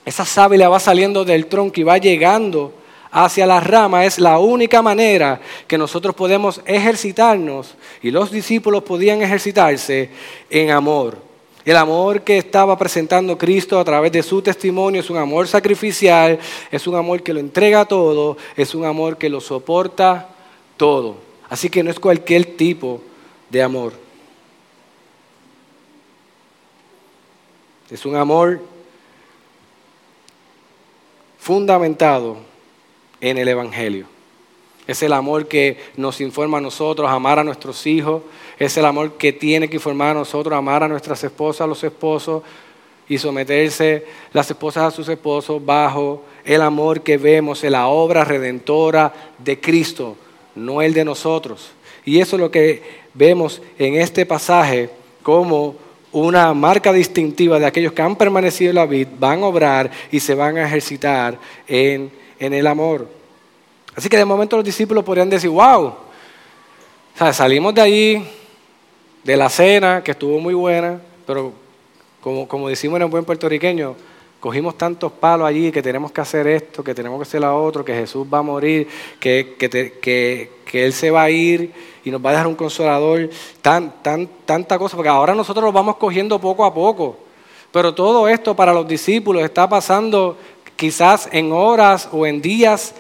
esa 0.04 0.26
sábila 0.26 0.68
va 0.68 0.82
saliendo 0.82 1.24
del 1.24 1.45
tronco 1.45 1.80
y 1.80 1.84
va 1.84 1.98
llegando 1.98 2.74
hacia 3.12 3.45
la 3.45 3.60
rama, 3.60 4.05
es 4.05 4.20
la 4.20 4.39
única 4.39 4.82
manera 4.82 5.39
que 5.68 5.78
nosotros 5.78 6.16
podemos 6.16 6.62
ejercitarnos 6.66 7.76
y 8.01 8.12
los 8.12 8.32
discípulos 8.32 8.84
podían 8.84 9.22
ejercitarse 9.22 10.10
en 10.49 10.72
amor. 10.72 11.18
El 11.66 11.76
amor 11.76 12.22
que 12.22 12.38
estaba 12.38 12.78
presentando 12.78 13.38
Cristo 13.38 13.78
a 13.78 13.84
través 13.84 14.12
de 14.14 14.24
su 14.24 14.41
testimonio 14.41 15.01
es 15.01 15.10
un 15.10 15.18
amor 15.18 15.49
sacrificial, 15.49 16.39
es 16.72 16.88
un 16.88 16.95
amor 16.95 17.22
que 17.22 17.34
lo 17.34 17.41
entrega 17.41 17.84
todo, 17.84 18.38
es 18.55 18.74
un 18.74 18.86
amor 18.86 19.18
que 19.18 19.28
lo 19.30 19.41
soporta 19.41 20.30
todo. 20.78 21.18
Así 21.49 21.70
que 21.70 21.84
no 21.84 21.91
es 21.91 21.99
cualquier 21.99 22.55
tipo 22.55 23.01
de 23.49 23.62
amor. 23.62 23.91
Es 27.91 28.05
un 28.05 28.16
amor 28.16 28.62
fundamentado 31.38 32.47
en 33.22 33.38
el 33.38 33.47
Evangelio. 33.47 34.05
Es 34.88 35.03
el 35.03 35.11
amor 35.11 35.47
que 35.47 35.78
nos 35.97 36.22
informa 36.22 36.59
a 36.59 36.61
nosotros, 36.61 37.09
amar 37.09 37.39
a 37.39 37.43
nuestros 37.43 37.86
hijos. 37.86 38.24
Es 38.57 38.78
el 38.78 38.86
amor 38.86 39.18
que 39.18 39.34
tiene 39.34 39.70
que 39.70 39.76
informar 39.76 40.11
a 40.11 40.20
nosotros, 40.20 40.57
amar 40.57 40.82
a 40.82 40.88
nuestras 40.88 41.22
esposas, 41.24 41.61
a 41.61 41.68
los 41.68 41.84
esposos 41.84 42.41
y 43.09 43.18
someterse 43.18 44.05
las 44.32 44.49
esposas 44.49 44.84
a 44.86 44.95
sus 44.95 45.07
esposos 45.09 45.63
bajo 45.63 46.24
el 46.45 46.61
amor 46.61 47.01
que 47.01 47.18
vemos 47.18 47.63
en 47.63 47.74
la 47.74 47.88
obra 47.88 48.24
redentora 48.24 49.13
de 49.38 49.59
Cristo, 49.59 50.15
no 50.55 50.82
el 50.82 50.93
de 50.93 51.03
nosotros. 51.03 51.72
Y 52.05 52.20
eso 52.20 52.38
es 52.38 52.41
lo 52.41 52.49
que 52.49 52.82
vemos 53.13 53.61
en 53.78 53.95
este 53.95 54.26
pasaje 54.26 54.89
como 55.22 55.76
una 56.13 56.53
marca 56.53 56.93
distintiva 56.93 57.59
de 57.59 57.65
aquellos 57.65 57.91
que 57.91 58.01
han 58.01 58.15
permanecido 58.15 58.70
en 58.70 58.76
la 58.76 58.86
vida, 58.86 59.09
van 59.20 59.43
a 59.43 59.47
obrar 59.47 59.91
y 60.09 60.22
se 60.22 60.34
van 60.34 60.57
a 60.57 60.65
ejercitar 60.65 61.38
en, 61.68 62.09
en 62.39 62.53
el 62.53 62.67
amor. 62.67 63.07
Así 63.95 64.09
que 64.09 64.17
de 64.17 64.25
momento 64.25 64.55
los 64.55 64.65
discípulos 64.65 65.03
podrían 65.03 65.29
decir, 65.29 65.49
wow, 65.49 65.93
salimos 67.33 67.73
de 67.73 67.81
ahí, 67.81 68.31
de 69.23 69.38
la 69.38 69.49
cena, 69.49 70.03
que 70.03 70.11
estuvo 70.11 70.39
muy 70.39 70.53
buena, 70.53 71.01
pero 71.25 71.51
como, 72.21 72.47
como 72.47 72.69
decimos 72.69 72.97
en 72.97 73.03
el 73.03 73.09
buen 73.09 73.25
puertorriqueño, 73.25 73.95
cogimos 74.39 74.77
tantos 74.77 75.11
palos 75.11 75.47
allí 75.47 75.71
que 75.71 75.81
tenemos 75.81 76.11
que 76.11 76.21
hacer 76.21 76.47
esto, 76.47 76.83
que 76.83 76.93
tenemos 76.93 77.17
que 77.19 77.23
hacer 77.23 77.41
lo 77.41 77.63
otro, 77.63 77.83
que 77.83 77.93
Jesús 77.93 78.25
va 78.31 78.39
a 78.39 78.43
morir, 78.43 78.88
que, 79.19 79.55
que, 79.57 79.99
que, 79.99 80.85
Él 80.85 80.93
se 80.93 81.09
va 81.09 81.23
a 81.23 81.29
ir 81.29 81.71
y 82.03 82.11
nos 82.11 82.23
va 82.23 82.29
a 82.29 82.33
dejar 82.33 82.47
un 82.47 82.55
consolador, 82.55 83.29
tan, 83.61 84.01
tan, 84.03 84.29
tanta 84.45 84.77
cosa, 84.77 84.95
porque 84.95 85.09
ahora 85.09 85.33
nosotros 85.33 85.65
lo 85.65 85.71
vamos 85.71 85.97
cogiendo 85.97 86.39
poco 86.39 86.63
a 86.65 86.73
poco. 86.73 87.17
Pero 87.71 87.93
todo 87.93 88.27
esto 88.27 88.55
para 88.55 88.73
los 88.73 88.88
discípulos 88.88 89.43
está 89.43 89.67
pasando 89.67 90.38
quizás 90.78 91.28
en 91.34 91.51
horas 91.51 92.07
o 92.13 92.25
en 92.25 92.41
días 92.41 92.93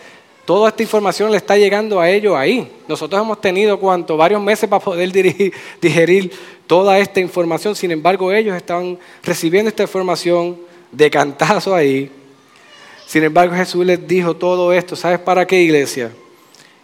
Toda 0.47 0.69
esta 0.69 0.81
información 0.81 1.29
le 1.29 1.35
está 1.35 1.57
llegando 1.57 1.99
a 1.99 2.09
ellos 2.09 2.33
ahí. 2.33 2.71
Nosotros 2.87 3.21
hemos 3.21 3.41
tenido 3.41 3.77
cuánto, 3.77 4.15
varios 4.15 4.41
meses 4.41 4.69
para 4.69 4.81
poder 4.81 5.11
digerir 5.81 6.31
toda 6.65 6.97
esta 6.99 7.19
información. 7.19 7.75
Sin 7.75 7.91
embargo, 7.91 8.31
ellos 8.31 8.55
están 8.55 8.97
recibiendo 9.23 9.67
esta 9.67 9.83
información 9.83 10.57
de 10.89 11.11
cantazo 11.11 11.75
ahí. 11.75 12.09
Sin 13.05 13.25
embargo, 13.25 13.53
Jesús 13.55 13.85
les 13.85 14.07
dijo 14.07 14.37
todo 14.37 14.71
esto. 14.71 14.95
¿Sabes 14.95 15.19
para 15.19 15.45
qué, 15.45 15.61
iglesia? 15.61 16.13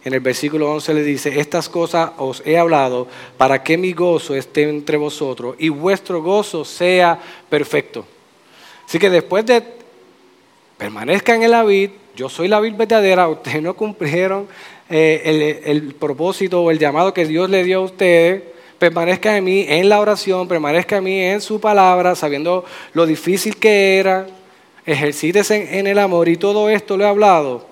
En 0.04 0.12
el 0.12 0.20
versículo 0.20 0.70
11 0.70 0.92
le 0.92 1.02
dice, 1.02 1.40
estas 1.40 1.70
cosas 1.70 2.10
os 2.18 2.42
he 2.44 2.58
hablado 2.58 3.08
para 3.38 3.62
que 3.62 3.78
mi 3.78 3.94
gozo 3.94 4.34
esté 4.34 4.68
entre 4.68 4.98
vosotros 4.98 5.56
y 5.58 5.70
vuestro 5.70 6.22
gozo 6.22 6.66
sea 6.66 7.18
perfecto. 7.48 8.04
Así 8.86 8.98
que 8.98 9.08
después 9.08 9.46
de 9.46 9.83
permanezcan 10.76 11.42
en 11.42 11.50
la 11.50 11.64
vid, 11.64 11.90
yo 12.16 12.28
soy 12.28 12.48
la 12.48 12.60
vid 12.60 12.74
verdadera, 12.74 13.28
ustedes 13.28 13.62
no 13.62 13.74
cumplieron 13.74 14.48
eh, 14.88 15.62
el, 15.64 15.94
propósito 15.94 16.62
o 16.62 16.70
el 16.70 16.78
llamado 16.78 17.14
que 17.14 17.26
Dios 17.26 17.48
le 17.48 17.64
dio 17.64 17.78
a 17.78 17.84
ustedes, 17.84 18.42
permanezca 18.78 19.36
en 19.36 19.44
mí 19.44 19.64
en 19.68 19.88
la 19.88 20.00
oración, 20.00 20.46
permanezca 20.46 20.98
en 20.98 21.04
mí 21.04 21.20
en 21.20 21.40
su 21.40 21.60
palabra, 21.60 22.14
sabiendo 22.14 22.64
lo 22.92 23.06
difícil 23.06 23.56
que 23.56 23.98
era, 23.98 24.26
ejercítese 24.84 25.78
en 25.78 25.86
el 25.86 25.98
amor 25.98 26.28
y 26.28 26.36
todo 26.36 26.68
esto 26.68 26.96
lo 26.96 27.04
he 27.04 27.08
hablado 27.08 27.66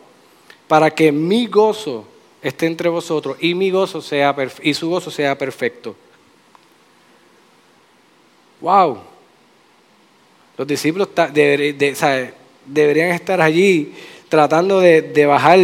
para 0.69 0.91
que 0.91 1.13
mi 1.13 1.47
gozo 1.47 2.07
esté 2.41 2.67
entre 2.67 2.89
vosotros 2.89 3.37
y 3.41 3.55
mi 3.55 3.71
gozo 3.71 4.01
sea 4.01 4.35
y 4.63 4.75
su 4.75 4.89
gozo 4.89 5.11
sea 5.11 5.37
perfecto. 5.37 5.95
Wow. 8.61 8.99
Los 10.57 10.67
discípulos 10.67 11.09
deberían 12.67 13.11
estar 13.11 13.41
allí 13.41 13.93
tratando 14.29 14.81
de, 14.81 15.27
bajar 15.27 15.59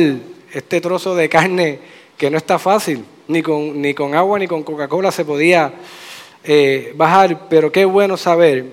este 0.52 0.80
trozo 0.80 1.14
de 1.14 1.28
carne 1.28 1.78
que 2.16 2.30
no 2.30 2.36
está 2.36 2.58
fácil, 2.58 3.04
ni 3.28 3.42
con, 3.42 3.80
ni 3.80 3.94
con 3.94 4.14
agua 4.14 4.38
ni 4.38 4.46
con 4.46 4.62
Coca-Cola 4.62 5.10
se 5.10 5.24
podía 5.24 5.72
eh, 6.44 6.92
bajar, 6.96 7.48
pero 7.48 7.70
qué 7.72 7.84
bueno 7.84 8.16
saber 8.16 8.66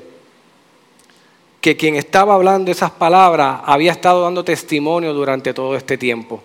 que 1.62 1.76
quien 1.76 1.96
estaba 1.96 2.36
hablando 2.36 2.72
esas 2.72 2.92
palabras 2.92 3.62
había 3.66 3.92
estado 3.92 4.22
dando 4.24 4.44
testimonio 4.44 5.14
durante 5.14 5.54
todo 5.54 5.76
este 5.76 5.98
tiempo. 5.98 6.42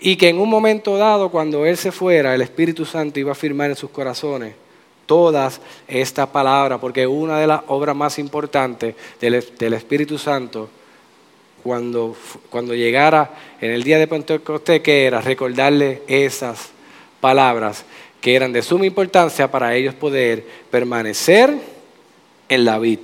Y 0.00 0.16
que 0.16 0.28
en 0.28 0.38
un 0.38 0.48
momento 0.48 0.96
dado, 0.96 1.28
cuando 1.28 1.66
Él 1.66 1.76
se 1.76 1.92
fuera, 1.92 2.34
el 2.34 2.40
Espíritu 2.40 2.84
Santo 2.84 3.18
iba 3.18 3.32
a 3.32 3.34
firmar 3.34 3.70
en 3.70 3.76
sus 3.76 3.90
corazones 3.90 4.54
todas 5.08 5.60
estas 5.88 6.28
palabras, 6.28 6.78
porque 6.78 7.06
una 7.06 7.40
de 7.40 7.46
las 7.46 7.62
obras 7.66 7.96
más 7.96 8.18
importantes 8.20 8.94
del, 9.18 9.42
del 9.58 9.72
Espíritu 9.72 10.18
Santo 10.18 10.68
cuando, 11.62 12.14
cuando 12.50 12.74
llegara 12.74 13.30
en 13.60 13.72
el 13.72 13.82
día 13.82 13.98
de 13.98 14.06
Pentecostés, 14.06 14.80
que 14.80 15.06
era 15.06 15.20
recordarle 15.20 16.02
esas 16.06 16.68
palabras 17.20 17.84
que 18.20 18.34
eran 18.34 18.52
de 18.52 18.62
suma 18.62 18.86
importancia 18.86 19.50
para 19.50 19.74
ellos 19.74 19.94
poder 19.94 20.44
permanecer 20.70 21.56
en 22.48 22.64
la 22.64 22.78
vida. 22.78 23.02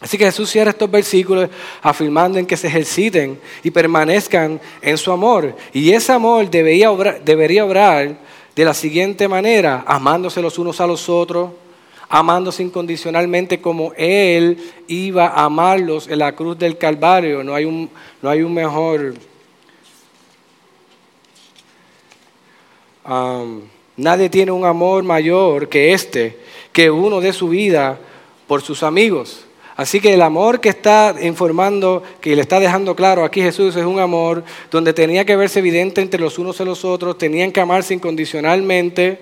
Así 0.00 0.18
que 0.18 0.26
Jesús 0.26 0.50
cierra 0.50 0.70
estos 0.70 0.90
versículos 0.90 1.48
afirmando 1.82 2.38
en 2.38 2.46
que 2.46 2.56
se 2.56 2.66
ejerciten 2.66 3.40
y 3.62 3.70
permanezcan 3.70 4.60
en 4.82 4.98
su 4.98 5.10
amor. 5.10 5.56
Y 5.72 5.92
ese 5.92 6.12
amor 6.12 6.50
debería 6.50 6.90
debería 7.24 7.64
obrar 7.64 8.16
de 8.56 8.64
la 8.64 8.72
siguiente 8.72 9.28
manera, 9.28 9.84
amándose 9.86 10.40
los 10.40 10.58
unos 10.58 10.80
a 10.80 10.86
los 10.86 11.10
otros, 11.10 11.50
amándose 12.08 12.62
incondicionalmente 12.62 13.60
como 13.60 13.92
Él 13.98 14.72
iba 14.88 15.26
a 15.26 15.44
amarlos 15.44 16.08
en 16.08 16.20
la 16.20 16.34
cruz 16.34 16.58
del 16.58 16.78
Calvario. 16.78 17.44
No 17.44 17.54
hay 17.54 17.66
un, 17.66 17.90
no 18.22 18.30
hay 18.30 18.40
un 18.40 18.54
mejor... 18.54 19.14
Um, 23.06 23.60
nadie 23.96 24.30
tiene 24.30 24.50
un 24.50 24.64
amor 24.64 25.04
mayor 25.04 25.68
que 25.68 25.92
este, 25.92 26.40
que 26.72 26.90
uno 26.90 27.20
de 27.20 27.32
su 27.32 27.50
vida 27.50 27.98
por 28.46 28.62
sus 28.62 28.82
amigos. 28.82 29.45
Así 29.76 30.00
que 30.00 30.14
el 30.14 30.22
amor 30.22 30.60
que 30.60 30.70
está 30.70 31.14
informando, 31.20 32.02
que 32.20 32.34
le 32.34 32.40
está 32.40 32.58
dejando 32.58 32.96
claro 32.96 33.24
aquí 33.24 33.42
Jesús, 33.42 33.76
es 33.76 33.84
un 33.84 34.00
amor 34.00 34.42
donde 34.70 34.94
tenía 34.94 35.26
que 35.26 35.36
verse 35.36 35.58
evidente 35.58 36.00
entre 36.00 36.20
los 36.20 36.38
unos 36.38 36.58
y 36.60 36.64
los 36.64 36.84
otros, 36.84 37.18
tenían 37.18 37.52
que 37.52 37.60
amarse 37.60 37.92
incondicionalmente 37.92 39.18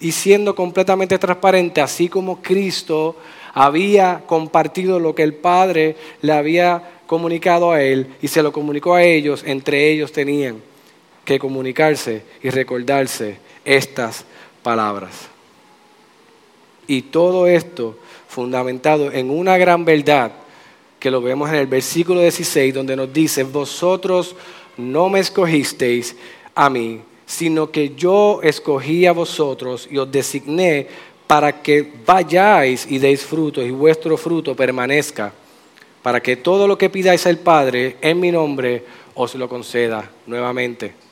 y 0.00 0.10
siendo 0.10 0.54
completamente 0.54 1.16
transparente, 1.18 1.80
así 1.80 2.08
como 2.08 2.42
Cristo 2.42 3.16
había 3.54 4.22
compartido 4.26 4.98
lo 4.98 5.14
que 5.14 5.22
el 5.22 5.34
Padre 5.34 5.96
le 6.22 6.32
había 6.32 6.82
comunicado 7.06 7.70
a 7.70 7.80
él 7.80 8.14
y 8.20 8.28
se 8.28 8.42
lo 8.42 8.52
comunicó 8.52 8.94
a 8.94 9.02
ellos, 9.04 9.44
entre 9.46 9.90
ellos 9.90 10.10
tenían 10.10 10.60
que 11.24 11.38
comunicarse 11.38 12.22
y 12.42 12.50
recordarse 12.50 13.38
estas 13.64 14.24
palabras. 14.62 15.28
Y 16.86 17.02
todo 17.02 17.46
esto 17.46 17.96
fundamentado 18.28 19.10
en 19.10 19.30
una 19.30 19.56
gran 19.56 19.84
verdad 19.84 20.32
que 20.98 21.10
lo 21.10 21.20
vemos 21.20 21.48
en 21.48 21.56
el 21.56 21.66
versículo 21.66 22.20
16 22.20 22.74
donde 22.74 22.96
nos 22.96 23.12
dice, 23.12 23.44
vosotros 23.44 24.34
no 24.76 25.08
me 25.08 25.20
escogisteis 25.20 26.16
a 26.54 26.68
mí, 26.68 27.00
sino 27.24 27.70
que 27.70 27.94
yo 27.94 28.40
escogí 28.42 29.06
a 29.06 29.12
vosotros 29.12 29.88
y 29.90 29.98
os 29.98 30.10
designé 30.10 30.86
para 31.26 31.62
que 31.62 31.92
vayáis 32.06 32.86
y 32.90 32.98
deis 32.98 33.22
fruto 33.22 33.62
y 33.62 33.70
vuestro 33.70 34.16
fruto 34.16 34.56
permanezca, 34.56 35.32
para 36.02 36.20
que 36.20 36.36
todo 36.36 36.66
lo 36.66 36.78
que 36.78 36.88
pidáis 36.88 37.26
al 37.26 37.38
Padre 37.38 37.96
en 38.00 38.18
mi 38.18 38.32
nombre 38.32 38.84
os 39.14 39.34
lo 39.34 39.48
conceda 39.48 40.10
nuevamente. 40.26 41.07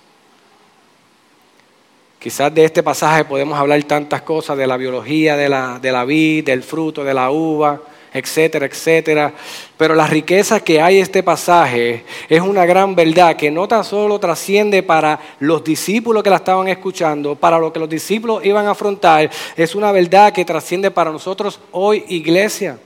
Quizás 2.27 2.53
de 2.53 2.65
este 2.65 2.83
pasaje 2.83 3.25
podemos 3.25 3.57
hablar 3.57 3.81
tantas 3.85 4.23
cosas 4.23 4.59
de 4.59 4.67
la 4.67 4.77
biología 4.77 5.37
de 5.37 5.49
la, 5.49 5.79
de 5.79 5.93
la 5.93 6.05
vid, 6.05 6.45
del 6.45 6.65
fruto, 6.65 7.05
de 7.05 7.15
la 7.15 7.31
uva, 7.31 7.81
etcétera, 8.13 8.67
etcétera. 8.67 9.33
Pero 9.77 9.95
la 9.95 10.09
riqueza 10.09 10.59
que 10.59 10.83
hay 10.83 10.97
en 10.97 11.03
este 11.05 11.23
pasaje 11.23 12.05
es 12.29 12.41
una 12.41 12.67
gran 12.67 12.97
verdad 12.97 13.37
que 13.37 13.49
no 13.49 13.69
tan 13.69 13.85
solo 13.85 14.19
trasciende 14.19 14.83
para 14.83 15.21
los 15.39 15.63
discípulos 15.63 16.25
que 16.25 16.31
la 16.31 16.39
estaban 16.39 16.67
escuchando, 16.67 17.37
para 17.37 17.61
lo 17.61 17.73
que 17.73 17.79
los 17.79 17.89
discípulos 17.89 18.45
iban 18.45 18.67
a 18.67 18.73
afrontar, 18.73 19.31
es 19.57 19.77
una 19.77 19.93
verdad 19.93 20.33
que 20.33 20.45
trasciende 20.45 20.91
para 20.91 21.13
nosotros 21.13 21.61
hoy, 21.71 22.05
iglesia. 22.09 22.77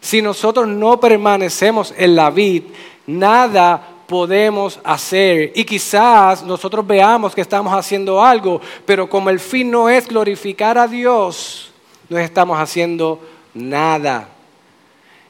Si 0.00 0.22
nosotros 0.22 0.68
no 0.68 1.00
permanecemos 1.00 1.92
en 1.98 2.14
la 2.14 2.30
vid, 2.30 2.62
nada 3.04 3.97
podemos 4.08 4.80
hacer. 4.82 5.52
Y 5.54 5.64
quizás 5.64 6.42
nosotros 6.42 6.84
veamos 6.84 7.34
que 7.34 7.42
estamos 7.42 7.72
haciendo 7.74 8.24
algo, 8.24 8.58
pero 8.86 9.08
como 9.08 9.28
el 9.28 9.38
fin 9.38 9.70
no 9.70 9.88
es 9.88 10.08
glorificar 10.08 10.78
a 10.78 10.88
Dios, 10.88 11.70
no 12.08 12.18
estamos 12.18 12.58
haciendo 12.58 13.20
nada. 13.52 14.30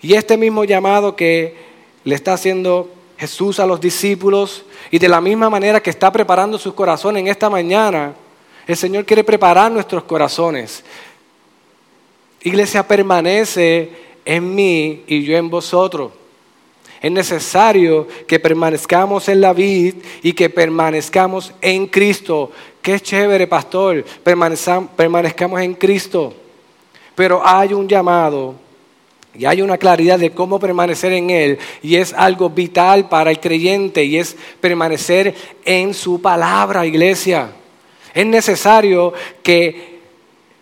Y 0.01 0.15
este 0.15 0.37
mismo 0.37 0.63
llamado 0.63 1.17
que 1.17 1.57
le 2.05 2.15
está 2.15 2.35
haciendo 2.35 2.89
Jesús 3.19 3.59
a 3.59 3.67
los 3.67 3.81
discípulos 3.81 4.65
y 4.93 5.01
de 5.01 5.09
la 5.09 5.21
misma 5.21 5.51
manera 5.51 5.83
que 5.83 5.91
está 5.91 6.13
preparando 6.13 6.57
sus 6.57 6.73
corazones 6.73 7.21
en 7.21 7.27
esta 7.27 7.51
mañana, 7.51 8.15
el 8.65 8.77
Señor 8.77 9.05
quiere 9.05 9.25
preparar 9.25 9.73
nuestros 9.73 10.05
corazones. 10.05 10.85
Iglesia 12.43 12.87
permanece 12.87 13.91
en 14.25 14.55
mí 14.55 15.03
y 15.09 15.25
yo 15.25 15.37
en 15.37 15.51
vosotros. 15.51 16.13
Es 17.01 17.13
necesario 17.13 18.09
que 18.27 18.41
permanezcamos 18.41 19.29
en 19.29 19.41
la 19.41 19.53
vid 19.53 19.95
y 20.23 20.33
que 20.33 20.51
permanezcamos 20.51 21.53
en 21.61 21.87
Cristo. 21.87 22.51
Qué 22.83 22.99
chévere, 22.99 23.47
pastor, 23.47 24.05
permanezcamos 24.25 25.61
en 25.61 25.75
Cristo. 25.75 26.35
Pero 27.15 27.41
hay 27.45 27.73
un 27.73 27.89
llamado 27.89 28.55
y 29.35 29.45
hay 29.45 29.63
una 29.63 29.79
claridad 29.79 30.19
de 30.19 30.31
cómo 30.31 30.59
permanecer 30.59 31.13
en 31.13 31.31
Él 31.31 31.59
y 31.83 31.97
es 31.97 32.13
algo 32.13 32.51
vital 32.51 33.09
para 33.09 33.31
el 33.31 33.39
creyente 33.39 34.05
y 34.05 34.19
es 34.19 34.37
permanecer 34.61 35.35
en 35.65 35.95
su 35.95 36.21
palabra, 36.21 36.85
iglesia. 36.85 37.51
Es 38.15 38.27
necesario 38.27 39.13
que 39.43 39.98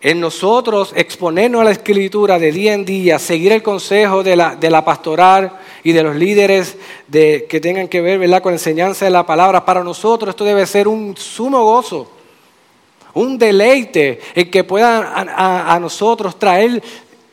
en 0.07 0.21
nosotros 0.21 0.93
exponernos 0.95 1.63
a 1.63 1.65
la 1.65 1.73
escritura 1.73 2.39
de 2.39 2.53
día 2.53 2.75
en 2.75 2.85
día, 2.85 3.19
seguir 3.19 3.51
el 3.51 3.61
consejo 3.61 4.23
de 4.23 4.37
la, 4.37 4.55
de 4.55 4.71
la 4.71 4.85
pastoral 4.85 5.59
y 5.83 5.91
de 5.91 6.05
los 6.05 6.15
líderes 6.15 6.77
de, 7.09 7.45
que 7.49 7.59
tengan 7.59 7.89
que 7.89 8.01
ver 8.01 8.21
con 8.41 8.53
la 8.53 8.57
enseñanza 8.57 9.05
de 9.05 9.11
la 9.11 9.27
palabra, 9.27 9.65
para 9.65 9.83
nosotros 9.83 10.31
esto 10.31 10.45
debe 10.45 10.65
ser 10.65 10.87
un 10.87 11.17
sumo 11.17 11.65
gozo 11.65 12.09
un 13.15 13.37
deleite 13.37 14.21
en 14.37 14.49
que 14.49 14.63
puedan 14.63 15.29
a, 15.29 15.77
nosotros 15.81 16.39
traer 16.39 16.81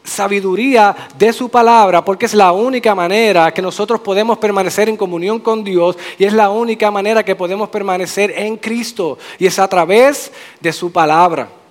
sabiduría 0.04 0.96
de 1.16 1.32
su 1.32 1.50
palabra, 1.50 2.04
porque 2.04 2.26
es 2.26 2.34
la 2.34 2.54
única 2.54 2.96
manera 2.96 3.54
que 3.54 3.62
nosotros 3.62 4.00
podemos 4.00 4.40
permanecer 4.40 4.90
en 4.90 4.98
comunión 4.98 5.40
con 5.40 5.64
Dios 5.64 5.96
y 6.18 6.24
es 6.24 6.34
la 6.34 6.50
única 6.50 6.90
manera 6.90 7.24
que 7.24 7.36
podemos 7.36 7.70
permanecer 7.70 8.34
en 8.36 8.58
Cristo 8.58 9.20
y 9.38 9.46
es 9.46 9.60
a 9.60 9.68
través 9.68 10.32
de 10.60 10.74
su 10.74 10.92
palabra. 10.92 11.63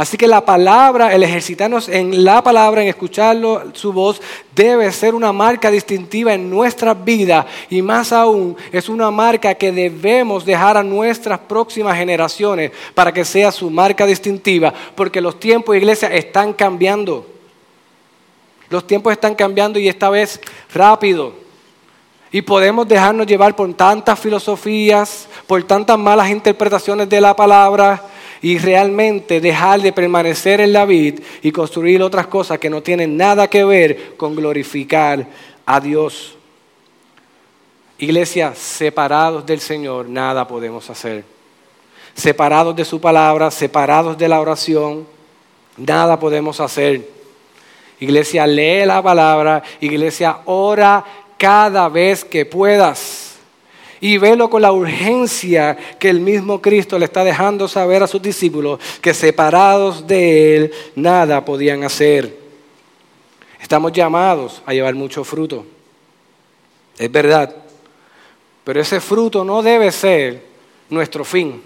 Así 0.00 0.16
que 0.16 0.26
la 0.26 0.42
palabra, 0.42 1.14
el 1.14 1.22
ejercitarnos 1.22 1.86
en 1.86 2.24
la 2.24 2.42
palabra, 2.42 2.80
en 2.80 2.88
escucharlo, 2.88 3.64
su 3.74 3.92
voz, 3.92 4.18
debe 4.54 4.90
ser 4.92 5.14
una 5.14 5.30
marca 5.30 5.70
distintiva 5.70 6.32
en 6.32 6.48
nuestra 6.48 6.94
vida 6.94 7.46
y 7.68 7.82
más 7.82 8.10
aún 8.10 8.56
es 8.72 8.88
una 8.88 9.10
marca 9.10 9.54
que 9.54 9.70
debemos 9.70 10.46
dejar 10.46 10.78
a 10.78 10.82
nuestras 10.82 11.40
próximas 11.40 11.98
generaciones 11.98 12.72
para 12.94 13.12
que 13.12 13.26
sea 13.26 13.52
su 13.52 13.68
marca 13.68 14.06
distintiva, 14.06 14.72
porque 14.94 15.20
los 15.20 15.38
tiempos, 15.38 15.76
iglesia, 15.76 16.08
están 16.08 16.54
cambiando. 16.54 17.26
Los 18.70 18.86
tiempos 18.86 19.12
están 19.12 19.34
cambiando 19.34 19.78
y 19.78 19.86
esta 19.86 20.08
vez 20.08 20.40
rápido. 20.72 21.34
Y 22.32 22.40
podemos 22.40 22.88
dejarnos 22.88 23.26
llevar 23.26 23.54
por 23.54 23.70
tantas 23.74 24.18
filosofías, 24.18 25.28
por 25.46 25.62
tantas 25.64 25.98
malas 25.98 26.30
interpretaciones 26.30 27.06
de 27.06 27.20
la 27.20 27.36
palabra 27.36 28.02
y 28.42 28.58
realmente 28.58 29.40
dejar 29.40 29.82
de 29.82 29.92
permanecer 29.92 30.60
en 30.60 30.72
la 30.72 30.84
vid 30.84 31.20
y 31.42 31.52
construir 31.52 32.02
otras 32.02 32.26
cosas 32.26 32.58
que 32.58 32.70
no 32.70 32.82
tienen 32.82 33.16
nada 33.16 33.48
que 33.48 33.64
ver 33.64 34.16
con 34.16 34.34
glorificar 34.34 35.26
a 35.66 35.80
Dios. 35.80 36.36
Iglesia, 37.98 38.54
separados 38.54 39.44
del 39.44 39.60
Señor, 39.60 40.08
nada 40.08 40.48
podemos 40.48 40.88
hacer. 40.88 41.22
Separados 42.14 42.74
de 42.74 42.84
su 42.84 43.00
palabra, 43.00 43.50
separados 43.50 44.16
de 44.16 44.28
la 44.28 44.40
oración, 44.40 45.06
nada 45.76 46.18
podemos 46.18 46.60
hacer. 46.60 47.06
Iglesia, 48.00 48.46
lee 48.46 48.86
la 48.86 49.02
palabra. 49.02 49.62
Iglesia, 49.80 50.38
ora 50.46 51.04
cada 51.36 51.88
vez 51.90 52.24
que 52.24 52.46
puedas 52.46 53.19
y 54.00 54.16
velo 54.16 54.48
con 54.48 54.62
la 54.62 54.72
urgencia 54.72 55.76
que 55.98 56.08
el 56.08 56.20
mismo 56.20 56.62
Cristo 56.62 56.98
le 56.98 57.04
está 57.04 57.22
dejando 57.22 57.68
saber 57.68 58.02
a 58.02 58.06
sus 58.06 58.22
discípulos 58.22 58.80
que 59.00 59.12
separados 59.12 60.06
de 60.06 60.56
Él 60.56 60.72
nada 60.94 61.44
podían 61.44 61.84
hacer. 61.84 62.34
Estamos 63.60 63.92
llamados 63.92 64.62
a 64.64 64.72
llevar 64.72 64.94
mucho 64.94 65.22
fruto. 65.22 65.66
Es 66.98 67.12
verdad. 67.12 67.54
Pero 68.64 68.80
ese 68.80 69.00
fruto 69.00 69.44
no 69.44 69.62
debe 69.62 69.92
ser 69.92 70.44
nuestro 70.88 71.24
fin. 71.24 71.62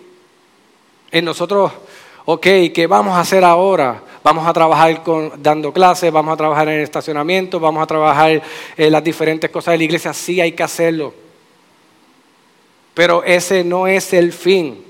En 1.11 1.25
nosotros, 1.25 1.71
ok, 2.25 2.47
¿qué 2.75 2.87
vamos 2.89 3.15
a 3.15 3.21
hacer 3.21 3.45
ahora? 3.45 4.03
Vamos 4.25 4.47
a 4.47 4.53
trabajar 4.53 5.03
dando 5.39 5.73
clases, 5.73 6.11
vamos 6.11 6.35
a 6.35 6.37
trabajar 6.37 6.69
en 6.69 6.75
el 6.77 6.83
estacionamiento, 6.83 7.61
vamos 7.61 7.83
a 7.83 7.87
trabajar 7.87 8.43
en 8.77 8.93
las 8.93 9.05
diferentes 9.05 9.51
cosas 9.51 9.73
de 9.73 9.79
la 9.79 9.85
iglesia. 9.85 10.13
Sí, 10.13 10.41
hay 10.41 10.53
que 10.53 10.63
hacerlo. 10.63 11.24
Pero 12.95 13.25
ese 13.25 13.65
no 13.65 13.89
es 13.89 14.13
el 14.13 14.33
fin, 14.33 14.85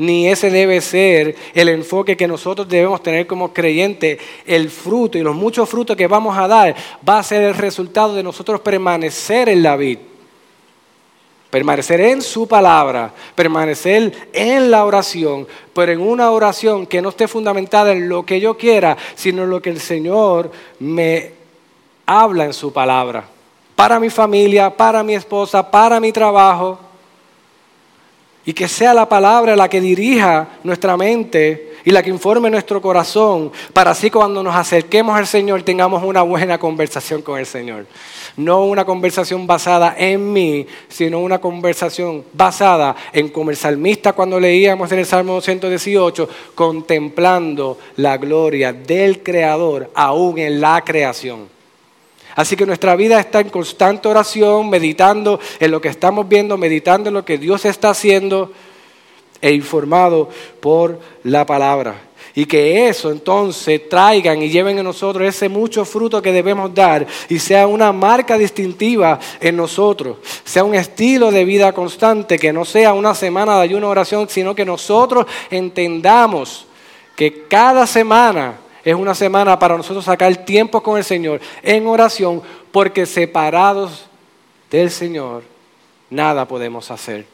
ni 0.00 0.28
ese 0.28 0.50
debe 0.50 0.80
ser 0.80 1.36
el 1.54 1.68
enfoque 1.68 2.16
que 2.16 2.26
nosotros 2.26 2.68
debemos 2.68 3.02
tener 3.02 3.26
como 3.26 3.52
creyentes. 3.52 4.18
El 4.46 4.70
fruto 4.70 5.18
y 5.18 5.22
los 5.22 5.34
muchos 5.34 5.68
frutos 5.68 5.96
que 5.96 6.06
vamos 6.06 6.36
a 6.36 6.48
dar 6.48 6.74
va 7.06 7.18
a 7.18 7.22
ser 7.22 7.42
el 7.42 7.54
resultado 7.54 8.14
de 8.14 8.22
nosotros 8.22 8.60
permanecer 8.60 9.48
en 9.48 9.62
la 9.62 9.76
vida. 9.76 10.00
Permanecer 11.50 12.00
en 12.00 12.22
su 12.22 12.46
palabra, 12.46 13.12
permanecer 13.34 14.28
en 14.32 14.70
la 14.70 14.84
oración, 14.84 15.48
pero 15.74 15.90
en 15.90 16.00
una 16.00 16.30
oración 16.30 16.86
que 16.86 17.02
no 17.02 17.08
esté 17.08 17.26
fundamentada 17.26 17.90
en 17.90 18.08
lo 18.08 18.24
que 18.24 18.38
yo 18.38 18.56
quiera, 18.56 18.96
sino 19.16 19.42
en 19.42 19.50
lo 19.50 19.60
que 19.60 19.70
el 19.70 19.80
Señor 19.80 20.52
me 20.78 21.32
habla 22.06 22.44
en 22.44 22.52
su 22.52 22.72
palabra. 22.72 23.24
Para 23.74 23.98
mi 23.98 24.10
familia, 24.10 24.70
para 24.70 25.02
mi 25.02 25.14
esposa, 25.14 25.68
para 25.68 25.98
mi 25.98 26.12
trabajo 26.12 26.89
y 28.44 28.52
que 28.52 28.68
sea 28.68 28.94
la 28.94 29.08
palabra 29.08 29.56
la 29.56 29.68
que 29.68 29.80
dirija 29.80 30.48
nuestra 30.64 30.96
mente 30.96 31.70
y 31.84 31.90
la 31.90 32.02
que 32.02 32.10
informe 32.10 32.50
nuestro 32.50 32.80
corazón, 32.80 33.52
para 33.72 33.92
así 33.92 34.10
cuando 34.10 34.42
nos 34.42 34.54
acerquemos 34.54 35.16
al 35.16 35.26
Señor 35.26 35.62
tengamos 35.62 36.02
una 36.02 36.22
buena 36.22 36.58
conversación 36.58 37.22
con 37.22 37.38
el 37.38 37.46
Señor. 37.46 37.86
No 38.36 38.64
una 38.64 38.84
conversación 38.84 39.46
basada 39.46 39.94
en 39.98 40.32
mí, 40.32 40.66
sino 40.88 41.20
una 41.20 41.40
conversación 41.40 42.24
basada 42.32 42.96
en 43.12 43.28
como 43.28 43.50
el 43.50 43.56
salmista 43.56 44.12
cuando 44.12 44.38
leíamos 44.38 44.90
en 44.92 45.00
el 45.00 45.06
Salmo 45.06 45.40
118, 45.40 46.28
contemplando 46.54 47.78
la 47.96 48.16
gloria 48.18 48.72
del 48.72 49.22
Creador 49.22 49.90
aún 49.94 50.38
en 50.38 50.60
la 50.60 50.82
creación. 50.84 51.59
Así 52.36 52.56
que 52.56 52.66
nuestra 52.66 52.96
vida 52.96 53.18
está 53.18 53.40
en 53.40 53.50
constante 53.50 54.08
oración, 54.08 54.70
meditando 54.70 55.40
en 55.58 55.70
lo 55.70 55.80
que 55.80 55.88
estamos 55.88 56.28
viendo, 56.28 56.56
meditando 56.56 57.08
en 57.08 57.14
lo 57.14 57.24
que 57.24 57.38
Dios 57.38 57.64
está 57.64 57.90
haciendo 57.90 58.52
e 59.40 59.52
informado 59.52 60.28
por 60.60 61.00
la 61.24 61.46
palabra. 61.46 61.94
Y 62.34 62.46
que 62.46 62.88
eso 62.88 63.10
entonces 63.10 63.88
traigan 63.88 64.40
y 64.40 64.50
lleven 64.50 64.78
en 64.78 64.84
nosotros 64.84 65.26
ese 65.26 65.48
mucho 65.48 65.84
fruto 65.84 66.22
que 66.22 66.32
debemos 66.32 66.72
dar 66.72 67.06
y 67.28 67.38
sea 67.40 67.66
una 67.66 67.92
marca 67.92 68.38
distintiva 68.38 69.18
en 69.40 69.56
nosotros, 69.56 70.18
sea 70.44 70.62
un 70.62 70.74
estilo 70.74 71.32
de 71.32 71.44
vida 71.44 71.72
constante, 71.72 72.38
que 72.38 72.52
no 72.52 72.64
sea 72.64 72.92
una 72.94 73.14
semana 73.14 73.56
de 73.56 73.62
ayuno 73.62 73.88
oración, 73.88 74.28
sino 74.28 74.54
que 74.54 74.64
nosotros 74.64 75.26
entendamos 75.50 76.66
que 77.16 77.46
cada 77.48 77.86
semana 77.86 78.54
es 78.84 78.94
una 78.94 79.14
semana 79.14 79.58
para 79.58 79.76
nosotros 79.76 80.04
sacar 80.04 80.34
tiempo 80.44 80.82
con 80.82 80.96
el 80.96 81.04
Señor 81.04 81.40
en 81.62 81.86
oración, 81.86 82.42
porque 82.72 83.06
separados 83.06 84.06
del 84.70 84.90
Señor 84.90 85.42
nada 86.08 86.46
podemos 86.46 86.90
hacer. 86.90 87.26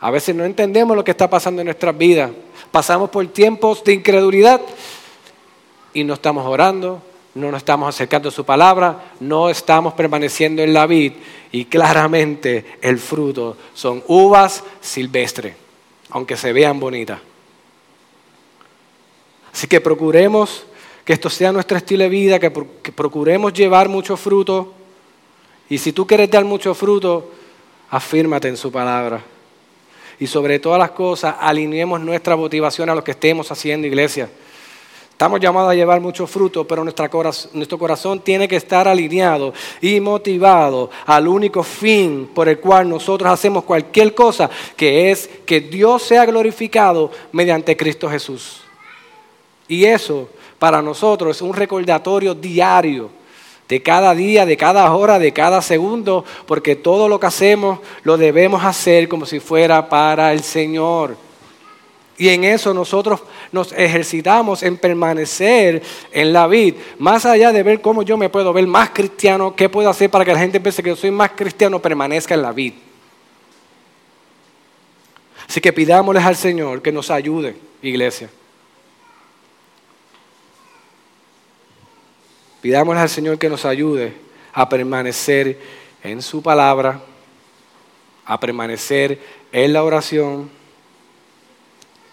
A 0.00 0.10
veces 0.10 0.34
no 0.34 0.44
entendemos 0.44 0.96
lo 0.96 1.04
que 1.04 1.12
está 1.12 1.30
pasando 1.30 1.60
en 1.60 1.66
nuestras 1.66 1.96
vidas. 1.96 2.30
Pasamos 2.70 3.10
por 3.10 3.26
tiempos 3.28 3.84
de 3.84 3.92
incredulidad 3.92 4.60
y 5.94 6.02
no 6.04 6.14
estamos 6.14 6.44
orando, 6.46 7.02
no 7.34 7.50
nos 7.50 7.58
estamos 7.58 7.88
acercando 7.88 8.28
a 8.28 8.32
su 8.32 8.44
palabra, 8.44 9.12
no 9.20 9.48
estamos 9.48 9.94
permaneciendo 9.94 10.62
en 10.62 10.72
la 10.72 10.86
vid 10.86 11.12
y 11.52 11.66
claramente 11.66 12.78
el 12.80 12.98
fruto 12.98 13.56
son 13.74 14.02
uvas 14.08 14.64
silvestres, 14.80 15.54
aunque 16.10 16.36
se 16.36 16.52
vean 16.52 16.80
bonitas. 16.80 17.20
Así 19.52 19.66
que 19.66 19.80
procuremos 19.80 20.64
que 21.04 21.12
esto 21.12 21.28
sea 21.28 21.52
nuestro 21.52 21.76
estilo 21.76 22.04
de 22.04 22.08
vida, 22.08 22.38
que, 22.38 22.50
procuremos 22.50 23.52
llevar 23.52 23.88
mucho 23.88 24.16
fruto. 24.16 24.72
Y 25.68 25.78
si 25.78 25.92
tú 25.92 26.06
quieres 26.06 26.30
dar 26.30 26.44
mucho 26.44 26.74
fruto, 26.74 27.30
afírmate 27.90 28.48
en 28.48 28.56
su 28.56 28.70
palabra. 28.70 29.22
Y 30.18 30.26
sobre 30.26 30.58
todas 30.58 30.78
las 30.78 30.92
cosas, 30.92 31.34
alineemos 31.40 32.00
nuestra 32.00 32.36
motivación 32.36 32.88
a 32.90 32.94
lo 32.94 33.02
que 33.02 33.10
estemos 33.12 33.50
haciendo, 33.50 33.86
iglesia. 33.86 34.28
Estamos 35.10 35.40
llamados 35.40 35.70
a 35.70 35.74
llevar 35.74 36.00
mucho 36.00 36.26
fruto, 36.26 36.66
pero 36.66 36.82
nuestro 36.82 37.78
corazón 37.78 38.20
tiene 38.20 38.48
que 38.48 38.56
estar 38.56 38.88
alineado 38.88 39.52
y 39.80 40.00
motivado 40.00 40.90
al 41.06 41.28
único 41.28 41.62
fin 41.62 42.28
por 42.34 42.48
el 42.48 42.58
cual 42.58 42.88
nosotros 42.88 43.30
hacemos 43.30 43.62
cualquier 43.64 44.14
cosa, 44.14 44.50
que 44.76 45.12
es 45.12 45.30
que 45.46 45.60
Dios 45.60 46.02
sea 46.02 46.26
glorificado 46.26 47.10
mediante 47.30 47.76
Cristo 47.76 48.10
Jesús. 48.10 48.61
Y 49.72 49.86
eso 49.86 50.28
para 50.58 50.82
nosotros 50.82 51.34
es 51.34 51.40
un 51.40 51.54
recordatorio 51.54 52.34
diario 52.34 53.08
de 53.66 53.82
cada 53.82 54.14
día, 54.14 54.44
de 54.44 54.54
cada 54.54 54.94
hora, 54.94 55.18
de 55.18 55.32
cada 55.32 55.62
segundo, 55.62 56.26
porque 56.46 56.76
todo 56.76 57.08
lo 57.08 57.18
que 57.18 57.24
hacemos 57.24 57.78
lo 58.02 58.18
debemos 58.18 58.62
hacer 58.62 59.08
como 59.08 59.24
si 59.24 59.40
fuera 59.40 59.88
para 59.88 60.30
el 60.34 60.42
Señor. 60.42 61.16
Y 62.18 62.28
en 62.28 62.44
eso 62.44 62.74
nosotros 62.74 63.22
nos 63.50 63.72
ejercitamos 63.72 64.62
en 64.62 64.76
permanecer 64.76 65.82
en 66.12 66.34
la 66.34 66.46
vida, 66.46 66.76
más 66.98 67.24
allá 67.24 67.50
de 67.50 67.62
ver 67.62 67.80
cómo 67.80 68.02
yo 68.02 68.18
me 68.18 68.28
puedo 68.28 68.52
ver 68.52 68.66
más 68.66 68.90
cristiano, 68.90 69.56
qué 69.56 69.70
puedo 69.70 69.88
hacer 69.88 70.10
para 70.10 70.26
que 70.26 70.34
la 70.34 70.38
gente 70.38 70.60
piense 70.60 70.82
que 70.82 70.90
yo 70.90 70.96
soy 70.96 71.10
más 71.10 71.30
cristiano, 71.30 71.80
permanezca 71.80 72.34
en 72.34 72.42
la 72.42 72.52
vida. 72.52 72.76
Así 75.48 75.62
que 75.62 75.72
pidámosles 75.72 76.26
al 76.26 76.36
Señor 76.36 76.82
que 76.82 76.92
nos 76.92 77.10
ayude, 77.10 77.56
iglesia. 77.80 78.28
Pidámosle 82.62 83.00
al 83.00 83.08
Señor 83.08 83.38
que 83.40 83.48
nos 83.48 83.64
ayude 83.64 84.12
a 84.52 84.68
permanecer 84.68 85.58
en 86.04 86.22
su 86.22 86.40
palabra, 86.40 87.00
a 88.24 88.38
permanecer 88.38 89.18
en 89.50 89.72
la 89.72 89.82
oración, 89.82 90.48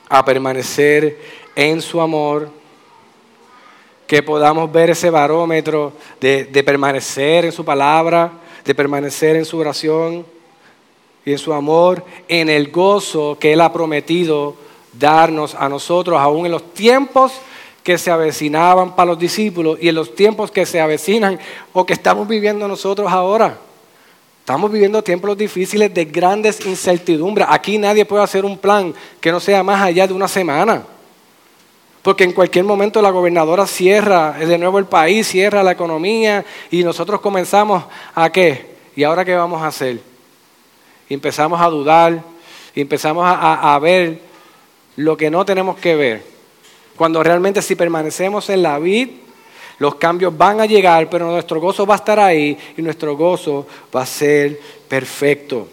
a 0.10 0.26
permanecer 0.26 1.20
en 1.56 1.84
su 1.84 2.02
amor, 2.02 2.50
que 4.08 4.24
podamos 4.24 4.72
ver 4.72 4.90
ese 4.90 5.12
barómetro 5.12 5.94
de, 6.20 6.46
de, 6.46 6.64
permanecer 6.64 7.46
en 7.46 7.52
su 7.52 7.64
palabra, 7.64 8.32
de 8.66 8.74
permanecer 8.74 9.36
en 9.36 9.46
su 9.46 9.60
oración 9.60 10.26
y 11.24 11.32
en 11.32 11.38
su 11.38 11.54
amor, 11.54 12.04
en 12.28 12.50
el 12.50 12.72
gozo 12.72 13.38
que 13.40 13.54
Él 13.54 13.62
ha 13.62 13.72
prometido 13.72 14.56
darnos 14.94 15.54
a 15.54 15.70
nosotros, 15.70 16.20
aún 16.20 16.48
en 16.48 16.54
los 16.54 16.74
tiempos 16.74 17.34
que 17.90 17.98
se 17.98 18.12
avecinaban 18.12 18.96
para 18.96 19.08
los 19.08 19.18
discípulos 19.18 19.80
y 19.82 19.90
en 19.90 19.96
los 19.96 20.14
tiempos 20.14 20.52
que 20.52 20.64
se 20.64 20.80
avecinan 20.80 21.40
o 21.74 21.88
que 21.88 21.94
estamos 21.94 22.28
viviendo 22.28 22.68
nosotros 22.68 23.12
ahora. 23.12 23.58
Estamos 24.42 24.72
viviendo 24.72 25.04
tiempos 25.04 25.36
difíciles 25.36 25.92
de 25.92 26.06
grandes 26.06 26.64
incertidumbres. 26.68 27.48
Aquí 27.50 27.80
nadie 27.80 28.06
puede 28.06 28.22
hacer 28.22 28.46
un 28.46 28.60
plan 28.60 28.94
que 29.20 29.32
no 29.32 29.40
sea 29.40 29.64
más 29.64 29.82
allá 29.82 30.06
de 30.06 30.14
una 30.14 30.28
semana. 30.28 30.84
Porque 32.04 32.26
en 32.26 32.32
cualquier 32.32 32.64
momento 32.64 33.02
la 33.02 33.10
gobernadora 33.10 33.66
cierra 33.66 34.34
de 34.34 34.60
nuevo 34.60 34.78
el 34.78 34.86
país, 34.86 35.28
cierra 35.28 35.64
la 35.64 35.72
economía 35.72 36.46
y 36.70 36.84
nosotros 36.84 37.20
comenzamos 37.22 37.86
a 38.14 38.32
qué? 38.32 38.76
¿Y 38.96 39.04
ahora 39.04 39.26
qué 39.26 39.34
vamos 39.34 39.64
a 39.64 39.68
hacer? 39.68 40.00
Empezamos 41.10 41.60
a 41.60 41.66
dudar, 41.70 42.22
y 42.76 42.82
empezamos 42.82 43.26
a 43.26 43.80
ver 43.82 44.22
lo 44.96 45.18
que 45.18 45.32
no 45.32 45.44
tenemos 45.44 45.80
que 45.80 45.96
ver. 45.96 46.39
Cuando 47.00 47.24
realmente 47.24 47.62
si 47.62 47.76
permanecemos 47.76 48.50
en 48.50 48.62
la 48.62 48.78
vid, 48.78 49.08
los 49.78 49.96
cambios 49.96 50.38
van 50.38 50.60
a 50.60 50.66
llegar, 50.66 51.10
pero 51.10 51.32
nuestro 51.32 51.62
gozo 51.62 51.86
va 51.86 51.94
a 51.94 51.98
estar 51.98 52.20
ahí 52.20 52.58
y 52.76 52.82
nuestro 52.82 53.16
gozo 53.16 53.66
va 53.96 54.02
a 54.02 54.06
ser 54.06 54.60
perfecto. 54.90 55.66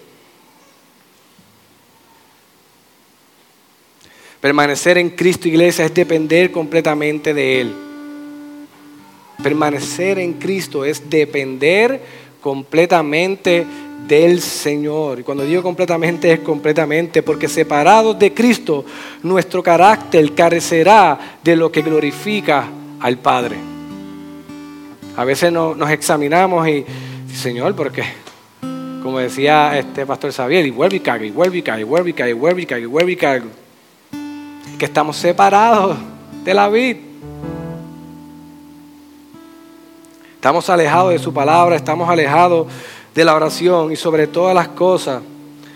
Permanecer 4.41 4.99
en 4.99 5.11
Cristo, 5.11 5.49
iglesia, 5.49 5.87
es 5.87 5.93
depender 5.93 6.53
completamente 6.53 7.35
de 7.35 7.61
Él. 7.61 7.75
Permanecer 9.43 10.21
en 10.21 10.35
Cristo 10.35 10.85
es 10.85 11.11
depender 11.11 12.01
completamente 12.47 13.67
del 14.07 14.41
Señor. 14.41 15.19
Y 15.19 15.25
cuando 15.25 15.43
digo 15.43 15.65
completamente 15.65 16.31
es 16.31 16.39
completamente, 16.39 17.25
porque 17.25 17.49
separados 17.49 18.17
de 18.21 18.33
Cristo, 18.33 18.85
nuestro 19.25 19.65
carácter 19.65 20.33
carecerá 20.33 21.39
de 21.43 21.57
lo 21.57 21.73
que 21.73 21.83
glorifica 21.83 22.69
al 23.01 23.19
Padre. 23.19 23.57
A 25.17 25.25
veces 25.25 25.51
nos 25.51 25.91
examinamos 25.91 26.69
y, 26.69 26.85
Señor, 27.35 27.75
¿por 27.75 27.91
qué? 27.91 28.05
Como 29.03 29.19
decía 29.19 29.77
este 29.77 30.07
pastor 30.07 30.33
Xavier, 30.33 30.65
y 30.67 30.71
vuelve 30.71 30.99
y 30.99 31.01
caga, 31.01 31.25
y 31.25 31.33
vuelve 31.33 31.59
y 31.59 31.81
y 31.81 31.83
vuelve 31.83 32.15
y 32.17 32.23
y 32.23 32.33
vuelve 32.33 32.63
y 32.63 32.75
y 32.75 32.87
vuelve 32.87 33.13
y. 33.13 33.19
Que 34.79 34.85
estamos 34.85 35.17
separados 35.17 35.97
de 36.45 36.55
la 36.55 36.69
vida. 36.69 37.01
Estamos 40.47 40.71
alejados 40.71 41.11
de 41.11 41.19
su 41.19 41.35
palabra, 41.35 41.75
estamos 41.75 42.09
alejados 42.09 42.69
de 43.13 43.25
la 43.25 43.35
oración 43.35 43.91
y 43.91 43.97
sobre 43.97 44.29
todas 44.29 44.55
las 44.55 44.69
cosas, 44.69 45.21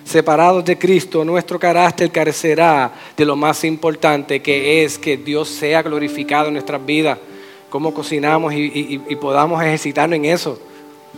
separados 0.04 0.64
de 0.64 0.78
Cristo, 0.78 1.24
nuestro 1.24 1.58
carácter 1.58 2.12
carecerá 2.12 2.92
de 3.16 3.24
lo 3.24 3.34
más 3.34 3.64
importante 3.64 4.40
que 4.40 4.84
es 4.84 4.96
que 4.96 5.16
Dios 5.16 5.48
sea 5.48 5.82
glorificado 5.82 6.46
en 6.46 6.52
nuestras 6.52 6.86
vidas, 6.86 7.18
cómo 7.68 7.92
cocinamos 7.92 8.54
y, 8.54 8.96
podamos 9.20 9.60
ejercitarnos 9.60 10.16
en 10.18 10.26
eso, 10.26 10.56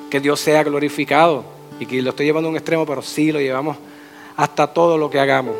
que 0.09 0.18
Dios 0.18 0.40
sea 0.40 0.64
glorificado. 0.64 1.44
Y 1.78 1.84
que 1.84 2.00
lo 2.00 2.09
estoy 2.09 2.24
llevando 2.24 2.48
a 2.48 2.53
un 2.53 2.57
extremo, 2.57 2.86
pero 2.86 3.03
sí 3.03 3.32
lo 3.32 3.38
llevamos 3.38 3.76
hasta 4.34 4.66
todo 4.66 4.96
lo 4.96 5.11
que 5.11 5.20
hagamos. 5.20 5.57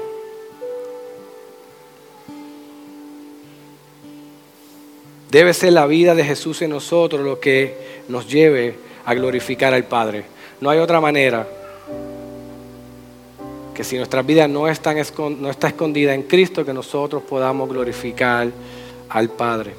Debe 5.33 5.55
ser 5.55 5.73
la 5.73 5.87
vida 5.87 6.15
de 6.15 6.27
Jesús 6.27 6.61
en 6.61 6.69
nosotros 6.69 7.23
lo 7.23 7.41
que 7.41 8.03
nos 8.07 8.29
lleve 8.29 8.75
a 9.07 9.15
glorificar 9.15 9.73
al 9.73 9.85
Padre. 9.85 10.25
No 10.61 10.69
hay 10.69 10.79
otra 10.79 11.01
manera 11.01 11.49
que 13.75 13.83
si 13.83 13.97
nuestra 13.97 14.21
vida 14.21 14.47
no 14.47 14.69
está, 14.69 14.93
escondida 14.93 16.13
en 16.13 16.25
Cristo, 16.25 16.67
que 16.67 16.75
nosotros 16.75 17.23
podamos 17.23 17.67
glorificar 17.71 18.51
al 19.09 19.31
Padre. 19.31 19.73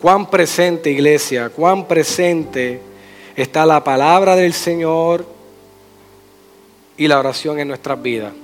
Cuán 0.00 0.30
presente, 0.30 0.88
iglesia, 0.88 1.48
cuán 1.48 1.88
presente 1.88 2.80
está 3.34 3.66
la 3.66 3.82
palabra 3.82 4.36
del 4.36 4.52
Señor 4.52 5.26
y 6.96 7.08
la 7.08 7.18
oración 7.18 7.58
en 7.58 7.66
nuestras 7.66 8.00
vidas. 8.00 8.34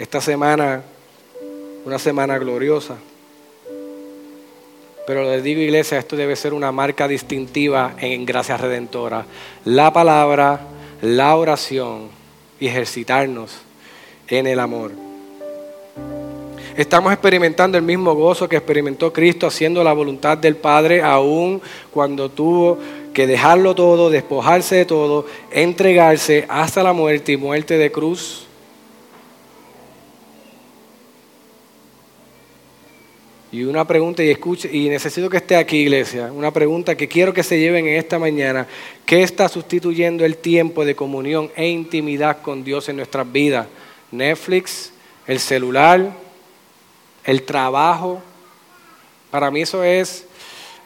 Esta 0.00 0.22
semana, 0.22 0.80
una 1.84 1.98
semana 1.98 2.38
gloriosa. 2.38 2.96
Pero 5.06 5.24
les 5.24 5.42
digo, 5.44 5.60
iglesia, 5.60 5.98
esto 5.98 6.16
debe 6.16 6.36
ser 6.36 6.54
una 6.54 6.72
marca 6.72 7.06
distintiva 7.06 7.92
en 7.98 8.24
Gracia 8.24 8.56
Redentora. 8.56 9.26
La 9.66 9.92
palabra, 9.92 10.58
la 11.02 11.36
oración 11.36 12.08
y 12.58 12.68
ejercitarnos 12.68 13.58
en 14.26 14.46
el 14.46 14.58
amor. 14.58 14.92
Estamos 16.78 17.12
experimentando 17.12 17.76
el 17.76 17.84
mismo 17.84 18.14
gozo 18.14 18.48
que 18.48 18.56
experimentó 18.56 19.12
Cristo 19.12 19.46
haciendo 19.46 19.84
la 19.84 19.92
voluntad 19.92 20.38
del 20.38 20.56
Padre, 20.56 21.02
aún 21.02 21.60
cuando 21.90 22.30
tuvo 22.30 22.78
que 23.12 23.26
dejarlo 23.26 23.74
todo, 23.74 24.08
despojarse 24.08 24.76
de 24.76 24.84
todo, 24.86 25.26
entregarse 25.52 26.46
hasta 26.48 26.82
la 26.82 26.94
muerte 26.94 27.32
y 27.32 27.36
muerte 27.36 27.76
de 27.76 27.92
cruz. 27.92 28.46
Y 33.52 33.64
una 33.64 33.84
pregunta, 33.84 34.22
y 34.22 34.30
escuche, 34.30 34.70
y 34.72 34.88
necesito 34.88 35.28
que 35.28 35.38
esté 35.38 35.56
aquí, 35.56 35.78
iglesia, 35.78 36.30
una 36.32 36.52
pregunta 36.52 36.96
que 36.96 37.08
quiero 37.08 37.34
que 37.34 37.42
se 37.42 37.58
lleven 37.58 37.88
en 37.88 37.96
esta 37.96 38.18
mañana. 38.18 38.68
¿Qué 39.04 39.24
está 39.24 39.48
sustituyendo 39.48 40.24
el 40.24 40.36
tiempo 40.36 40.84
de 40.84 40.94
comunión 40.94 41.50
e 41.56 41.66
intimidad 41.68 42.42
con 42.42 42.62
Dios 42.62 42.88
en 42.88 42.96
nuestras 42.96 43.30
vidas? 43.30 43.66
Netflix, 44.12 44.92
el 45.26 45.40
celular, 45.40 46.12
el 47.24 47.42
trabajo. 47.42 48.22
Para 49.32 49.50
mí 49.50 49.62
eso 49.62 49.82
es 49.82 50.26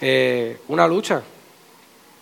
eh, 0.01 0.57
una 0.69 0.89
lucha. 0.89 1.23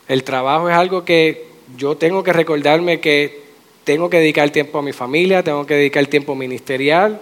El 0.08 0.24
trabajo 0.24 0.68
es 0.68 0.74
algo 0.74 1.04
que 1.04 1.46
yo 1.76 1.96
tengo 1.96 2.24
que 2.24 2.32
recordarme 2.32 2.98
que 3.00 3.42
tengo 3.84 4.10
que 4.10 4.18
dedicar 4.18 4.50
tiempo 4.50 4.78
a 4.78 4.82
mi 4.82 4.92
familia, 4.92 5.42
tengo 5.42 5.66
que 5.66 5.74
dedicar 5.74 6.06
tiempo 6.06 6.34
ministerial, 6.34 7.20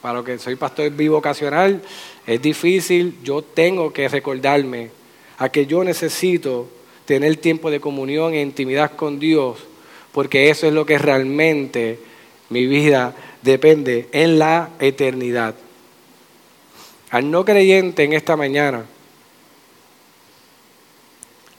para 0.00 0.14
lo 0.14 0.24
que 0.24 0.38
soy 0.38 0.56
pastor 0.56 0.90
bivocacional, 0.90 1.82
es 2.26 2.40
difícil, 2.40 3.18
yo 3.22 3.42
tengo 3.42 3.92
que 3.92 4.08
recordarme 4.08 4.90
a 5.38 5.48
que 5.48 5.66
yo 5.66 5.84
necesito 5.84 6.68
tener 7.04 7.36
tiempo 7.36 7.70
de 7.70 7.80
comunión 7.80 8.34
e 8.34 8.42
intimidad 8.42 8.92
con 8.96 9.18
Dios, 9.18 9.58
porque 10.12 10.50
eso 10.50 10.66
es 10.66 10.72
lo 10.72 10.86
que 10.86 10.98
realmente 10.98 11.98
mi 12.48 12.66
vida 12.66 13.14
depende 13.42 14.08
en 14.12 14.38
la 14.38 14.70
eternidad. 14.78 15.54
Al 17.10 17.30
no 17.30 17.44
creyente 17.44 18.04
en 18.04 18.12
esta 18.12 18.36
mañana, 18.36 18.84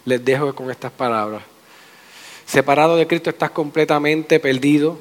les 0.05 0.23
dejo 0.23 0.55
con 0.55 0.71
estas 0.71 0.91
palabras. 0.91 1.43
Separado 2.45 2.95
de 2.95 3.07
Cristo 3.07 3.29
estás 3.29 3.51
completamente 3.51 4.39
perdido. 4.39 4.97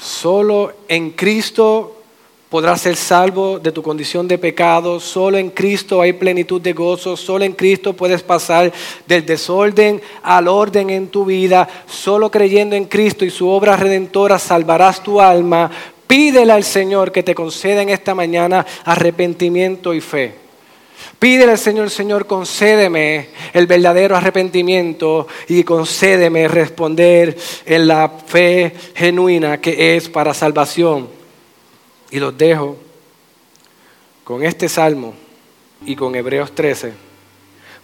Solo 0.00 0.72
en 0.88 1.10
Cristo 1.10 1.96
podrás 2.48 2.80
ser 2.80 2.96
salvo 2.96 3.58
de 3.58 3.70
tu 3.70 3.82
condición 3.82 4.26
de 4.26 4.38
pecado. 4.38 4.98
Solo 4.98 5.36
en 5.36 5.50
Cristo 5.50 6.00
hay 6.00 6.14
plenitud 6.14 6.60
de 6.60 6.72
gozo. 6.72 7.18
Solo 7.18 7.44
en 7.44 7.52
Cristo 7.52 7.92
puedes 7.92 8.22
pasar 8.22 8.72
del 9.06 9.26
desorden 9.26 10.00
al 10.22 10.48
orden 10.48 10.88
en 10.88 11.08
tu 11.08 11.26
vida. 11.26 11.68
Solo 11.86 12.30
creyendo 12.30 12.76
en 12.76 12.86
Cristo 12.86 13.26
y 13.26 13.30
su 13.30 13.48
obra 13.48 13.76
redentora 13.76 14.38
salvarás 14.38 15.02
tu 15.02 15.20
alma. 15.20 15.70
Pídele 16.06 16.52
al 16.52 16.64
Señor 16.64 17.12
que 17.12 17.22
te 17.22 17.34
conceda 17.34 17.82
en 17.82 17.90
esta 17.90 18.14
mañana 18.14 18.66
arrepentimiento 18.84 19.92
y 19.92 20.00
fe. 20.00 20.39
Pídele 21.20 21.52
al 21.52 21.58
Señor, 21.58 21.90
Señor, 21.90 22.26
concédeme 22.26 23.28
el 23.52 23.66
verdadero 23.66 24.16
arrepentimiento 24.16 25.28
y 25.48 25.64
concédeme 25.64 26.48
responder 26.48 27.36
en 27.66 27.86
la 27.86 28.08
fe 28.08 28.72
genuina 28.94 29.60
que 29.60 29.96
es 29.96 30.08
para 30.08 30.32
salvación. 30.32 31.08
Y 32.10 32.20
los 32.20 32.36
dejo 32.38 32.78
con 34.24 34.42
este 34.42 34.66
salmo 34.66 35.12
y 35.84 35.94
con 35.94 36.14
Hebreos 36.14 36.54
13. 36.54 36.94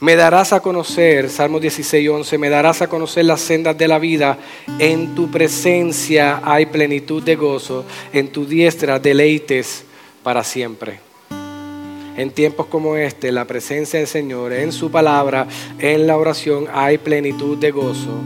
Me 0.01 0.17
darás 0.17 0.55
a 0.55 0.61
conocer, 0.61 1.29
Salmo 1.29 1.61
16, 1.61 2.09
11, 2.09 2.39
me 2.39 2.49
darás 2.49 2.81
a 2.81 2.89
conocer 2.89 3.27
las 3.27 3.43
sendas 3.43 3.77
de 3.77 3.87
la 3.87 3.99
vida. 3.99 4.39
En 4.79 5.15
tu 5.15 5.31
presencia 5.31 6.41
hay 6.43 6.65
plenitud 6.65 7.23
de 7.23 7.37
gozo, 7.37 7.85
en 8.15 8.29
tu 8.29 8.47
diestra 8.47 8.99
deleites 8.99 9.85
para 10.23 10.43
siempre. 10.43 11.06
En 12.17 12.31
tiempos 12.31 12.67
como 12.67 12.97
este, 12.97 13.31
la 13.31 13.45
presencia 13.45 13.99
del 13.99 14.09
Señor, 14.09 14.53
en 14.53 14.73
su 14.73 14.91
palabra, 14.91 15.47
en 15.79 16.07
la 16.07 16.17
oración, 16.17 16.67
hay 16.73 16.99
plenitud 16.99 17.59
de 17.59 17.71
gozo. 17.71 18.21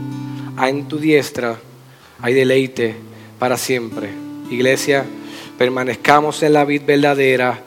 En 0.63 0.87
tu 0.87 0.99
diestra 0.99 1.59
hay 2.21 2.35
deleite 2.35 2.95
para 3.39 3.57
siempre. 3.57 4.11
Iglesia, 4.51 5.05
permanezcamos 5.59 6.43
en 6.43 6.53
la 6.53 6.65
vid 6.65 6.83
verdadera, 6.87 7.61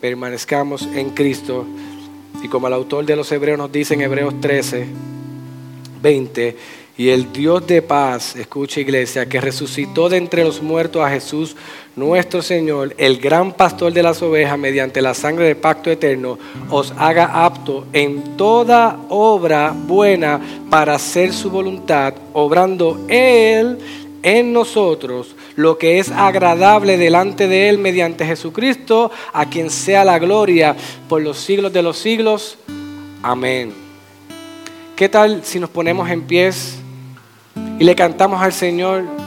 permanezcamos 0.00 0.82
en 0.94 1.10
Cristo. 1.10 1.66
Y 2.42 2.48
como 2.48 2.68
el 2.68 2.74
autor 2.74 3.04
de 3.04 3.16
los 3.16 3.30
Hebreos 3.32 3.58
nos 3.58 3.72
dice 3.72 3.94
en 3.94 4.02
Hebreos 4.02 4.40
13, 4.40 4.86
20, 6.00 6.56
y 6.96 7.08
el 7.08 7.32
Dios 7.32 7.66
de 7.66 7.80
paz, 7.80 8.36
escucha 8.36 8.78
iglesia, 8.78 9.26
que 9.26 9.40
resucitó 9.40 10.10
de 10.10 10.18
entre 10.18 10.44
los 10.44 10.60
muertos 10.62 11.02
a 11.02 11.08
Jesús 11.08 11.56
nuestro 11.96 12.40
Señor, 12.40 12.94
el 12.98 13.18
gran 13.18 13.52
pastor 13.52 13.92
de 13.92 14.02
las 14.02 14.22
ovejas, 14.22 14.58
mediante 14.58 15.02
la 15.02 15.14
sangre 15.14 15.46
del 15.46 15.56
pacto 15.56 15.90
eterno, 15.90 16.38
os 16.70 16.92
haga 16.96 17.44
apto 17.44 17.86
en 17.92 18.36
toda 18.36 18.98
obra 19.08 19.74
buena 19.74 20.40
para 20.70 20.94
hacer 20.94 21.32
su 21.32 21.50
voluntad, 21.50 22.14
obrando 22.32 23.04
Él 23.08 23.78
en 24.22 24.52
nosotros 24.52 25.34
lo 25.56 25.78
que 25.78 25.98
es 25.98 26.10
agradable 26.10 26.96
delante 26.96 27.48
de 27.48 27.68
Él 27.68 27.78
mediante 27.78 28.24
Jesucristo, 28.24 29.10
a 29.32 29.46
quien 29.46 29.70
sea 29.70 30.04
la 30.04 30.18
gloria 30.18 30.76
por 31.08 31.22
los 31.22 31.38
siglos 31.38 31.72
de 31.72 31.82
los 31.82 31.98
siglos. 31.98 32.56
Amén. 33.22 33.72
¿Qué 34.96 35.08
tal 35.08 35.42
si 35.44 35.58
nos 35.58 35.70
ponemos 35.70 36.08
en 36.10 36.22
pies 36.22 36.76
y 37.78 37.84
le 37.84 37.94
cantamos 37.94 38.40
al 38.42 38.52
Señor 38.52 39.19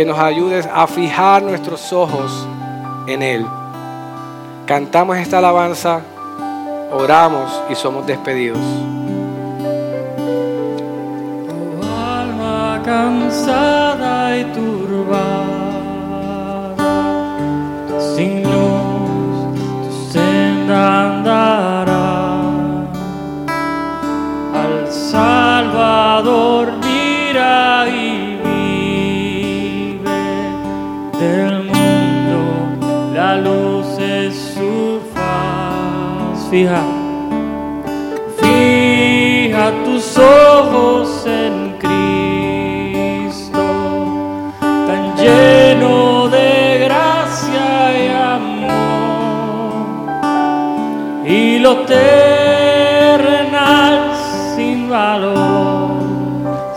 que 0.00 0.06
nos 0.06 0.18
ayude 0.18 0.66
a 0.72 0.86
fijar 0.86 1.42
nuestros 1.42 1.92
ojos 1.92 2.48
en 3.06 3.22
Él? 3.22 3.46
Cantamos 4.64 5.18
esta 5.18 5.36
alabanza, 5.36 6.00
oramos 6.90 7.62
y 7.68 7.74
somos 7.74 8.06
despedidos. 8.06 8.58
cansada 12.82 14.38
y 14.38 14.44
turbada, 14.54 15.56
sin 18.16 18.42
luz 18.42 19.54
tu 19.84 20.12
senda. 20.12 21.79
Fija, 36.50 36.82
fija 38.40 39.72
tus 39.84 40.18
ojos 40.18 41.24
en 41.26 41.70
lleno 45.20 46.28
de 46.28 46.78
gracia 46.86 47.68
y 48.02 48.08
amor, 48.36 48.70
y 51.26 51.58
lo 51.58 51.72
terrenal 51.84 53.30
sin 54.56 54.88
valor 54.88 55.90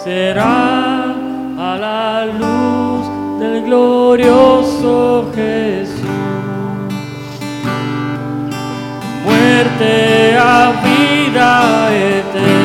será 0.03 1.15
a 1.57 1.77
la 1.79 2.25
luz 2.25 3.07
del 3.39 3.63
glorioso 3.63 5.31
Jesús. 5.33 5.72
Muerte 9.63 10.35
a 10.37 10.73
vida 10.83 11.87
eterna 11.95 12.62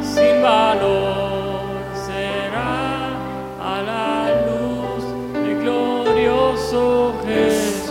sin 0.03 0.42
valor 0.42 1.61
será 2.07 3.11
a 3.61 3.82
la 3.82 4.30
luz 4.47 5.05
del 5.32 5.61
glorioso 5.62 7.14
Jesús. 7.24 7.90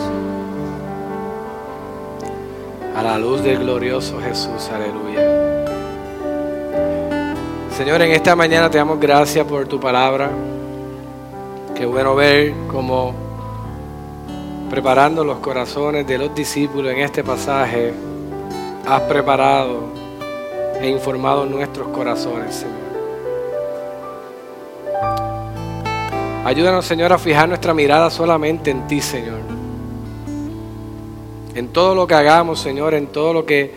A 2.95 3.01
la 3.03 3.17
luz 3.17 3.41
del 3.43 3.59
glorioso 3.59 4.19
Jesús, 4.21 4.69
aleluya. 4.69 5.65
Señor, 7.71 8.01
en 8.01 8.11
esta 8.11 8.35
mañana 8.35 8.69
te 8.69 8.77
damos 8.77 8.99
gracias 8.99 9.45
por 9.45 9.67
tu 9.67 9.79
palabra. 9.79 10.29
Qué 11.75 11.85
bueno 11.85 12.15
ver 12.15 12.53
cómo 12.71 13.13
preparando 14.69 15.23
los 15.23 15.39
corazones 15.39 16.07
de 16.07 16.17
los 16.17 16.33
discípulos 16.33 16.91
en 16.93 16.99
este 16.99 17.23
pasaje 17.23 17.93
has 18.87 19.01
preparado 19.03 19.83
e 20.79 20.87
informado 20.89 21.45
nuestros 21.45 21.87
corazones, 21.89 22.55
Señor. 22.55 22.85
Ayúdanos, 26.45 26.85
Señor, 26.85 27.11
a 27.11 27.17
fijar 27.17 27.49
nuestra 27.49 27.73
mirada 27.73 28.09
solamente 28.11 28.69
en 28.69 28.85
ti, 28.85 29.01
Señor. 29.01 29.39
En 31.55 31.69
todo 31.69 31.95
lo 31.95 32.05
que 32.05 32.13
hagamos, 32.13 32.59
Señor, 32.59 32.93
en 32.93 33.07
todo 33.07 33.33
lo 33.33 33.45
que 33.45 33.73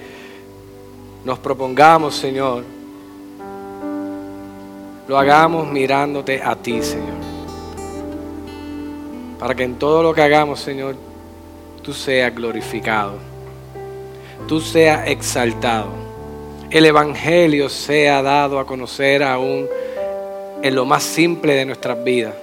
nos 1.24 1.38
propongamos, 1.38 2.14
Señor, 2.14 2.64
lo 5.06 5.18
hagamos 5.18 5.66
mirándote 5.68 6.42
a 6.42 6.56
ti, 6.56 6.82
Señor. 6.82 7.16
Para 9.38 9.54
que 9.54 9.62
en 9.62 9.76
todo 9.76 10.02
lo 10.02 10.12
que 10.12 10.20
hagamos, 10.20 10.60
Señor, 10.60 10.96
tú 11.82 11.94
seas 11.94 12.34
glorificado, 12.34 13.14
tú 14.46 14.60
seas 14.60 15.08
exaltado, 15.08 15.88
el 16.70 16.86
Evangelio 16.86 17.68
sea 17.68 18.22
dado 18.22 18.58
a 18.58 18.66
conocer 18.66 19.22
aún 19.22 19.66
en 20.62 20.74
lo 20.74 20.84
más 20.84 21.02
simple 21.02 21.54
de 21.54 21.64
nuestras 21.64 22.02
vidas. 22.04 22.34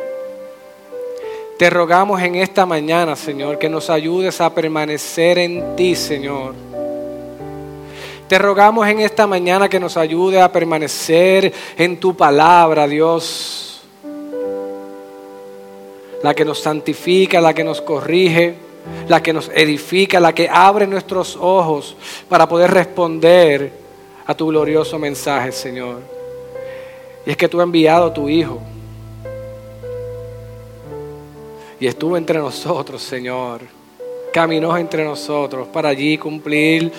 Te 1.57 1.69
rogamos 1.69 2.21
en 2.21 2.35
esta 2.35 2.65
mañana, 2.65 3.15
Señor, 3.15 3.57
que 3.57 3.69
nos 3.69 3.89
ayudes 3.89 4.41
a 4.41 4.53
permanecer 4.53 5.37
en 5.37 5.75
ti, 5.77 5.95
Señor. 5.95 6.53
Te 8.27 8.37
rogamos 8.39 8.87
en 8.87 8.99
esta 8.99 9.27
mañana 9.27 9.69
que 9.69 9.79
nos 9.79 9.95
ayude 9.95 10.41
a 10.41 10.51
permanecer 10.51 11.53
en 11.77 11.97
tu 11.99 12.15
palabra, 12.17 12.87
Dios. 12.87 13.81
La 16.23 16.33
que 16.33 16.43
nos 16.43 16.59
santifica, 16.59 17.39
la 17.39 17.53
que 17.53 17.63
nos 17.63 17.81
corrige, 17.81 18.64
la 19.07 19.21
que 19.21 19.33
nos 19.33 19.49
edifica, 19.49 20.19
la 20.19 20.33
que 20.33 20.49
abre 20.49 20.87
nuestros 20.87 21.37
ojos 21.39 21.95
para 22.29 22.47
poder 22.47 22.71
responder 22.71 23.71
a 24.25 24.35
tu 24.35 24.47
glorioso 24.47 24.97
mensaje, 24.97 25.51
Señor. 25.51 25.99
Y 27.25 27.31
es 27.31 27.37
que 27.37 27.47
tú 27.47 27.59
has 27.59 27.65
enviado 27.65 28.07
a 28.07 28.13
tu 28.13 28.29
Hijo 28.29 28.61
y 31.79 31.87
estuvo 31.87 32.17
entre 32.17 32.39
nosotros, 32.39 33.01
Señor. 33.01 33.61
Caminó 34.33 34.77
entre 34.77 35.03
nosotros 35.03 35.67
para 35.67 35.89
allí 35.89 36.17
cumplir 36.17 36.91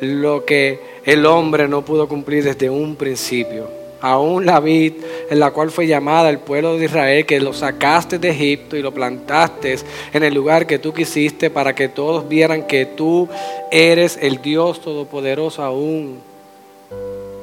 lo 0.00 0.44
que 0.44 1.00
el 1.04 1.26
hombre 1.26 1.66
no 1.66 1.84
pudo 1.84 2.06
cumplir 2.06 2.44
desde 2.44 2.70
un 2.70 2.94
principio. 2.94 3.83
Aún 4.06 4.44
la 4.44 4.60
vid 4.60 4.92
en 5.30 5.40
la 5.40 5.50
cual 5.50 5.70
fue 5.70 5.86
llamada 5.86 6.28
el 6.28 6.38
pueblo 6.38 6.76
de 6.76 6.84
Israel, 6.84 7.24
que 7.24 7.40
lo 7.40 7.54
sacaste 7.54 8.18
de 8.18 8.28
Egipto 8.28 8.76
y 8.76 8.82
lo 8.82 8.92
plantaste 8.92 9.78
en 10.12 10.22
el 10.22 10.34
lugar 10.34 10.66
que 10.66 10.78
tú 10.78 10.92
quisiste 10.92 11.48
para 11.48 11.74
que 11.74 11.88
todos 11.88 12.28
vieran 12.28 12.66
que 12.66 12.84
tú 12.84 13.26
eres 13.70 14.18
el 14.20 14.42
Dios 14.42 14.82
Todopoderoso 14.82 15.62
aún. 15.62 16.18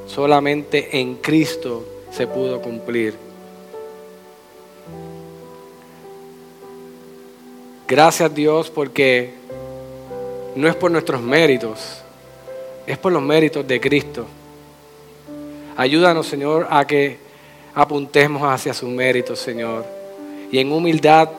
Solamente 0.06 1.00
en 1.00 1.16
Cristo 1.16 1.84
se 2.12 2.28
pudo 2.28 2.62
cumplir. 2.62 3.16
Gracias 7.88 8.32
Dios 8.32 8.70
porque 8.70 9.34
no 10.54 10.68
es 10.68 10.76
por 10.76 10.92
nuestros 10.92 11.20
méritos, 11.20 12.02
es 12.86 12.98
por 12.98 13.10
los 13.10 13.20
méritos 13.20 13.66
de 13.66 13.80
Cristo. 13.80 14.26
Ayúdanos, 15.76 16.26
Señor, 16.26 16.66
a 16.70 16.86
que 16.86 17.16
apuntemos 17.74 18.42
hacia 18.42 18.74
sus 18.74 18.90
méritos, 18.90 19.38
Señor. 19.38 19.86
Y 20.50 20.58
en 20.58 20.70
humildad 20.70 21.30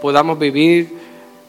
podamos 0.00 0.38
vivir 0.38 0.88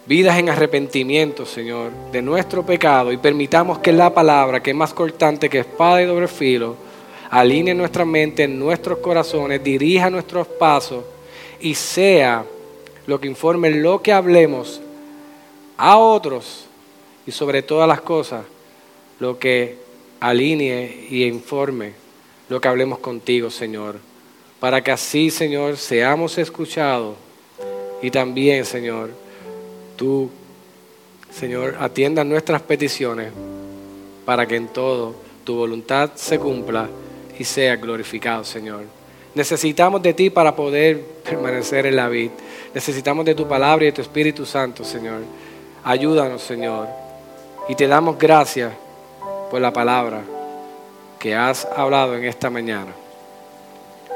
vidas 0.05 0.37
en 0.37 0.49
arrepentimiento, 0.49 1.45
Señor, 1.45 1.91
de 2.11 2.21
nuestro 2.21 2.65
pecado 2.65 3.13
y 3.13 3.17
permitamos 3.17 3.79
que 3.79 3.93
la 3.93 4.13
palabra, 4.13 4.61
que 4.61 4.71
es 4.71 4.75
más 4.75 4.93
cortante 4.93 5.49
que 5.49 5.59
espada 5.59 6.01
y 6.01 6.05
doble 6.05 6.27
filo, 6.27 6.75
alinee 7.29 7.73
nuestra 7.73 8.03
mente, 8.03 8.43
en 8.43 8.59
nuestros 8.59 8.97
corazones, 8.97 9.63
dirija 9.63 10.09
nuestros 10.09 10.45
pasos 10.45 11.05
y 11.61 11.73
sea 11.73 12.43
lo 13.07 13.19
que 13.21 13.27
informe 13.27 13.69
lo 13.69 14.01
que 14.01 14.11
hablemos 14.11 14.81
a 15.77 15.97
otros 15.97 16.65
y 17.25 17.31
sobre 17.31 17.61
todas 17.61 17.87
las 17.87 18.01
cosas, 18.01 18.43
lo 19.19 19.39
que 19.39 19.77
alinee 20.19 21.07
y 21.09 21.23
informe 21.23 22.02
lo 22.53 22.61
que 22.61 22.67
hablemos 22.67 22.99
contigo, 22.99 23.49
Señor, 23.49 23.95
para 24.59 24.83
que 24.83 24.91
así, 24.91 25.31
Señor, 25.31 25.75
seamos 25.75 26.37
escuchados 26.37 27.15
y 27.99 28.11
también, 28.11 28.63
Señor, 28.63 29.09
tú, 29.95 30.29
Señor, 31.31 31.77
atiendas 31.79 32.27
nuestras 32.27 32.61
peticiones 32.61 33.31
para 34.23 34.45
que 34.45 34.55
en 34.55 34.67
todo 34.67 35.15
tu 35.43 35.55
voluntad 35.55 36.11
se 36.13 36.37
cumpla 36.37 36.87
y 37.39 37.43
sea 37.43 37.75
glorificado, 37.77 38.43
Señor. 38.43 38.83
Necesitamos 39.33 40.03
de 40.03 40.13
ti 40.13 40.29
para 40.29 40.55
poder 40.55 41.01
permanecer 41.23 41.87
en 41.87 41.95
la 41.95 42.07
vida. 42.07 42.33
Necesitamos 42.71 43.25
de 43.25 43.33
tu 43.33 43.47
palabra 43.47 43.85
y 43.85 43.87
de 43.87 43.93
tu 43.93 44.03
Espíritu 44.03 44.45
Santo, 44.45 44.83
Señor. 44.83 45.21
Ayúdanos, 45.83 46.43
Señor. 46.43 46.87
Y 47.67 47.73
te 47.73 47.87
damos 47.87 48.15
gracias 48.19 48.71
por 49.49 49.59
la 49.59 49.73
palabra 49.73 50.21
que 51.23 51.37
has 51.37 51.65
hablado 51.77 52.17
en 52.17 52.25
esta 52.25 52.49
mañana. 52.49 52.91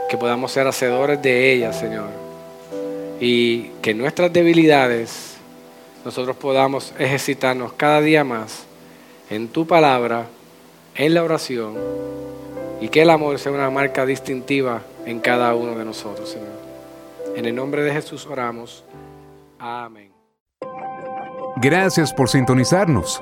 Que 0.10 0.18
podamos 0.18 0.52
ser 0.52 0.68
hacedores 0.68 1.22
de 1.22 1.54
ella, 1.54 1.72
Señor. 1.72 2.10
Y 3.22 3.70
que 3.82 3.94
nuestras 3.94 4.34
debilidades 4.34 5.38
nosotros 6.04 6.36
podamos 6.36 6.94
ejercitarnos 7.00 7.72
cada 7.72 8.02
día 8.02 8.26
más 8.26 8.66
en 9.30 9.48
tu 9.48 9.66
palabra, 9.66 10.26
en 10.96 11.14
la 11.14 11.24
oración. 11.24 11.76
Y 12.82 12.90
que 12.90 13.04
el 13.04 13.10
amor 13.10 13.40
sea 13.40 13.54
una 13.54 13.70
marca 13.70 14.06
distintiva 14.06 14.82
en 15.06 15.22
cada 15.22 15.56
uno 15.56 15.78
de 15.78 15.86
nosotros, 15.86 16.28
Señor. 16.28 16.60
En 17.38 17.46
el 17.46 17.56
nombre 17.56 17.84
de 17.84 17.94
Jesús 17.94 18.26
oramos. 18.26 18.84
Amén. 19.60 20.12
Gracias 21.56 22.12
por 22.12 22.28
sintonizarnos. 22.28 23.22